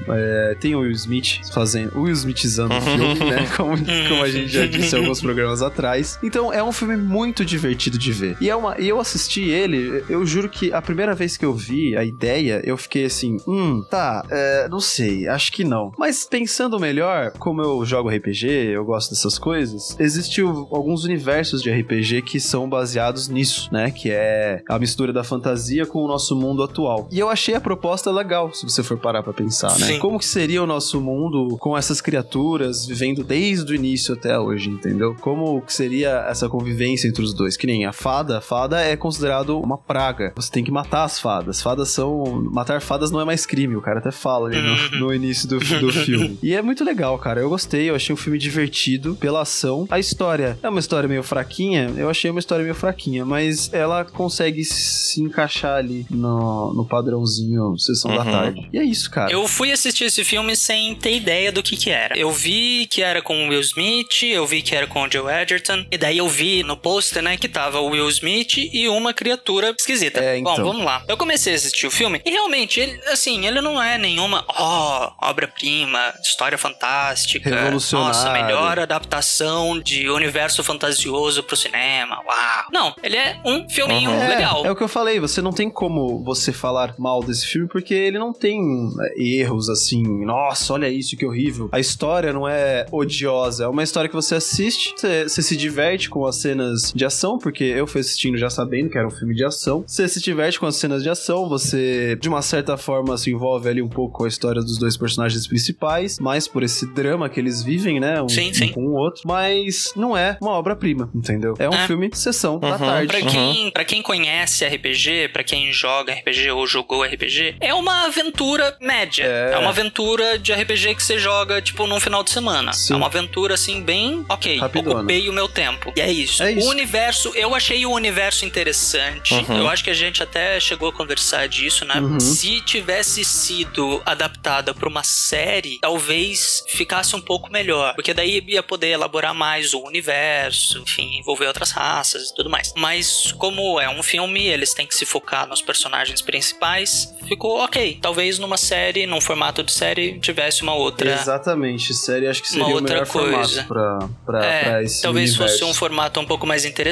é, 0.08 0.56
tem 0.60 0.74
o 0.74 0.80
Will 0.80 0.90
Smith 0.92 1.40
fazendo, 1.52 1.96
o 1.98 2.02
Will 2.02 2.12
Smithizando 2.14 2.74
o 2.74 2.80
filme, 2.80 3.18
né? 3.30 3.46
Como, 3.56 3.76
como 3.76 4.22
a 4.22 4.30
gente 4.30 4.48
já 4.48 4.66
disse 4.66 4.94
em 4.94 4.98
alguns 5.00 5.20
programas 5.20 5.62
atrás. 5.62 6.18
Então 6.22 6.52
é 6.52 6.62
um 6.62 6.72
filme 6.72 6.96
muito 6.96 7.44
divertido 7.52 7.98
de 7.98 8.12
ver. 8.12 8.36
E, 8.40 8.48
é 8.48 8.56
uma, 8.56 8.80
e 8.80 8.88
eu 8.88 8.98
assisti 8.98 9.42
ele, 9.42 10.04
eu 10.08 10.24
juro 10.24 10.48
que 10.48 10.72
a 10.72 10.80
primeira 10.80 11.14
vez 11.14 11.36
que 11.36 11.44
eu 11.44 11.54
vi 11.54 11.96
a 11.96 12.04
ideia, 12.04 12.60
eu 12.64 12.76
fiquei 12.76 13.04
assim, 13.04 13.36
hum, 13.46 13.82
tá, 13.90 14.24
é, 14.30 14.68
não 14.68 14.80
sei, 14.80 15.28
acho 15.28 15.52
que 15.52 15.64
não. 15.64 15.92
Mas 15.98 16.24
pensando 16.24 16.78
melhor, 16.80 17.32
como 17.38 17.60
eu 17.62 17.84
jogo 17.84 18.08
RPG, 18.08 18.46
eu 18.74 18.84
gosto 18.84 19.10
dessas 19.10 19.38
coisas, 19.38 19.98
existiu 20.00 20.68
alguns 20.70 21.04
universos 21.04 21.62
de 21.62 21.70
RPG 21.70 22.22
que 22.22 22.40
são 22.40 22.68
baseados 22.68 23.28
nisso, 23.28 23.68
né? 23.72 23.90
Que 23.90 24.10
é 24.10 24.62
a 24.68 24.78
mistura 24.78 25.12
da 25.12 25.22
fantasia 25.22 25.86
com 25.86 26.00
o 26.00 26.08
nosso 26.08 26.34
mundo 26.34 26.62
atual. 26.62 27.08
E 27.10 27.18
eu 27.18 27.28
achei 27.28 27.54
a 27.54 27.60
proposta 27.60 28.10
legal, 28.10 28.52
se 28.52 28.64
você 28.64 28.82
for 28.82 28.98
parar 28.98 29.22
pra 29.22 29.32
pensar, 29.32 29.78
né? 29.78 29.86
Sim. 29.86 29.98
Como 29.98 30.18
que 30.18 30.24
seria 30.24 30.62
o 30.62 30.66
nosso 30.66 31.00
mundo 31.00 31.56
com 31.58 31.76
essas 31.76 32.00
criaturas 32.00 32.86
vivendo 32.86 33.22
desde 33.22 33.72
o 33.72 33.74
início 33.74 34.14
até 34.14 34.38
hoje, 34.38 34.70
entendeu? 34.70 35.14
Como 35.20 35.60
que 35.62 35.72
seria 35.72 36.26
essa 36.28 36.48
convivência 36.48 37.08
entre 37.08 37.22
os 37.22 37.31
dois? 37.34 37.56
Que 37.56 37.66
nem 37.66 37.84
a 37.86 37.92
fada, 37.92 38.38
a 38.38 38.40
fada 38.40 38.80
é 38.80 38.96
considerado 38.96 39.58
uma 39.60 39.78
praga. 39.78 40.32
Você 40.36 40.50
tem 40.50 40.64
que 40.64 40.70
matar 40.70 41.04
as 41.04 41.18
fadas. 41.18 41.60
Fadas 41.62 41.88
são. 41.90 42.24
Matar 42.52 42.80
fadas 42.80 43.10
não 43.10 43.20
é 43.20 43.24
mais 43.24 43.46
crime, 43.46 43.76
o 43.76 43.80
cara 43.80 43.98
até 43.98 44.10
fala 44.10 44.48
ali 44.48 44.60
no, 44.60 45.06
no 45.06 45.14
início 45.14 45.48
do, 45.48 45.58
do 45.58 45.92
filme. 45.92 46.38
E 46.42 46.54
é 46.54 46.62
muito 46.62 46.84
legal, 46.84 47.18
cara. 47.18 47.40
Eu 47.40 47.48
gostei, 47.48 47.90
eu 47.90 47.94
achei 47.94 48.12
um 48.12 48.16
filme 48.16 48.38
divertido 48.38 49.14
pela 49.16 49.42
ação. 49.42 49.86
A 49.90 49.98
história 49.98 50.58
é 50.62 50.68
uma 50.68 50.80
história 50.80 51.08
meio 51.08 51.22
fraquinha, 51.22 51.92
eu 51.96 52.08
achei 52.10 52.30
uma 52.30 52.40
história 52.40 52.62
meio 52.62 52.74
fraquinha, 52.74 53.24
mas 53.24 53.72
ela 53.72 54.04
consegue 54.04 54.64
se 54.64 55.20
encaixar 55.22 55.76
ali 55.76 56.06
no, 56.10 56.72
no 56.74 56.84
padrãozinho 56.84 57.78
Sessão 57.78 58.14
da 58.14 58.22
Uhum. 58.22 58.30
Tarde. 58.32 58.68
E 58.72 58.78
é 58.78 58.84
isso, 58.84 59.10
cara. 59.10 59.32
Eu 59.32 59.46
fui 59.48 59.72
assistir 59.72 60.04
esse 60.04 60.22
filme 60.24 60.54
sem 60.56 60.94
ter 60.94 61.16
ideia 61.16 61.50
do 61.50 61.62
que 61.62 61.76
que 61.76 61.90
era. 61.90 62.16
Eu 62.16 62.30
vi 62.30 62.86
que 62.86 63.02
era 63.02 63.20
com 63.20 63.46
o 63.46 63.48
Will 63.48 63.60
Smith, 63.60 64.22
eu 64.22 64.46
vi 64.46 64.62
que 64.62 64.74
era 64.74 64.86
com 64.86 65.02
o 65.02 65.10
Joe 65.10 65.30
Edgerton, 65.32 65.84
e 65.90 65.98
daí 65.98 66.18
eu 66.18 66.28
vi 66.28 66.62
no 66.62 66.76
pôster, 66.76 67.21
né? 67.22 67.36
Que 67.36 67.48
tava 67.48 67.80
o 67.80 67.88
Will 67.88 68.08
Smith 68.08 68.56
e 68.72 68.88
uma 68.88 69.12
criatura 69.14 69.74
esquisita. 69.78 70.20
É, 70.20 70.40
Bom, 70.40 70.52
então. 70.52 70.64
vamos 70.64 70.84
lá. 70.84 71.02
Eu 71.08 71.16
comecei 71.16 71.52
a 71.52 71.56
assistir 71.56 71.86
o 71.86 71.90
filme 71.90 72.20
e 72.24 72.30
realmente, 72.30 72.80
ele, 72.80 73.00
assim, 73.10 73.46
ele 73.46 73.60
não 73.60 73.82
é 73.82 73.96
nenhuma, 73.98 74.44
ó, 74.48 75.12
obra-prima, 75.20 76.12
história 76.22 76.58
fantástica. 76.58 77.48
Revolucionário. 77.48 78.08
Nossa, 78.14 78.32
melhor 78.32 78.78
adaptação 78.78 79.78
de 79.80 80.08
universo 80.08 80.62
fantasioso 80.62 81.42
pro 81.42 81.56
cinema. 81.56 82.16
Uau. 82.26 82.64
Não, 82.72 82.94
ele 83.02 83.16
é 83.16 83.40
um 83.44 83.68
filminho 83.68 84.10
É, 84.10 84.28
legal. 84.28 84.64
É 84.64 84.70
o 84.70 84.76
que 84.76 84.82
eu 84.82 84.88
falei, 84.88 85.20
você 85.20 85.40
não 85.40 85.52
tem 85.52 85.70
como 85.70 86.22
você 86.24 86.52
falar 86.52 86.94
mal 86.98 87.22
desse 87.22 87.46
filme 87.46 87.68
porque 87.68 87.94
ele 87.94 88.18
não 88.18 88.32
tem 88.32 88.60
é, 89.00 89.22
erros 89.22 89.68
assim, 89.68 90.02
nossa, 90.24 90.72
olha 90.72 90.88
isso, 90.88 91.16
que 91.16 91.26
horrível. 91.26 91.68
A 91.72 91.80
história 91.80 92.32
não 92.32 92.48
é 92.48 92.86
odiosa, 92.90 93.64
é 93.64 93.68
uma 93.68 93.82
história 93.82 94.08
que 94.08 94.14
você 94.14 94.34
assiste, 94.34 94.92
você, 94.96 95.24
você 95.24 95.42
se 95.42 95.56
diverte 95.56 96.08
com 96.08 96.26
as 96.26 96.36
cenas 96.36 96.92
de 96.94 97.04
ação, 97.12 97.38
porque 97.38 97.64
eu 97.64 97.86
fui 97.86 98.00
assistindo 98.00 98.36
já 98.38 98.48
sabendo 98.50 98.90
que 98.90 98.96
era 98.98 99.06
um 99.06 99.10
filme 99.10 99.34
de 99.34 99.44
ação. 99.44 99.84
Você 99.86 100.08
se 100.08 100.20
diverte 100.20 100.58
com 100.58 100.66
as 100.66 100.76
cenas 100.76 101.02
de 101.02 101.08
ação, 101.10 101.48
você 101.48 102.16
de 102.20 102.28
uma 102.28 102.42
certa 102.42 102.76
forma 102.76 103.16
se 103.18 103.30
envolve 103.30 103.68
ali 103.68 103.82
um 103.82 103.88
pouco 103.88 104.18
com 104.18 104.24
a 104.24 104.28
história 104.28 104.60
dos 104.62 104.78
dois 104.78 104.96
personagens 104.96 105.46
principais, 105.46 106.18
mais 106.18 106.48
por 106.48 106.62
esse 106.62 106.86
drama 106.92 107.28
que 107.28 107.38
eles 107.38 107.62
vivem, 107.62 108.00
né? 108.00 108.20
Um, 108.22 108.28
Sim, 108.28 108.50
um 108.50 108.54
sim. 108.54 108.68
com 108.68 108.84
o 108.86 108.92
outro, 108.94 109.22
mas 109.26 109.92
não 109.96 110.16
é 110.16 110.36
uma 110.40 110.52
obra-prima, 110.52 111.10
entendeu? 111.14 111.54
É 111.58 111.68
um 111.68 111.74
É. 111.74 111.86
filme 111.86 112.10
sessão 112.14 112.58
da 112.58 112.78
tarde. 112.78 113.06
Pra 113.08 113.20
quem, 113.22 113.70
pra 113.70 113.84
quem 113.84 114.02
conhece 114.02 114.64
RPG, 114.64 115.28
pra 115.32 115.44
quem 115.44 115.72
joga 115.72 116.12
RPG 116.12 116.50
ou 116.50 116.66
jogou 116.66 117.02
RPG, 117.04 117.56
é 117.60 117.74
uma 117.74 118.06
aventura 118.06 118.76
média. 118.80 119.24
É, 119.24 119.58
uma 119.58 119.70
aventura 119.70 120.38
de 120.38 120.52
RPG 120.52 120.94
que 120.94 121.02
você 121.02 121.18
joga, 121.18 121.60
tipo, 121.60 121.86
num 121.86 122.00
final 122.00 122.22
de 122.22 122.30
semana. 122.30 122.72
Sim. 122.72 122.94
É 122.94 122.96
uma 122.96 123.06
aventura, 123.06 123.54
assim, 123.54 123.82
bem, 123.82 124.24
ok, 124.28 124.58
Rapidona. 124.58 124.98
ocupei 125.00 125.28
o 125.28 125.32
meu 125.32 125.48
tempo. 125.48 125.92
E 125.96 126.00
é 126.00 126.10
isso. 126.10 126.42
É 126.42 126.52
isso. 126.52 126.66
O 126.66 126.70
universo, 126.70 127.01
eu 127.34 127.54
achei 127.54 127.84
o 127.86 127.90
universo 127.90 128.44
interessante. 128.44 129.34
Uhum. 129.34 129.58
Eu 129.58 129.68
acho 129.68 129.82
que 129.84 129.90
a 129.90 129.94
gente 129.94 130.22
até 130.22 130.58
chegou 130.60 130.88
a 130.88 130.92
conversar 130.92 131.48
disso, 131.48 131.84
né? 131.84 131.94
Uhum. 132.00 132.20
Se 132.20 132.60
tivesse 132.60 133.24
sido 133.24 134.02
adaptada 134.04 134.74
pra 134.74 134.88
uma 134.88 135.02
série, 135.02 135.78
talvez 135.80 136.62
ficasse 136.68 137.14
um 137.16 137.20
pouco 137.20 137.50
melhor. 137.50 137.94
Porque 137.94 138.12
daí 138.14 138.42
ia 138.46 138.62
poder 138.62 138.88
elaborar 138.88 139.34
mais 139.34 139.74
o 139.74 139.80
universo, 139.80 140.78
enfim, 140.78 141.18
envolver 141.18 141.46
outras 141.46 141.70
raças 141.70 142.30
e 142.30 142.34
tudo 142.34 142.50
mais. 142.50 142.72
Mas 142.76 143.32
como 143.38 143.80
é 143.80 143.88
um 143.88 144.02
filme, 144.02 144.46
eles 144.46 144.74
têm 144.74 144.86
que 144.86 144.94
se 144.94 145.04
focar 145.04 145.46
nos 145.46 145.62
personagens 145.62 146.20
principais. 146.20 147.12
Ficou 147.26 147.58
ok. 147.62 147.98
Talvez 148.00 148.38
numa 148.38 148.56
série, 148.56 149.06
num 149.06 149.20
formato 149.20 149.62
de 149.62 149.72
série, 149.72 150.18
tivesse 150.20 150.62
uma 150.62 150.74
outra. 150.74 151.12
Exatamente, 151.12 151.94
série 151.94 152.26
acho 152.26 152.42
que 152.42 152.48
seria 152.48 152.64
Uma 152.64 152.72
o 152.72 152.74
outra 152.76 152.94
melhor 152.94 153.08
coisa. 153.08 153.64
formato 153.64 153.68
pra, 153.68 154.08
pra, 154.40 154.44
É, 154.46 154.62
pra 154.64 154.82
esse 154.82 155.02
talvez 155.02 155.30
universo. 155.30 155.58
fosse 155.58 155.70
um 155.70 155.74
formato 155.74 156.20
um 156.20 156.24
pouco 156.26 156.46
mais 156.46 156.64
interessante. 156.64 156.91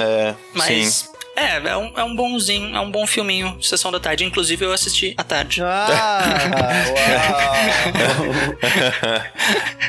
É, 0.00 0.34
Mas. 0.54 0.66
sim. 0.94 1.13
É, 1.36 1.56
é 1.68 1.76
um, 1.76 1.92
é 1.96 2.04
um 2.04 2.14
bonzinho, 2.14 2.74
é 2.76 2.80
um 2.80 2.90
bom 2.90 3.06
filminho, 3.06 3.56
Sessão 3.62 3.90
da 3.90 3.98
Tarde. 3.98 4.24
Inclusive, 4.24 4.64
eu 4.64 4.72
assisti 4.72 5.14
à 5.16 5.24
tarde. 5.24 5.60
Ah, 5.62 6.22
uau! 6.94 7.54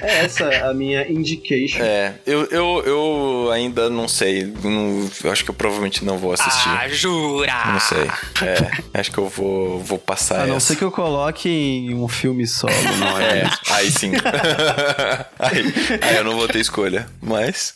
é 0.01 0.25
essa 0.25 0.47
a 0.69 0.73
minha 0.73 1.07
indication. 1.11 1.79
É, 1.83 2.13
eu, 2.25 2.45
eu, 2.45 2.83
eu 2.85 3.51
ainda 3.51 3.89
não 3.89 4.07
sei. 4.07 4.43
Não- 4.63 5.09
eu 5.23 5.31
acho 5.31 5.43
que 5.43 5.49
eu 5.51 5.53
provavelmente 5.55 6.03
não 6.03 6.17
vou 6.17 6.33
assistir. 6.33 6.69
Ah, 6.69 6.87
jura? 6.87 7.53
Não 7.65 7.79
sei. 7.79 8.07
É, 8.41 8.99
acho 8.99 9.11
que 9.11 9.17
eu 9.17 9.29
vou, 9.29 9.79
vou 9.79 9.97
passar 9.99 10.41
A 10.41 10.47
não 10.47 10.57
essa. 10.57 10.67
ser 10.73 10.75
que 10.77 10.83
eu 10.83 10.91
coloque 10.91 11.49
em 11.49 11.93
um 11.93 12.07
filme 12.07 12.45
solo, 12.47 12.73
não 12.99 13.19
é? 13.19 13.39
É, 13.41 13.49
aí 13.71 13.91
sim. 13.91 14.11
aí, 15.39 15.73
aí 16.01 16.15
eu 16.17 16.23
não 16.23 16.35
vou 16.35 16.47
ter 16.47 16.59
escolha. 16.59 17.07
Mas. 17.21 17.73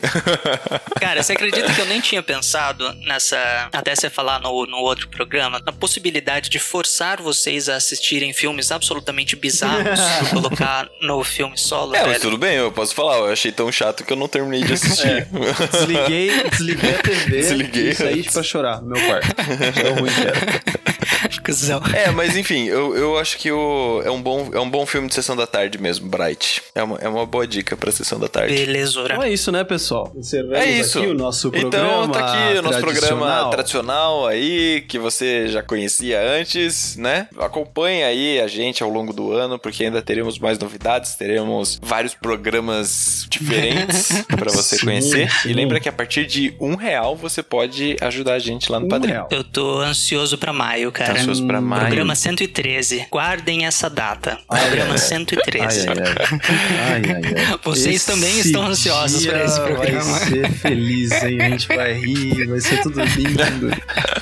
Cara, 0.99 1.21
você 1.23 1.33
acredita 1.33 1.71
que 1.73 1.81
eu 1.81 1.85
nem 1.85 1.99
tinha 2.01 2.21
pensado 2.23 2.91
nessa. 3.05 3.37
Até 3.71 3.95
você 3.95 4.09
falar 4.09 4.39
no, 4.39 4.65
no 4.65 4.77
outro 4.77 5.07
programa, 5.09 5.61
na 5.65 5.71
possibilidade 5.71 6.49
de 6.49 6.59
forçar 6.59 7.21
vocês 7.21 7.67
a 7.69 7.75
assistirem 7.75 8.33
filmes 8.33 8.71
absolutamente 8.71 9.35
bizarros 9.35 9.99
e 10.23 10.29
colocar 10.33 10.87
no 11.01 11.23
filme 11.23 11.57
solo? 11.57 11.95
É, 11.95 11.99
mas 12.01 12.07
velho? 12.09 12.21
tudo 12.21 12.37
bem, 12.37 12.55
eu 12.55 12.71
posso 12.71 12.93
falar. 12.95 13.17
Eu 13.17 13.31
achei 13.31 13.51
tão 13.51 13.71
chato 13.71 14.03
que 14.03 14.13
eu 14.13 14.17
não 14.17 14.27
terminei 14.27 14.63
de 14.63 14.73
assistir. 14.73 15.27
Desliguei, 15.71 16.49
desliguei 16.49 16.95
a 16.95 17.01
TV 17.01 17.37
Desliguei 17.41 17.89
e 17.89 17.95
saí 17.95 18.19
antes. 18.19 18.33
pra 18.33 18.43
chorar 18.43 18.81
no 18.81 18.89
meu 18.89 19.05
quarto. 19.07 19.27
Tão 19.81 19.95
ruim 19.95 20.11
que 20.11 21.08
era. 21.49 21.79
Cusão. 21.79 21.81
É, 21.93 22.11
mas 22.11 22.35
enfim, 22.37 22.65
eu, 22.65 22.95
eu 22.95 23.17
acho 23.17 23.37
que 23.37 23.51
o, 23.51 24.01
é, 24.05 24.09
um 24.11 24.21
bom, 24.21 24.49
é 24.53 24.59
um 24.59 24.69
bom 24.69 24.85
filme 24.85 25.07
de 25.07 25.13
sessão 25.13 25.35
da 25.35 25.47
tarde 25.47 25.77
mesmo, 25.77 26.07
Bright. 26.09 26.61
É 26.75 26.83
uma, 26.83 26.97
é 26.97 27.07
uma 27.09 27.25
boa 27.25 27.45
dica 27.47 27.75
pra 27.77 27.91
sessão 27.91 28.19
da 28.19 28.27
tarde. 28.27 28.53
Belezura. 28.53 29.13
Então 29.13 29.23
é 29.23 29.31
isso, 29.31 29.51
né, 29.51 29.63
pessoal? 29.63 30.11
Encerramos 30.15 30.57
É 30.57 30.65
isso. 30.65 30.99
aqui 30.99 31.07
o 31.07 31.13
nosso 31.13 31.51
programa 31.51 32.03
então 32.03 32.09
tá 32.11 32.19
aqui 32.19 32.57
o 32.57 32.61
nosso 32.61 32.79
programa 32.79 33.25
tradicional. 33.25 33.49
tradicional 33.49 34.27
aí, 34.27 34.81
que 34.87 34.97
você 34.99 35.47
já 35.47 35.61
conhecia 35.63 36.19
antes, 36.21 36.95
né? 36.95 37.27
Acompanhe 37.37 38.03
aí 38.03 38.39
a 38.39 38.47
gente 38.47 38.83
ao 38.83 38.89
longo 38.89 39.13
do 39.13 39.31
ano, 39.33 39.57
porque 39.59 39.83
ainda 39.85 40.01
teremos 40.01 40.37
mais 40.39 40.57
novidades, 40.59 41.15
teremos 41.15 41.79
vários 41.81 42.13
programas 42.59 43.25
diferentes 43.29 44.23
pra 44.27 44.51
você 44.51 44.77
Sim, 44.77 44.85
conhecer. 44.85 45.31
sim. 45.31 45.49
E 45.49 45.53
lembra 45.53 45.79
que 45.79 45.87
a 45.89 45.91
partir 45.91 46.25
de 46.25 46.53
um 46.59 46.75
real 46.75 47.15
você 47.15 47.41
pode 47.43 47.95
ajudar 48.01 48.33
a 48.33 48.39
gente 48.39 48.71
lá 48.71 48.79
no 48.79 48.85
Um 48.85 48.89
Padrinho. 48.89 49.13
real. 49.15 49.27
Eu 49.31 49.43
tô 49.43 49.79
ansioso 49.79 50.37
pra 50.37 50.51
maio, 50.53 50.91
cara. 50.91 51.13
Tá 51.13 51.19
ansioso 51.19 51.38
pra 51.41 51.61
maio? 51.61 51.81
Programa 51.85 52.15
113. 52.15 53.07
Guardem 53.11 53.65
essa 53.65 53.89
data. 53.89 54.39
Programa 54.47 54.97
113. 54.97 55.87
Ai, 55.89 55.95
ai, 55.99 57.21
ai. 57.47 57.59
Vocês 57.63 58.05
também 58.05 58.39
estão 58.39 58.65
ansiosos 58.65 59.21
dia 59.21 59.31
pra 59.31 59.43
esse 59.45 59.59
programa. 59.61 60.01
Vai 60.03 60.27
ser 60.29 60.51
feliz, 60.51 61.11
hein? 61.23 61.41
A 61.41 61.49
gente 61.49 61.67
vai 61.67 61.93
rir, 61.93 62.47
vai 62.47 62.59
ser 62.59 62.81
tudo 62.81 63.01
lindo. 63.03 63.69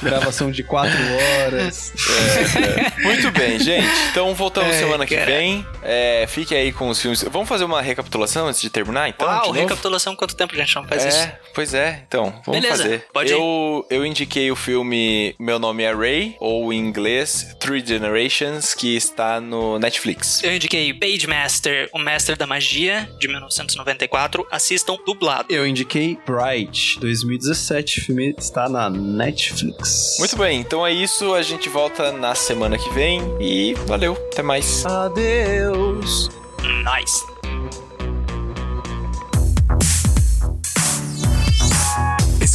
Gravação 0.01 0.51
de 0.51 0.63
quatro 0.63 0.97
horas. 1.45 1.93
Muito 3.03 3.31
bem, 3.31 3.59
gente. 3.59 3.87
Então 4.11 4.33
voltamos 4.33 4.75
É, 4.75 4.79
semana 4.79 5.05
que 5.05 5.15
cara. 5.15 5.25
vem. 5.31 5.65
É, 5.83 6.25
fique 6.27 6.53
aí 6.55 6.71
com 6.71 6.89
os 6.89 7.01
filmes. 7.01 7.23
Vamos 7.23 7.47
fazer 7.47 7.63
uma 7.63 7.81
recapitulação 7.81 8.47
antes 8.47 8.61
de 8.61 8.69
terminar, 8.69 9.09
então? 9.09 9.27
Uau, 9.27 9.51
recapitulação, 9.51 10.15
quanto 10.15 10.35
tempo 10.35 10.53
a 10.53 10.57
gente 10.57 10.75
não 10.75 10.85
faz 10.85 11.05
é, 11.05 11.09
isso? 11.09 11.29
pois 11.53 11.73
é. 11.73 12.03
Então, 12.07 12.33
vamos 12.45 12.61
Beleza, 12.61 12.83
fazer. 12.83 13.05
pode 13.13 13.31
ir. 13.31 13.33
eu, 13.33 13.85
eu 13.89 14.05
indiquei 14.05 14.51
o 14.51 14.55
filme 14.55 15.35
Meu 15.39 15.59
Nome 15.59 15.83
é 15.83 15.93
Ray, 15.93 16.35
ou 16.39 16.71
em 16.73 16.91
inglês 17.07 17.55
Three 17.59 17.83
Generations, 17.85 18.73
que 18.73 18.95
está 18.95 19.39
no 19.39 19.79
Netflix. 19.79 20.43
Eu 20.43 20.53
indiquei 20.53 20.93
Page 20.93 21.25
Master, 21.25 21.89
o 21.93 21.99
Mestre 21.99 22.35
da 22.35 22.45
Magia, 22.45 23.09
de 23.17 23.27
1994. 23.27 24.45
Assistam 24.51 24.97
dublado. 25.05 25.47
Eu 25.49 25.65
indiquei 25.65 26.17
Bright, 26.25 26.99
2017. 26.99 27.99
O 27.99 28.05
filme 28.05 28.35
está 28.37 28.67
na 28.67 28.89
Netflix. 28.89 30.17
Muito 30.19 30.37
bem, 30.37 30.59
então 30.59 30.85
é 30.85 30.91
isso. 30.91 31.33
A 31.33 31.41
gente 31.41 31.69
volta 31.69 32.11
na 32.11 32.35
semana 32.35 32.77
que 32.77 32.89
vem. 32.93 33.21
E 33.39 33.73
valeu, 33.85 34.13
até 34.31 34.43
mais. 34.43 34.85
Adeus. 34.85 36.29
Nice. 36.61 37.36